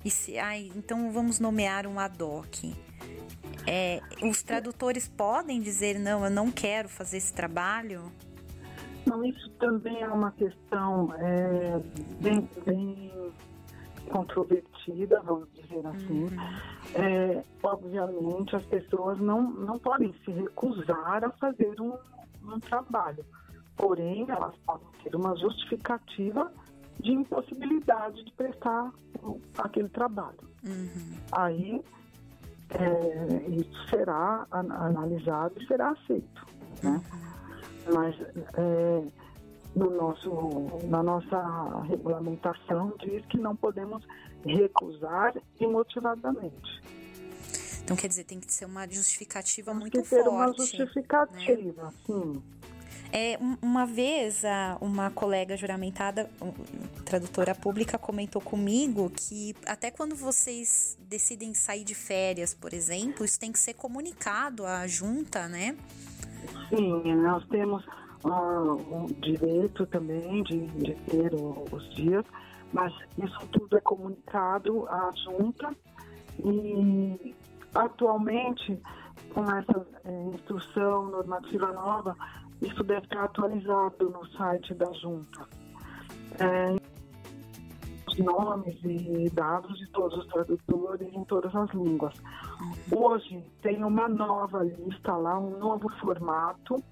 e 0.03 0.09
se, 0.09 0.38
ah, 0.38 0.57
então 0.57 1.11
vamos 1.11 1.39
nomear 1.39 1.88
um 1.88 1.99
ad 1.99 2.22
hoc. 2.22 2.76
É, 3.65 4.01
os 4.24 4.43
tradutores 4.43 5.07
podem 5.07 5.61
dizer: 5.61 5.99
não, 5.99 6.24
eu 6.24 6.32
não 6.32 6.51
quero 6.51 6.89
fazer 6.89 7.18
esse 7.18 7.34
trabalho? 7.34 8.11
Não, 9.05 9.24
isso 9.24 9.49
também 9.51 10.01
é 10.01 10.07
uma 10.07 10.32
questão 10.32 11.13
é, 11.18 11.80
bem, 12.20 12.49
bem 12.65 13.11
controvertida, 14.08 15.22
vamos 15.24 15.47
dizer 15.53 15.86
assim. 15.86 16.24
Uhum. 16.24 16.30
É, 16.95 17.43
obviamente, 17.64 18.55
as 18.55 18.64
pessoas 18.66 19.20
não, 19.20 19.51
não 19.51 19.78
podem 19.80 20.14
se 20.26 20.32
recusar 20.32 21.24
a 21.24 21.30
fazer 21.32 21.80
um, 21.80 21.97
um 22.43 22.60
trabalho, 22.60 23.24
porém, 23.76 24.26
elas 24.30 24.55
podem 24.66 24.88
ter 25.03 25.16
uma 25.16 25.36
justificativa 25.36 26.51
de 26.99 27.12
impossibilidade 27.12 28.24
de 28.24 28.32
prestar 28.34 28.91
aquele 29.58 29.89
trabalho. 29.89 30.39
Uhum. 30.66 31.18
Aí, 31.32 31.82
é, 32.72 33.49
isso 33.49 33.88
será 33.89 34.47
analisado 34.51 35.53
e 35.62 35.68
será 35.68 35.89
aceito. 35.91 36.45
Né? 36.84 37.01
Uhum 37.12 37.28
mas 37.93 38.16
é, 38.55 39.03
no 39.78 39.91
nosso, 39.91 40.80
na 40.88 41.03
nossa 41.03 41.82
regulamentação 41.84 42.93
diz 42.99 43.23
que 43.28 43.38
não 43.38 43.55
podemos 43.55 44.03
recusar 44.43 45.34
imotivadamente. 45.59 46.82
Então 47.84 47.95
quer 47.95 48.07
dizer, 48.07 48.23
tem 48.23 48.39
que 48.39 48.51
ser 48.51 48.65
uma 48.65 48.89
justificativa 48.89 49.71
tem 49.71 49.80
muito 49.80 50.01
que 50.01 50.09
ter 50.09 50.23
forte. 50.23 50.30
uma 50.30 50.53
justificativa, 50.53 51.84
né? 51.84 51.93
sim. 52.05 52.43
É, 53.13 53.39
uma 53.61 53.86
vez 53.86 54.43
uma 54.82 55.09
colega 55.09 55.55
juramentada, 55.55 56.30
tradutora 57.05 57.55
pública, 57.55 57.97
comentou 57.97 58.41
comigo 58.41 59.09
que 59.09 59.55
até 59.65 59.89
quando 59.89 60.13
vocês 60.13 60.97
decidem 61.07 61.53
sair 61.53 61.86
de 61.86 61.95
férias, 61.95 62.53
por 62.53 62.73
exemplo, 62.73 63.23
isso 63.23 63.39
tem 63.39 63.49
que 63.49 63.59
ser 63.59 63.75
comunicado 63.75 64.65
à 64.65 64.86
junta, 64.88 65.47
né? 65.47 65.78
Sim, 66.69 67.15
nós 67.15 67.45
temos 67.47 67.86
um 68.26 69.05
direito 69.22 69.86
também 69.88 70.43
de, 70.43 70.65
de 70.68 70.95
ter 71.09 71.32
os 71.72 71.95
dias, 71.95 72.26
mas 72.74 72.93
isso 73.18 73.47
tudo 73.51 73.78
é 73.78 73.82
comunicado 73.82 74.88
à 74.88 75.11
junta 75.15 75.76
e 76.43 77.36
atualmente 77.74 78.80
com 79.34 79.43
essa 79.43 79.88
é, 80.05 80.24
instrução 80.34 81.07
normativa 81.07 81.72
nova, 81.72 82.15
isso 82.61 82.84
deve 82.84 83.05
estar 83.05 83.24
atualizado 83.24 84.09
no 84.09 84.26
site 84.38 84.74
da 84.74 84.91
junta. 84.93 85.47
É, 86.39 86.76
os 88.07 88.18
nomes 88.20 88.76
e 88.84 89.30
dados 89.30 89.78
de 89.78 89.88
todos 89.91 90.18
os 90.18 90.28
tradutores 90.28 91.07
em 91.13 91.24
todas 91.26 91.55
as 91.55 91.70
línguas. 91.72 92.13
Hoje 92.91 93.43
tem 93.61 93.84
uma 93.84 94.07
nova 94.07 94.63
lista 94.63 95.15
lá, 95.15 95.38
um 95.38 95.57
novo 95.59 95.89
formato, 95.99 96.84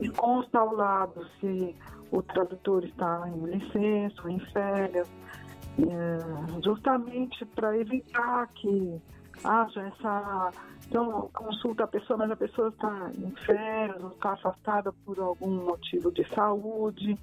e 0.00 0.08
consta 0.10 0.58
ao 0.58 0.74
lado 0.74 1.26
se 1.40 1.74
o 2.10 2.22
tradutor 2.22 2.84
está 2.84 3.28
em 3.28 3.44
licença 3.44 4.22
ou 4.22 4.30
em 4.30 4.40
férias, 4.52 5.08
é, 5.78 6.62
justamente 6.62 7.44
para 7.46 7.76
evitar 7.76 8.46
que 8.48 9.00
haja 9.44 9.82
essa. 9.82 10.50
Então, 10.86 11.28
consulta 11.34 11.84
a 11.84 11.86
pessoa, 11.86 12.18
mas 12.18 12.30
a 12.30 12.36
pessoa 12.36 12.68
está 12.68 13.10
em 13.16 13.30
férias 13.44 14.02
ou 14.02 14.10
está 14.10 14.32
afastada 14.32 14.92
por 15.04 15.18
algum 15.20 15.66
motivo 15.66 16.10
de 16.10 16.26
saúde, 16.34 17.18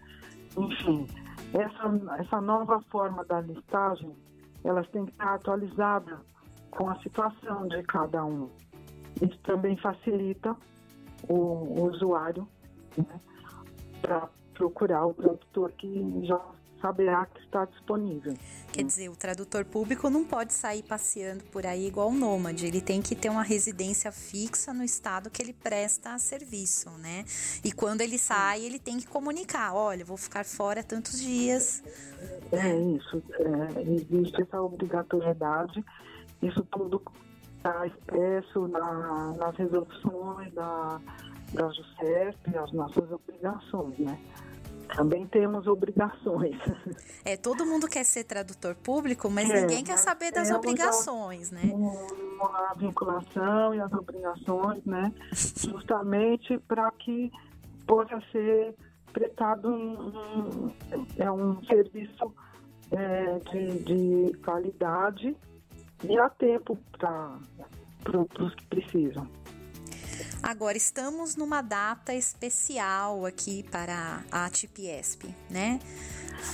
enfim. 0.57 1.07
Essa, 1.53 2.21
essa 2.21 2.41
nova 2.41 2.79
forma 2.91 3.23
da 3.25 3.41
listagem, 3.41 4.15
elas 4.63 4.87
têm 4.89 5.05
que 5.05 5.11
estar 5.11 5.35
atualizadas 5.35 6.19
com 6.69 6.89
a 6.89 6.99
situação 6.99 7.67
de 7.67 7.81
cada 7.83 8.23
um. 8.23 8.49
Isso 9.21 9.37
também 9.39 9.77
facilita 9.77 10.55
o, 11.27 11.33
o 11.33 11.89
usuário 11.89 12.47
né, 12.97 13.19
para 14.01 14.29
procurar 14.53 15.05
o 15.05 15.13
tradutor 15.13 15.71
que 15.73 16.25
já 16.25 16.39
saberá 16.81 17.25
que 17.25 17.39
está 17.41 17.65
disponível. 17.65 18.35
Quer 18.71 18.83
dizer, 18.83 19.09
o 19.09 19.15
tradutor 19.15 19.65
público 19.65 20.09
não 20.09 20.23
pode 20.23 20.53
sair 20.53 20.83
passeando 20.83 21.43
por 21.45 21.65
aí 21.65 21.87
igual 21.87 22.09
o 22.09 22.13
nômade, 22.13 22.65
ele 22.65 22.81
tem 22.81 23.01
que 23.01 23.15
ter 23.15 23.29
uma 23.29 23.41
residência 23.41 24.11
fixa 24.11 24.73
no 24.73 24.83
estado 24.83 25.29
que 25.29 25.41
ele 25.41 25.53
presta 25.53 26.17
serviço, 26.19 26.91
né? 26.99 27.25
E 27.63 27.71
quando 27.71 28.01
ele 28.01 28.19
sai, 28.19 28.61
ele 28.61 28.77
tem 28.77 28.97
que 28.97 29.07
comunicar, 29.07 29.73
olha, 29.73 30.05
vou 30.05 30.17
ficar 30.17 30.45
fora 30.45 30.83
tantos 30.83 31.19
dias. 31.19 31.83
É 32.51 32.75
isso, 32.75 33.23
é, 33.31 33.81
existe 33.81 34.41
essa 34.41 34.61
obrigatoriedade, 34.61 35.83
isso 36.41 36.63
tudo 36.71 37.01
está 37.57 37.87
expresso 37.87 38.67
na, 38.67 39.33
nas 39.37 39.55
resoluções 39.55 40.53
da, 40.53 41.01
da 41.53 41.69
JUSEP, 41.69 42.57
as 42.57 42.71
nossas 42.71 43.11
obrigações, 43.11 43.97
né? 43.99 44.19
Também 44.95 45.25
temos 45.27 45.65
obrigações. 45.67 46.55
É, 47.23 47.35
todo 47.35 47.65
mundo 47.65 47.87
quer 47.87 48.03
ser 48.03 48.23
tradutor 48.23 48.75
público, 48.75 49.29
mas 49.29 49.49
é, 49.49 49.61
ninguém 49.61 49.83
quer 49.83 49.97
saber 49.97 50.31
das 50.31 50.51
obrigações, 50.51 51.49
né? 51.51 51.63
A 52.39 52.73
vinculação 52.75 53.73
e 53.73 53.79
as 53.79 53.91
obrigações, 53.91 54.85
né? 54.85 55.11
Justamente 55.33 56.57
para 56.59 56.91
que 56.91 57.31
possa 57.87 58.21
ser 58.31 58.75
prestado 59.11 59.69
um, 59.69 60.09
um, 60.09 60.71
é 61.17 61.31
um 61.31 61.63
serviço 61.63 62.33
é, 62.91 63.39
de, 63.51 63.79
de 63.79 64.37
qualidade 64.39 65.35
e 66.03 66.19
a 66.19 66.29
tempo 66.29 66.77
para 66.91 67.39
os 68.39 68.53
que 68.55 68.65
precisam. 68.67 69.27
Agora 70.41 70.77
estamos 70.77 71.35
numa 71.35 71.61
data 71.61 72.13
especial 72.13 73.25
aqui 73.25 73.63
para 73.63 74.23
a 74.31 74.49
TPSP, 74.49 75.33
né? 75.49 75.79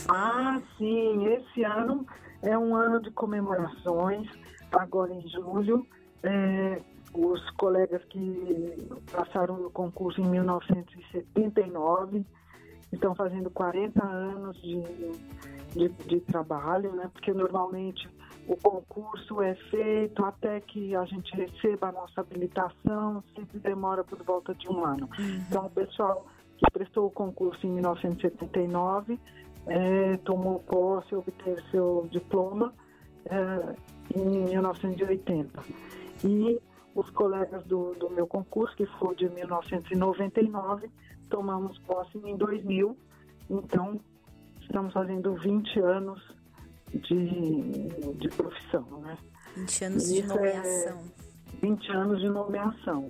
Ah, 0.10 0.62
sim, 0.78 1.28
esse 1.28 1.64
ano 1.64 2.06
é 2.42 2.58
um 2.58 2.76
ano 2.76 3.02
de 3.02 3.12
comemorações, 3.12 4.28
agora 4.72 5.14
em 5.14 5.28
julho. 5.30 5.86
É, 6.24 6.82
os 7.14 7.50
colegas 7.52 8.04
que 8.06 8.78
passaram 9.12 9.58
no 9.58 9.70
concurso 9.70 10.22
em 10.22 10.30
1979 10.30 12.26
estão 12.92 13.14
fazendo 13.16 13.50
40 13.50 14.04
anos 14.04 14.62
de, 14.62 14.82
de, 15.74 15.90
de 15.90 16.20
trabalho, 16.22 16.94
né? 16.94 17.10
Porque 17.14 17.34
normalmente 17.34 18.08
o 18.48 18.56
concurso 18.58 19.42
é 19.42 19.56
feito 19.56 20.24
até 20.26 20.60
que 20.62 20.96
a 20.96 21.06
gente 21.06 21.34
receba 21.36 21.90
a 21.90 21.92
nossa 21.92 22.22
habilitação, 22.22 23.24
sempre 23.36 23.60
demora 23.60 24.04
por 24.04 24.22
volta 24.24 24.54
de 24.54 24.68
um 24.70 24.84
ano. 24.84 25.10
Uhum. 25.18 25.44
Então, 25.48 25.66
o 25.66 25.70
pessoal 25.70 26.26
que 26.58 26.72
prestou 26.72 27.08
o 27.08 27.12
concurso 27.12 27.66
em 27.66 27.72
1979 27.72 29.20
é, 29.68 30.18
tomou 30.18 30.60
posse, 30.60 31.16
obteve 31.16 31.62
seu 31.70 32.08
diploma 32.12 32.74
é, 33.26 33.76
em 34.16 34.46
1980. 34.46 35.64
E 36.24 36.60
os 36.96 37.10
colegas 37.12 37.64
do, 37.66 37.94
do 37.96 38.10
meu 38.10 38.28
concurso, 38.28 38.76
que 38.76 38.86
foi 38.86 39.16
de 39.16 39.30
1999, 39.30 40.90
tomamos 41.30 41.78
posse 41.80 42.18
em 42.18 42.36
2000. 42.36 42.98
Então, 43.50 44.00
estamos 44.62 44.94
fazendo 44.94 45.34
20 45.36 45.80
anos 45.80 46.41
de, 46.94 47.88
de 48.18 48.30
profissão, 48.30 48.86
né? 49.02 49.18
20 49.56 49.84
anos 49.86 50.14
de 50.14 50.24
nomeação. 50.24 51.00
É 51.18 51.22
20 51.62 51.92
anos 51.92 52.20
de 52.20 52.30
nomeação. 52.30 53.10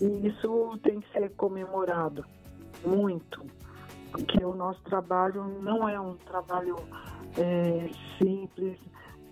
E 0.00 0.28
isso 0.28 0.78
tem 0.82 1.00
que 1.00 1.12
ser 1.12 1.30
comemorado 1.36 2.24
muito, 2.84 3.42
porque 4.12 4.44
o 4.44 4.54
nosso 4.54 4.80
trabalho 4.82 5.44
não 5.62 5.88
é 5.88 5.98
um 5.98 6.14
trabalho 6.16 6.76
é, 7.38 7.88
simples, 8.18 8.78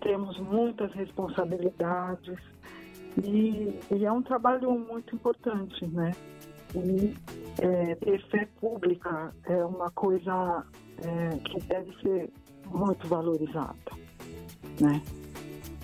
temos 0.01 0.39
muitas 0.39 0.91
responsabilidades 0.93 2.39
e, 3.23 3.79
e, 3.91 4.05
é 4.05 4.11
um 4.11 4.21
trabalho 4.21 4.71
muito 4.71 5.15
importante, 5.15 5.85
né? 5.87 6.11
E 6.75 7.15
é, 7.61 7.95
ter 7.95 8.21
fé 8.27 8.47
pública 8.59 9.33
é 9.45 9.63
uma 9.63 9.89
coisa 9.91 10.65
é, 10.97 11.37
que 11.37 11.59
deve 11.61 11.95
ser 12.01 12.29
muito 12.75 13.07
valorizada, 13.07 13.91
né? 14.79 15.01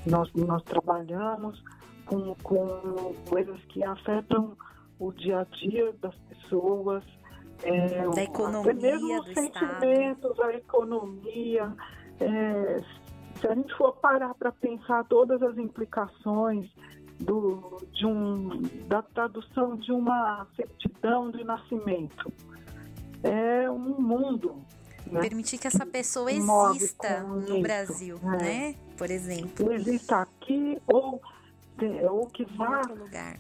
Nós, 0.06 0.32
nós 0.34 0.64
trabalhamos 0.64 1.64
com, 2.06 2.36
com 2.44 3.14
coisas 3.30 3.60
que 3.66 3.84
afetam 3.84 4.58
o 5.00 5.12
dia 5.12 5.40
a 5.40 5.44
dia 5.44 5.94
das 6.02 6.16
pessoas, 6.16 7.04
é, 7.64 8.10
da 8.10 8.24
economia 8.24 8.72
até 8.72 8.74
mesmo 8.74 9.20
os 9.20 9.34
sentimentos, 9.34 10.32
Estado. 10.32 10.44
a 10.44 10.56
economia. 10.56 11.74
É, 12.20 12.84
se 13.40 13.48
a 13.48 13.56
gente 13.56 13.74
for 13.76 13.94
parar 13.94 14.34
para 14.36 14.52
pensar 14.52 15.04
todas 15.06 15.42
as 15.42 15.58
implicações 15.58 16.70
do, 17.20 17.78
de 17.92 18.06
um, 18.06 18.62
da 18.88 19.02
tradução 19.02 19.76
de 19.76 19.92
uma 19.92 20.46
certidão 20.56 21.32
de 21.32 21.44
nascimento, 21.44 22.32
é 23.24 23.70
um 23.70 24.02
mundo. 24.02 24.64
Né? 25.08 25.22
Permitir 25.22 25.58
que 25.58 25.68
essa 25.68 25.86
pessoa 25.86 26.32
exista 26.32 27.22
no 27.22 27.42
isso, 27.42 27.62
Brasil, 27.62 28.20
né? 28.24 28.38
né? 28.38 28.76
Por 28.98 29.10
exemplo. 29.10 29.72
Exista 29.74 30.18
aqui 30.22 30.82
ou 30.88 31.22
ou 32.10 32.28
que 32.28 32.46
vá 32.58 32.82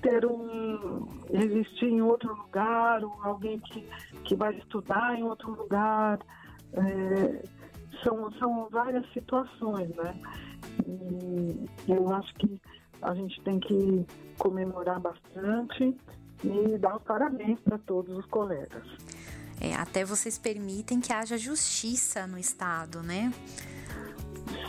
ter 0.02 0.26
um 0.26 1.08
existir 1.30 1.86
em 1.86 2.02
outro 2.02 2.34
lugar, 2.36 3.04
ou 3.04 3.14
alguém 3.22 3.60
que, 3.60 3.88
que 4.24 4.36
vai 4.36 4.56
estudar 4.56 5.16
em 5.16 5.24
outro 5.24 5.52
lugar. 5.52 6.20
É, 6.74 7.44
são, 8.04 8.32
são 8.40 8.68
várias 8.72 9.08
situações, 9.14 9.90
né? 9.96 10.16
E 10.88 11.70
eu 11.88 12.12
acho 12.14 12.34
que 12.36 12.60
a 13.02 13.14
gente 13.14 13.42
tem 13.42 13.60
que 13.60 14.06
comemorar 14.38 15.00
bastante 15.00 15.96
e 16.44 16.78
dar 16.78 16.98
os 16.98 17.04
parabéns 17.04 17.60
para 17.60 17.78
todos 17.80 18.18
os 18.18 18.26
colegas. 18.28 18.84
É, 19.62 19.76
até 19.76 20.04
vocês 20.04 20.40
permitem 20.40 21.00
que 21.00 21.14
haja 21.14 21.38
justiça 21.38 22.26
no 22.26 22.38
Estado, 22.38 23.04
né? 23.04 23.32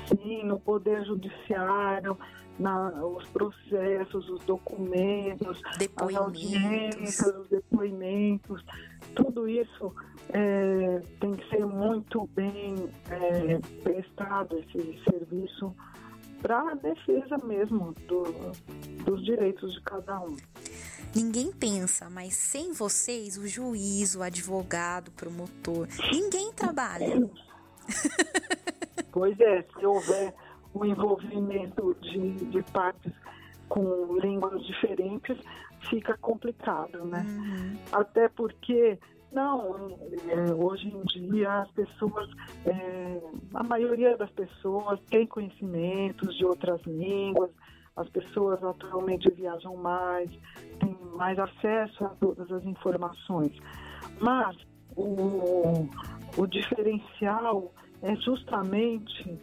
Sim, 0.06 0.44
no 0.44 0.60
Poder 0.60 1.02
Judiciário, 1.06 2.18
na, 2.58 2.90
os 3.04 3.26
processos, 3.28 4.28
os 4.28 4.44
documentos, 4.44 5.62
as 5.96 6.14
audiências, 6.14 7.36
os 7.38 7.48
depoimentos, 7.48 8.62
tudo 9.14 9.48
isso 9.48 9.94
é, 10.28 11.00
tem 11.18 11.32
que 11.32 11.48
ser 11.48 11.64
muito 11.64 12.28
bem 12.34 12.74
é, 13.10 13.58
prestado 13.82 14.58
esse 14.58 15.02
serviço 15.04 15.74
para 16.42 16.72
a 16.72 16.74
defesa 16.74 17.38
mesmo 17.44 17.94
do, 18.06 18.24
dos 19.04 19.24
direitos 19.24 19.72
de 19.72 19.80
cada 19.80 20.20
um. 20.20 20.36
Ninguém 21.14 21.52
pensa, 21.52 22.08
mas 22.08 22.34
sem 22.34 22.72
vocês, 22.72 23.36
o 23.36 23.46
juiz, 23.46 24.14
o 24.14 24.22
advogado, 24.22 25.08
o 25.08 25.12
promotor, 25.12 25.86
ninguém 26.10 26.52
trabalha. 26.52 27.30
Pois 29.12 29.38
é, 29.40 29.62
se 29.62 29.84
houver 29.84 30.34
o 30.72 30.86
envolvimento 30.86 31.94
de, 32.00 32.32
de 32.46 32.62
partes 32.72 33.12
com 33.68 34.18
línguas 34.18 34.64
diferentes, 34.64 35.38
fica 35.90 36.16
complicado, 36.16 37.04
né? 37.04 37.24
Uhum. 37.28 37.76
Até 37.92 38.28
porque, 38.30 38.98
não, 39.30 39.98
é, 40.28 40.54
hoje 40.54 40.88
em 40.88 41.02
dia 41.04 41.60
as 41.60 41.70
pessoas, 41.72 42.28
é, 42.64 43.20
a 43.54 43.62
maioria 43.62 44.16
das 44.16 44.30
pessoas 44.30 44.98
tem 45.10 45.26
conhecimentos 45.26 46.34
de 46.36 46.44
outras 46.44 46.80
línguas, 46.82 47.50
as 47.96 48.08
pessoas 48.08 48.62
atualmente 48.62 49.30
viajam 49.30 49.76
mais, 49.76 50.30
têm 50.80 50.96
mais 51.14 51.38
acesso 51.38 52.04
a 52.04 52.08
todas 52.10 52.50
as 52.50 52.64
informações. 52.64 53.52
Mas 54.20 54.56
o, 54.96 55.88
o 56.36 56.46
diferencial 56.46 57.72
é 58.02 58.14
justamente 58.16 59.38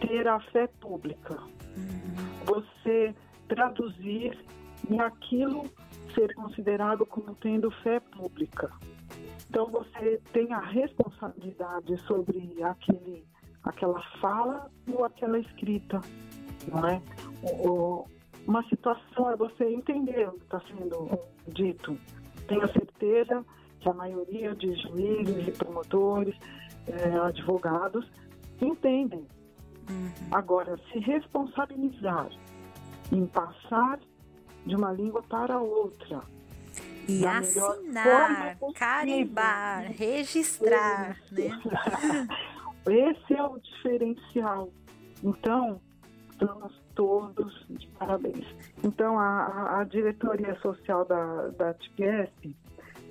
ter 0.00 0.26
a 0.26 0.40
fé 0.40 0.66
pública. 0.80 1.38
Você 2.46 3.14
traduzir 3.48 4.38
e 4.88 4.98
aquilo 4.98 5.70
ser 6.14 6.34
considerado 6.34 7.04
como 7.06 7.34
tendo 7.36 7.70
fé 7.82 8.00
pública. 8.00 8.70
Então 9.48 9.66
você 9.66 10.20
tem 10.32 10.52
a 10.52 10.60
responsabilidade 10.60 11.96
sobre 12.02 12.62
aquele, 12.62 13.24
aquela 13.64 14.00
fala 14.20 14.70
ou 14.92 15.04
aquela 15.04 15.38
escrita, 15.38 16.00
não 16.70 16.88
é? 16.88 17.02
uma 18.46 18.62
situação 18.64 19.30
é 19.30 19.36
você 19.36 19.64
entender 19.64 20.28
o 20.28 20.32
que 20.32 20.44
está 20.44 20.60
sendo 20.60 21.18
dito. 21.48 21.96
Tenho 22.48 22.66
certeza 22.72 23.44
que 23.80 23.88
a 23.88 23.94
maioria 23.94 24.54
de 24.54 24.74
juízes 24.82 25.48
e 25.48 25.52
promotores, 25.52 26.34
eh, 26.86 27.18
advogados, 27.18 28.04
entendem 28.60 29.26
Uhum. 29.90 30.12
Agora, 30.30 30.78
se 30.92 30.98
responsabilizar 31.00 32.28
em 33.10 33.26
passar 33.26 33.98
de 34.64 34.76
uma 34.76 34.92
língua 34.92 35.22
para 35.22 35.58
outra. 35.58 36.20
E 37.08 37.26
assinar, 37.26 38.56
carimbar, 38.74 39.90
registrar. 39.92 41.16
Né? 41.32 41.50
Esse 42.86 43.34
é 43.34 43.42
o 43.42 43.58
diferencial. 43.58 44.70
Então, 45.22 45.80
estamos 46.40 46.72
todos 46.94 47.66
de 47.68 47.86
parabéns. 47.98 48.46
Então, 48.82 49.18
a, 49.18 49.80
a 49.80 49.84
diretoria 49.84 50.54
social 50.60 51.04
da, 51.04 51.48
da 51.48 51.74
TPS, 51.74 52.32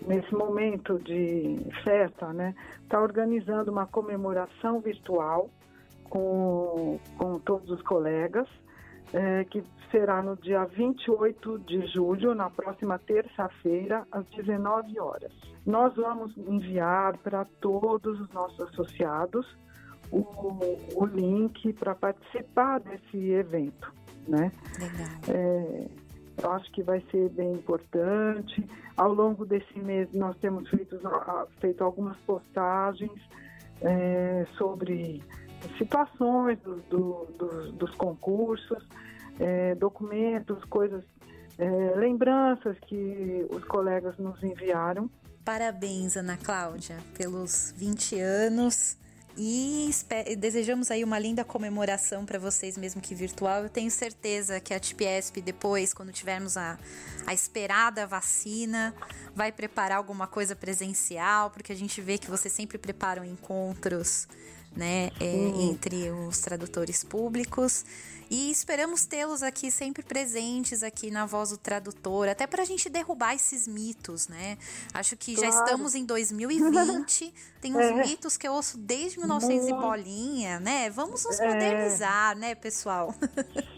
nesse 0.08 0.34
momento 0.34 0.98
de 1.00 1.58
festa, 1.84 2.34
né, 2.34 2.56
está 2.82 3.00
organizando 3.00 3.72
uma 3.72 3.86
comemoração 3.86 4.80
virtual 4.80 5.50
com, 6.10 7.00
com 7.18 7.40
todos 7.40 7.70
os 7.70 7.82
colegas, 7.84 8.48
é, 9.14 9.44
que 9.46 9.64
será 9.92 10.22
no 10.22 10.36
dia 10.36 10.66
28 10.66 11.60
de 11.60 11.86
julho, 11.88 12.34
na 12.34 12.50
próxima 12.50 12.98
terça-feira, 13.00 14.08
às 14.12 14.26
19 14.28 15.00
horas. 15.00 15.32
Nós 15.66 15.96
vamos 15.96 16.36
enviar 16.38 17.18
para 17.18 17.46
todos 17.60 18.20
os 18.20 18.30
nossos 18.32 18.60
associados 18.62 19.46
o, 20.12 20.78
o 20.96 21.06
link 21.06 21.74
para 21.74 21.96
participar 21.96 22.80
desse 22.80 23.18
evento, 23.32 23.94
né? 24.28 24.52
Legal. 24.80 25.08
É, 25.28 25.88
eu 26.42 26.52
acho 26.52 26.72
que 26.72 26.82
vai 26.82 27.04
ser 27.12 27.30
bem 27.30 27.54
importante. 27.54 28.66
Ao 28.96 29.14
longo 29.14 29.46
desse 29.46 29.78
mês, 29.80 30.10
nós 30.14 30.36
temos 30.38 30.70
feito, 30.70 31.00
feito 31.60 31.84
algumas 31.84 32.18
postagens 32.20 33.12
é, 33.82 34.46
sobre 34.58 35.22
situações 35.78 36.60
do, 36.60 36.76
do, 36.90 37.28
do, 37.38 37.72
dos 37.74 37.96
concursos, 37.96 38.84
é, 39.40 39.76
documentos, 39.76 40.64
coisas, 40.66 41.04
é, 41.58 41.68
lembranças 41.96 42.78
que 42.88 43.46
os 43.50 43.64
colegas 43.66 44.18
nos 44.18 44.42
enviaram. 44.44 45.10
Parabéns, 45.44 46.16
Ana 46.16 46.38
Cláudia, 46.38 46.98
pelos 47.18 47.74
20 47.78 48.20
anos. 48.20 48.98
E 49.38 49.90
desejamos 50.38 50.92
aí 50.92 51.04
uma 51.04 51.18
linda 51.18 51.46
comemoração 51.46 52.26
para 52.26 52.38
vocês, 52.38 52.78
mesmo 52.78 53.02
que 53.02 53.16
virtual. 53.16 53.64
Eu 53.64 53.70
tenho 53.70 53.90
certeza 53.90 54.60
que 54.60 54.74
a 54.74 54.80
TPSP, 54.80 55.42
depois, 55.42 55.94
quando 55.94 56.12
tivermos 56.12 56.58
a, 56.58 56.78
a 57.26 57.34
esperada 57.34 58.06
vacina, 58.06 58.94
vai 59.34 59.52
preparar 59.52 59.98
alguma 59.98 60.28
coisa 60.28 60.56
presencial, 60.56 61.50
porque 61.52 61.72
a 61.72 61.76
gente 61.76 62.02
vê 62.02 62.18
que 62.18 62.30
vocês 62.30 62.54
sempre 62.54 62.78
preparam 62.78 63.24
encontros 63.24 64.28
né, 64.76 65.10
é, 65.20 65.36
entre 65.62 66.10
os 66.12 66.40
tradutores 66.40 67.04
públicos. 67.04 67.86
E 68.32 68.52
esperamos 68.52 69.06
tê-los 69.06 69.42
aqui 69.42 69.72
sempre 69.72 70.04
presentes 70.04 70.84
aqui 70.84 71.10
na 71.10 71.26
voz 71.26 71.50
do 71.50 71.58
tradutor, 71.58 72.28
até 72.28 72.46
para 72.46 72.62
a 72.62 72.66
gente 72.66 72.88
derrubar 72.88 73.34
esses 73.34 73.68
mitos, 73.68 74.28
né? 74.28 74.56
Acho 74.94 75.18
que 75.18 75.34
claro. 75.34 75.52
já 75.52 75.60
estamos 75.60 75.96
em 75.96 76.06
2020, 76.06 77.34
tem 77.60 77.76
uns 77.76 77.80
é. 77.80 78.06
mitos 78.06 78.38
que 78.38 78.48
eu 78.48 78.54
ouço 78.54 78.78
desde 78.78 79.18
1900 79.18 79.66
Muito. 79.66 79.76
e 79.76 79.82
bolinha, 79.82 80.60
né? 80.60 80.92
Vamos 80.92 81.26
nos 81.26 81.40
modernizar, 81.40 82.34
é. 82.34 82.36
né, 82.36 82.56
pessoal? 82.56 83.16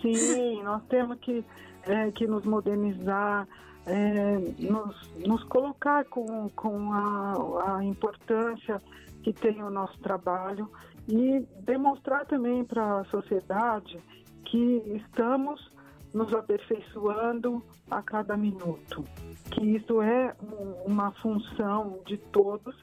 Sim, 0.02 0.62
nós 0.64 0.84
temos 0.90 1.18
que, 1.22 1.46
é, 1.84 2.12
que 2.12 2.28
nos 2.28 2.44
modernizar, 2.44 3.48
é, 3.86 4.38
nos, 4.60 5.10
nos 5.26 5.44
colocar 5.46 6.04
com, 6.06 6.50
com 6.50 6.92
a, 6.92 7.78
a 7.78 7.86
importância 7.86 8.82
que 9.24 9.34
tem 9.34 9.62
o 9.64 9.70
nosso 9.70 9.98
trabalho 10.00 10.70
e 11.08 11.46
demonstrar 11.62 12.26
também 12.26 12.64
para 12.64 13.00
a 13.00 13.06
sociedade 13.06 14.00
que 14.46 14.84
estamos 14.96 15.72
nos 16.14 16.34
aperfeiçoando 16.34 17.64
a 17.90 18.02
cada 18.02 18.36
minuto, 18.36 19.04
que 19.50 19.76
isso 19.76 20.02
é 20.02 20.36
uma 20.86 21.12
função 21.14 22.00
de 22.06 22.18
todos 22.18 22.76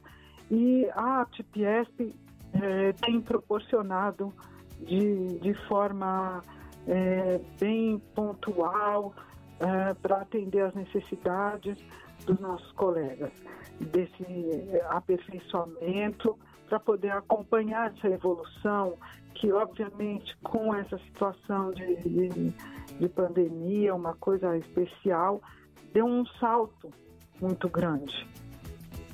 e 0.51 0.89
a 0.95 1.23
ATPSP 1.23 2.15
é, 2.55 2.93
tem 2.95 3.21
proporcionado 3.21 4.33
de, 4.81 5.39
de 5.41 5.55
forma 5.67 6.43
é, 6.87 7.41
bem 7.61 7.99
pontual 8.15 9.15
é, 9.61 9.95
para 9.95 10.23
atender 10.23 10.63
às 10.63 10.75
necessidades 10.75 11.79
dos 12.27 12.39
nossos 12.41 12.71
colegas, 12.73 13.33
desse 13.81 14.25
aperfeiçoamento, 14.91 16.39
para 16.69 16.79
poder 16.79 17.13
acompanhar 17.13 17.93
essa 17.95 18.09
evolução 18.09 18.97
que 19.35 19.53
obviamente 19.53 20.37
com 20.43 20.75
essa 20.75 20.99
situação 20.99 21.71
de, 21.71 21.97
de, 21.97 22.29
de 22.99 23.09
pandemia, 23.09 23.95
uma 23.95 24.15
coisa 24.15 24.57
especial, 24.57 25.41
deu 25.93 26.07
um 26.07 26.27
salto 26.41 26.91
muito 27.41 27.69
grande. 27.69 28.27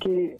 Que 0.01 0.37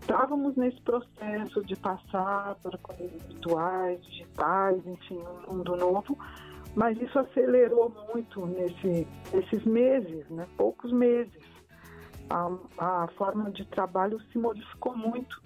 estávamos 0.00 0.56
nesse 0.56 0.80
processo 0.82 1.64
de 1.64 1.74
passar 1.76 2.56
para 2.62 2.78
coisas 2.78 3.22
virtuais, 3.24 4.00
digitais, 4.04 4.86
enfim, 4.86 5.18
um 5.48 5.56
mundo 5.56 5.76
novo, 5.76 6.16
mas 6.74 7.00
isso 7.00 7.18
acelerou 7.18 7.92
muito 8.12 8.46
nesse, 8.46 9.06
nesses 9.32 9.64
meses, 9.64 10.28
né? 10.30 10.46
poucos 10.56 10.92
meses. 10.92 11.51
A, 12.30 13.02
a 13.02 13.08
forma 13.16 13.50
de 13.50 13.64
trabalho 13.66 14.20
se 14.32 14.38
modificou 14.38 14.96
muito 14.96 15.42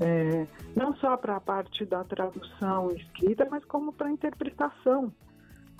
é, 0.00 0.46
não 0.74 0.94
só 0.96 1.16
para 1.16 1.36
a 1.36 1.40
parte 1.40 1.84
da 1.84 2.04
tradução 2.04 2.90
escrita, 2.90 3.46
mas 3.50 3.64
como 3.64 3.92
para 3.92 4.08
a 4.08 4.10
interpretação. 4.10 5.12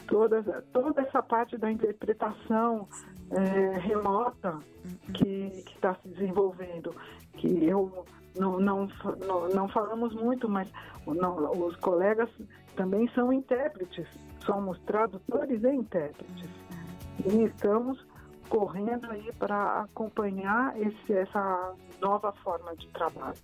Toda, 0.07 0.63
toda 0.73 1.03
essa 1.03 1.21
parte 1.21 1.59
da 1.59 1.71
interpretação 1.71 2.87
é, 3.31 3.79
remota 3.79 4.61
que 5.13 5.65
está 5.75 5.97
se 5.97 6.09
desenvolvendo, 6.09 6.95
que 7.33 7.65
eu 7.65 8.05
não, 8.39 8.61
não, 8.61 8.89
não, 9.27 9.49
não 9.49 9.69
falamos 9.69 10.15
muito, 10.15 10.49
mas 10.49 10.71
não, 11.07 11.51
os 11.51 11.75
colegas 11.77 12.31
também 12.77 13.09
são 13.15 13.33
intérpretes, 13.33 14.07
somos 14.45 14.79
tradutores 14.81 15.63
e 15.65 15.73
intérpretes. 15.73 16.49
E 17.25 17.45
estamos 17.45 18.07
correndo 18.49 19.11
aí 19.11 19.31
para 19.39 19.83
acompanhar 19.83 20.75
esse, 20.81 21.13
essa 21.13 21.75
nova 22.01 22.33
forma 22.45 22.75
de 22.77 22.87
trabalho. 22.89 23.39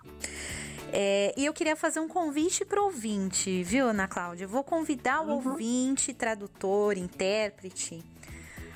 É, 0.93 1.33
e 1.37 1.47
eu 1.47 1.53
queria 1.55 1.75
fazer 1.75 2.01
um 2.01 2.09
convite 2.09 2.65
para 2.65 2.81
o 2.81 2.85
ouvinte, 2.85 3.63
viu, 3.63 3.89
Ana 3.89 4.07
Cláudia? 4.07 4.45
Eu 4.45 4.49
vou 4.49 4.63
convidar 4.63 5.23
o 5.23 5.29
uhum. 5.29 5.49
ouvinte, 5.49 6.13
tradutor, 6.13 6.99
intérprete, 6.99 8.05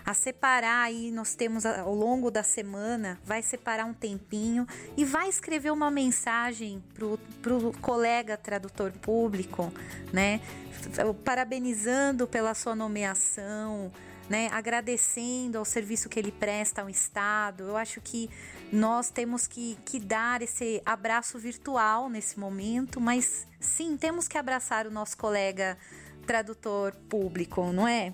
a 0.07 0.15
separar 0.15 0.85
aí, 0.85 1.11
nós 1.11 1.35
temos 1.35 1.67
ao 1.67 1.93
longo 1.93 2.31
da 2.31 2.45
semana, 2.45 3.19
vai 3.25 3.43
separar 3.43 3.85
um 3.85 3.93
tempinho 3.93 4.65
e 4.97 5.05
vai 5.05 5.29
escrever 5.29 5.73
uma 5.73 5.91
mensagem 5.91 6.81
pro, 6.95 7.19
pro 7.43 7.73
colega 7.81 8.37
tradutor 8.37 8.93
público, 8.93 9.73
né? 10.13 10.41
Parabenizando 11.25 12.29
pela 12.29 12.55
sua 12.55 12.77
nomeação, 12.77 13.91
né, 14.29 14.49
agradecendo 14.53 15.59
ao 15.59 15.65
serviço 15.65 16.09
que 16.09 16.19
ele 16.19 16.33
presta 16.33 16.83
ao 16.83 16.91
Estado. 16.91 17.65
Eu 17.65 17.77
acho 17.77 18.01
que 18.01 18.29
nós 18.73 19.11
temos 19.11 19.47
que, 19.47 19.79
que 19.85 20.01
dar 20.01 20.43
esse 20.43 20.83
abraço 20.85 21.39
virtual 21.39 22.09
nesse 22.09 22.39
momento, 22.39 23.01
mas 23.01 23.47
sim, 23.61 23.97
temos 23.97 24.27
que 24.27 24.37
abraçar 24.37 24.87
o 24.87 24.91
nosso 24.91 25.17
colega 25.17 25.79
tradutor 26.27 26.95
público, 27.09 27.73
não 27.73 27.87
é? 27.87 28.13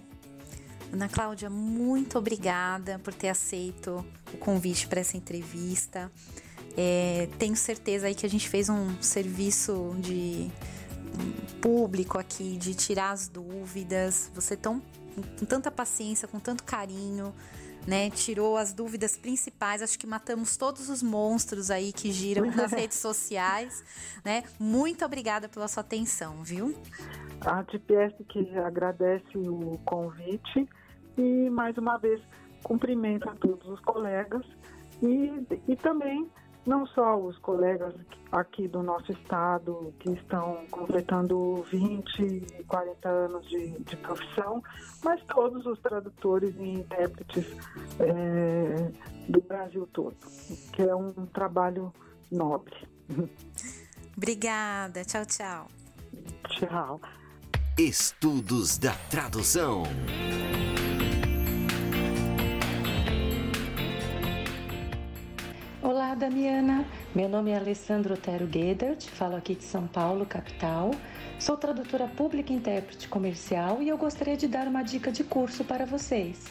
Ana 0.92 1.08
Cláudia, 1.08 1.48
muito 1.48 2.18
obrigada 2.18 2.98
por 2.98 3.14
ter 3.14 3.30
aceito 3.30 4.04
o 4.32 4.36
convite 4.36 4.86
para 4.86 5.00
essa 5.00 5.16
entrevista. 5.16 6.12
É, 6.76 7.28
tenho 7.38 7.56
certeza 7.56 8.06
aí 8.06 8.14
que 8.14 8.26
a 8.26 8.28
gente 8.28 8.46
fez 8.46 8.68
um 8.68 9.00
serviço 9.00 9.96
de 9.98 10.50
público 11.62 12.18
aqui, 12.18 12.56
de 12.58 12.74
tirar 12.74 13.12
as 13.12 13.28
dúvidas. 13.28 14.30
Você 14.34 14.54
tão 14.54 14.82
com 15.38 15.46
tanta 15.46 15.70
paciência, 15.70 16.26
com 16.26 16.38
tanto 16.38 16.64
carinho, 16.64 17.34
né? 17.86 18.10
Tirou 18.10 18.56
as 18.56 18.72
dúvidas 18.72 19.16
principais. 19.16 19.82
Acho 19.82 19.98
que 19.98 20.06
matamos 20.06 20.56
todos 20.56 20.88
os 20.88 21.02
monstros 21.02 21.70
aí 21.70 21.92
que 21.92 22.12
giram 22.12 22.46
nas 22.54 22.72
redes 22.72 22.98
sociais, 22.98 23.84
né? 24.24 24.44
Muito 24.58 25.04
obrigada 25.04 25.48
pela 25.48 25.68
sua 25.68 25.82
atenção, 25.82 26.42
viu? 26.42 26.74
A 27.40 27.62
TPS 27.64 28.14
que 28.28 28.56
agradece 28.58 29.36
o 29.36 29.78
convite 29.84 30.68
e 31.16 31.50
mais 31.50 31.76
uma 31.76 31.98
vez 31.98 32.20
cumprimento 32.62 33.28
a 33.28 33.34
todos 33.34 33.66
os 33.68 33.80
colegas 33.80 34.44
e, 35.02 35.32
e 35.66 35.76
também 35.76 36.30
não 36.66 36.86
só 36.86 37.18
os 37.18 37.36
colegas 37.38 37.94
aqui 38.30 38.66
do 38.66 38.82
nosso 38.82 39.12
estado 39.12 39.92
que 39.98 40.10
estão 40.10 40.64
completando 40.70 41.62
20 41.70 42.20
e 42.20 42.64
40 42.64 43.08
anos 43.08 43.48
de, 43.48 43.70
de 43.80 43.96
profissão, 43.96 44.62
mas 45.04 45.22
todos 45.24 45.66
os 45.66 45.78
tradutores 45.80 46.54
e 46.56 46.74
intérpretes 46.74 47.46
é, 48.00 48.90
do 49.28 49.40
Brasil 49.42 49.88
todo, 49.92 50.16
que 50.72 50.82
é 50.82 50.94
um 50.94 51.26
trabalho 51.26 51.92
nobre. 52.30 52.76
Obrigada, 54.16 55.04
tchau, 55.04 55.26
tchau. 55.26 55.68
Tchau. 56.48 57.00
Estudos 57.78 58.78
da 58.78 58.94
Tradução. 59.10 59.82
Olá, 66.12 66.28
Damiana. 66.28 66.84
Meu 67.14 67.26
nome 67.26 67.52
é 67.52 67.56
Alessandro 67.56 68.12
Otero 68.12 68.46
Gedert, 68.46 69.08
falo 69.08 69.34
aqui 69.34 69.54
de 69.54 69.64
São 69.64 69.86
Paulo, 69.86 70.26
capital. 70.26 70.90
Sou 71.38 71.56
tradutora 71.56 72.06
pública 72.06 72.52
e 72.52 72.56
intérprete 72.56 73.08
comercial 73.08 73.80
e 73.80 73.88
eu 73.88 73.96
gostaria 73.96 74.36
de 74.36 74.46
dar 74.46 74.68
uma 74.68 74.82
dica 74.82 75.10
de 75.10 75.24
curso 75.24 75.64
para 75.64 75.86
vocês. 75.86 76.44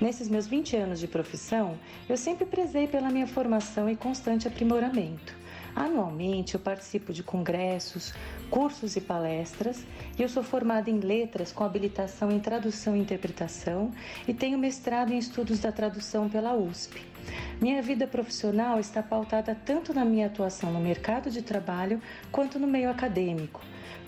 Nesses 0.00 0.28
meus 0.28 0.48
20 0.48 0.76
anos 0.76 0.98
de 0.98 1.06
profissão, 1.06 1.78
eu 2.08 2.16
sempre 2.16 2.44
prezei 2.46 2.88
pela 2.88 3.08
minha 3.08 3.28
formação 3.28 3.88
e 3.88 3.94
constante 3.94 4.48
aprimoramento. 4.48 5.36
Anualmente 5.76 6.54
eu 6.54 6.60
participo 6.60 7.12
de 7.12 7.22
congressos, 7.22 8.12
cursos 8.50 8.96
e 8.96 9.00
palestras 9.00 9.84
e 10.18 10.22
eu 10.22 10.28
sou 10.28 10.42
formada 10.42 10.90
em 10.90 10.98
letras 10.98 11.52
com 11.52 11.62
habilitação 11.62 12.32
em 12.32 12.40
tradução 12.40 12.96
e 12.96 13.00
interpretação 13.02 13.92
e 14.26 14.34
tenho 14.34 14.58
mestrado 14.58 15.12
em 15.12 15.18
estudos 15.18 15.60
da 15.60 15.70
tradução 15.70 16.28
pela 16.28 16.56
USP. 16.56 17.14
Minha 17.60 17.80
vida 17.82 18.06
profissional 18.06 18.78
está 18.78 19.02
pautada 19.02 19.54
tanto 19.54 19.94
na 19.94 20.04
minha 20.04 20.26
atuação 20.26 20.72
no 20.72 20.80
mercado 20.80 21.30
de 21.30 21.42
trabalho 21.42 22.00
quanto 22.30 22.58
no 22.58 22.66
meio 22.66 22.90
acadêmico, 22.90 23.60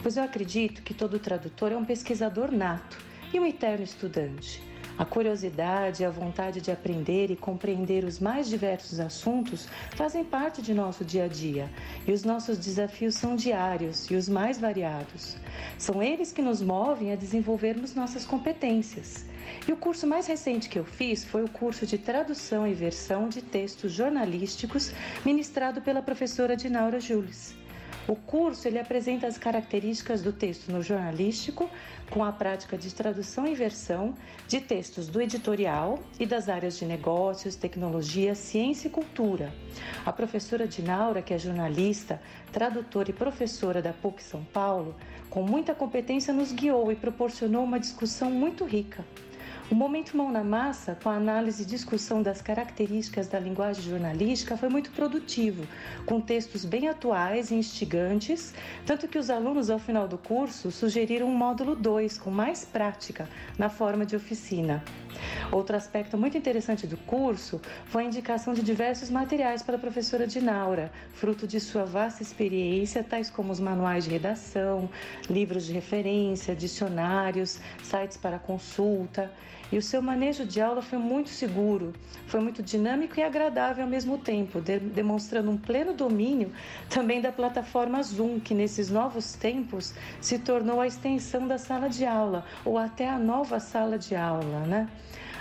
pois 0.02 0.16
eu 0.16 0.22
acredito 0.22 0.82
que 0.82 0.94
todo 0.94 1.18
tradutor 1.18 1.72
é 1.72 1.76
um 1.76 1.84
pesquisador 1.84 2.52
nato 2.52 2.98
e 3.32 3.40
um 3.40 3.46
eterno 3.46 3.84
estudante. 3.84 4.62
A 4.98 5.04
curiosidade 5.04 6.02
e 6.02 6.06
a 6.06 6.10
vontade 6.10 6.60
de 6.60 6.72
aprender 6.72 7.30
e 7.30 7.36
compreender 7.36 8.02
os 8.02 8.18
mais 8.18 8.48
diversos 8.48 8.98
assuntos 8.98 9.68
fazem 9.94 10.24
parte 10.24 10.60
de 10.60 10.74
nosso 10.74 11.04
dia 11.04 11.26
a 11.26 11.28
dia 11.28 11.70
e 12.04 12.10
os 12.10 12.24
nossos 12.24 12.58
desafios 12.58 13.14
são 13.14 13.36
diários 13.36 14.10
e 14.10 14.16
os 14.16 14.28
mais 14.28 14.58
variados. 14.58 15.36
São 15.78 16.02
eles 16.02 16.32
que 16.32 16.42
nos 16.42 16.60
movem 16.60 17.12
a 17.12 17.16
desenvolvermos 17.16 17.94
nossas 17.94 18.24
competências. 18.26 19.24
E 19.66 19.72
o 19.72 19.76
curso 19.76 20.07
mais 20.07 20.26
recente 20.26 20.68
que 20.68 20.78
eu 20.78 20.84
fiz 20.84 21.24
foi 21.24 21.44
o 21.44 21.49
curso 21.49 21.86
de 21.86 21.99
tradução 21.99 22.66
e 22.66 22.74
versão 22.74 23.28
de 23.28 23.42
textos 23.42 23.92
jornalísticos 23.92 24.92
ministrado 25.24 25.80
pela 25.82 26.03
professora 26.03 26.57
Dinaura 26.57 27.01
Jules. 27.01 27.55
O 28.09 28.16
curso 28.16 28.66
ele 28.66 28.78
apresenta 28.78 29.26
as 29.26 29.36
características 29.36 30.22
do 30.22 30.32
texto 30.32 30.72
no 30.72 30.82
jornalístico, 30.82 31.68
com 32.09 32.24
a 32.24 32.32
prática 32.32 32.78
de 32.78 32.94
tradução 32.94 33.46
e 33.46 33.55
versão 33.55 34.14
de 34.46 34.62
textos 34.62 35.09
do 35.09 35.20
editorial 35.20 35.99
e 36.18 36.24
das 36.24 36.49
áreas 36.49 36.78
de 36.78 36.86
negócios, 36.86 37.55
tecnologia, 37.55 38.34
ciência 38.34 38.88
e 38.88 38.90
cultura. 38.90 39.53
A 40.07 40.11
professora 40.11 40.66
Dinaura, 40.66 41.20
que 41.20 41.34
é 41.34 41.38
jornalista, 41.38 42.18
tradutora 42.51 43.11
e 43.11 43.12
professora 43.12 43.82
da 43.82 43.92
PUC 43.92 44.22
São 44.22 44.42
Paulo, 44.42 44.96
com 45.28 45.42
muita 45.42 45.74
competência 45.74 46.32
nos 46.32 46.51
guiou 46.51 46.90
e 46.90 46.96
proporcionou 46.96 47.62
uma 47.62 47.78
discussão 47.78 48.30
muito 48.30 48.64
rica. 48.64 49.05
O 49.70 49.74
momento 49.74 50.16
Mão 50.16 50.32
na 50.32 50.42
Massa, 50.42 50.96
com 51.02 51.10
a 51.10 51.16
análise 51.16 51.62
e 51.62 51.66
discussão 51.66 52.22
das 52.22 52.40
características 52.40 53.28
da 53.28 53.38
linguagem 53.38 53.82
jornalística, 53.82 54.56
foi 54.56 54.70
muito 54.70 54.90
produtivo, 54.92 55.66
com 56.06 56.22
textos 56.22 56.64
bem 56.64 56.88
atuais 56.88 57.50
e 57.50 57.54
instigantes, 57.54 58.54
tanto 58.86 59.06
que 59.06 59.18
os 59.18 59.28
alunos, 59.28 59.68
ao 59.68 59.78
final 59.78 60.08
do 60.08 60.16
curso, 60.16 60.70
sugeriram 60.70 61.26
um 61.26 61.34
módulo 61.34 61.76
2, 61.76 62.16
com 62.16 62.30
mais 62.30 62.64
prática, 62.64 63.28
na 63.58 63.68
forma 63.68 64.06
de 64.06 64.16
oficina. 64.16 64.82
Outro 65.52 65.76
aspecto 65.76 66.16
muito 66.16 66.38
interessante 66.38 66.86
do 66.86 66.96
curso 66.96 67.60
foi 67.86 68.04
a 68.04 68.06
indicação 68.06 68.54
de 68.54 68.62
diversos 68.62 69.10
materiais 69.10 69.62
para 69.62 69.76
a 69.76 69.78
professora 69.78 70.26
Dinaura, 70.26 70.90
fruto 71.12 71.46
de 71.46 71.60
sua 71.60 71.84
vasta 71.84 72.22
experiência, 72.22 73.04
tais 73.04 73.28
como 73.28 73.52
os 73.52 73.60
manuais 73.60 74.04
de 74.04 74.10
redação, 74.10 74.88
livros 75.28 75.66
de 75.66 75.74
referência, 75.74 76.56
dicionários, 76.56 77.60
sites 77.82 78.16
para 78.16 78.38
consulta. 78.38 79.30
E 79.70 79.76
o 79.76 79.82
seu 79.82 80.00
manejo 80.00 80.46
de 80.46 80.62
aula 80.62 80.80
foi 80.80 80.98
muito 80.98 81.28
seguro, 81.28 81.92
foi 82.26 82.40
muito 82.40 82.62
dinâmico 82.62 83.20
e 83.20 83.22
agradável 83.22 83.84
ao 83.84 83.90
mesmo 83.90 84.16
tempo, 84.16 84.62
de 84.62 84.78
demonstrando 84.78 85.50
um 85.50 85.58
pleno 85.58 85.92
domínio 85.92 86.50
também 86.88 87.20
da 87.20 87.30
plataforma 87.30 88.02
Zoom, 88.02 88.40
que 88.40 88.54
nesses 88.54 88.88
novos 88.88 89.34
tempos 89.34 89.92
se 90.22 90.38
tornou 90.38 90.80
a 90.80 90.86
extensão 90.86 91.46
da 91.46 91.58
sala 91.58 91.90
de 91.90 92.06
aula 92.06 92.46
ou 92.64 92.78
até 92.78 93.10
a 93.10 93.18
nova 93.18 93.60
sala 93.60 93.98
de 93.98 94.16
aula, 94.16 94.60
né? 94.60 94.88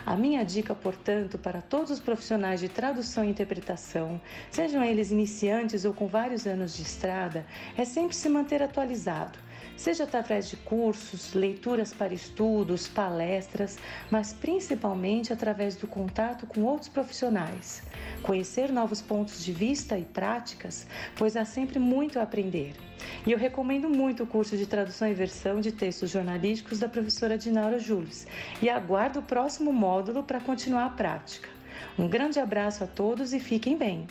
A 0.05 0.15
minha 0.15 0.43
dica, 0.43 0.73
portanto, 0.75 1.37
para 1.37 1.61
todos 1.61 1.91
os 1.91 1.99
profissionais 1.99 2.59
de 2.59 2.69
tradução 2.69 3.25
e 3.25 3.29
interpretação, 3.29 4.21
sejam 4.49 4.83
eles 4.83 5.11
iniciantes 5.11 5.83
ou 5.83 5.93
com 5.93 6.07
vários 6.07 6.47
anos 6.47 6.75
de 6.75 6.81
estrada, 6.81 7.45
é 7.77 7.83
sempre 7.83 8.15
se 8.15 8.29
manter 8.29 8.61
atualizado 8.61 9.46
seja 9.77 10.03
através 10.03 10.49
de 10.49 10.57
cursos, 10.57 11.33
leituras 11.33 11.93
para 11.93 12.13
estudos, 12.13 12.87
palestras, 12.87 13.77
mas 14.11 14.33
principalmente 14.33 15.31
através 15.31 15.75
do 15.75 15.87
contato 15.87 16.45
com 16.45 16.63
outros 16.63 16.89
profissionais. 16.89 17.83
Conhecer 18.23 18.71
novos 18.71 19.01
pontos 19.01 19.45
de 19.45 19.53
vista 19.53 19.97
e 19.97 20.03
práticas, 20.03 20.87
pois 21.15 21.37
há 21.37 21.45
sempre 21.45 21.79
muito 21.79 22.19
a 22.19 22.23
aprender. 22.23 22.73
E 23.25 23.31
eu 23.31 23.37
recomendo 23.37 23.89
muito 23.89 24.23
o 24.23 24.27
curso 24.27 24.57
de 24.57 24.65
tradução 24.65 25.07
e 25.07 25.13
versão 25.13 25.61
de 25.61 25.71
textos 25.71 26.09
jornalísticos 26.09 26.79
da 26.79 26.89
professora 26.89 27.37
Dinaura 27.37 27.79
Jules 27.79 28.27
e 28.61 28.69
aguardo 28.69 29.19
o 29.19 29.23
próximo 29.23 29.71
módulo 29.71 30.23
para 30.23 30.41
continuar 30.41 30.85
a 30.85 30.89
prática. 30.89 31.47
Um 31.97 32.07
grande 32.07 32.39
abraço 32.39 32.83
a 32.83 32.87
todos 32.87 33.33
e 33.33 33.39
fiquem 33.39 33.77
bem. 33.77 34.07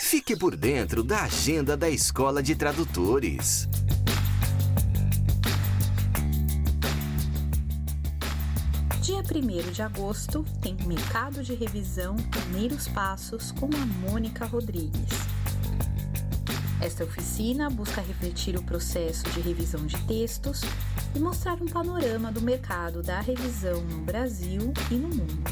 Fique 0.00 0.36
por 0.36 0.56
dentro 0.56 1.02
da 1.02 1.24
agenda 1.24 1.76
da 1.76 1.88
Escola 1.88 2.42
de 2.42 2.54
Tradutores. 2.54 3.68
1 9.24 9.72
de 9.72 9.80
agosto 9.80 10.44
tem 10.60 10.76
Mercado 10.86 11.42
de 11.42 11.54
Revisão 11.54 12.14
Primeiros 12.14 12.86
Passos 12.88 13.52
com 13.52 13.66
a 13.66 13.86
Mônica 14.08 14.44
Rodrigues. 14.44 15.08
Esta 16.80 17.04
oficina 17.04 17.70
busca 17.70 18.02
refletir 18.02 18.54
o 18.54 18.62
processo 18.62 19.24
de 19.30 19.40
revisão 19.40 19.86
de 19.86 19.96
textos 20.04 20.60
e 21.14 21.18
mostrar 21.18 21.54
um 21.54 21.66
panorama 21.66 22.30
do 22.30 22.42
mercado 22.42 23.02
da 23.02 23.18
revisão 23.20 23.80
no 23.84 24.02
Brasil 24.02 24.72
e 24.90 24.94
no 24.94 25.08
mundo. 25.08 25.50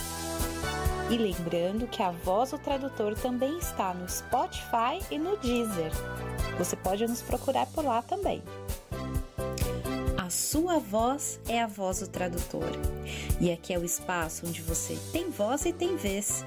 E 1.11 1.19
lembrando 1.19 1.87
que 1.87 2.03
a 2.03 2.11
voz 2.11 2.51
do 2.51 2.59
tradutor 2.59 3.15
também 3.15 3.59
está 3.59 3.93
no 3.93 4.09
Spotify 4.09 5.05
e 5.11 5.19
no 5.19 5.37
Deezer. 5.37 5.93
Você 6.59 6.75
pode 6.75 7.07
nos 7.07 7.21
procurar 7.21 7.67
por 7.67 7.85
lá 7.85 8.01
também. 8.01 8.43
A 10.17 10.31
sua 10.31 10.81
voz 10.81 11.39
é 11.47 11.63
a 11.63 11.67
voz 11.67 12.01
do 12.01 12.09
tradutor. 12.09 12.73
E 13.39 13.53
aqui 13.53 13.73
é 13.73 13.79
o 13.79 13.85
espaço 13.85 14.47
onde 14.47 14.63
você 14.63 14.99
tem 15.13 15.31
voz 15.31 15.67
e 15.67 15.73
tem 15.73 15.95
vez. 15.95 16.45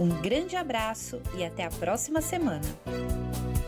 Um 0.00 0.08
grande 0.08 0.56
abraço 0.56 1.20
e 1.36 1.44
até 1.44 1.64
a 1.66 1.70
próxima 1.70 2.20
semana. 2.20 2.66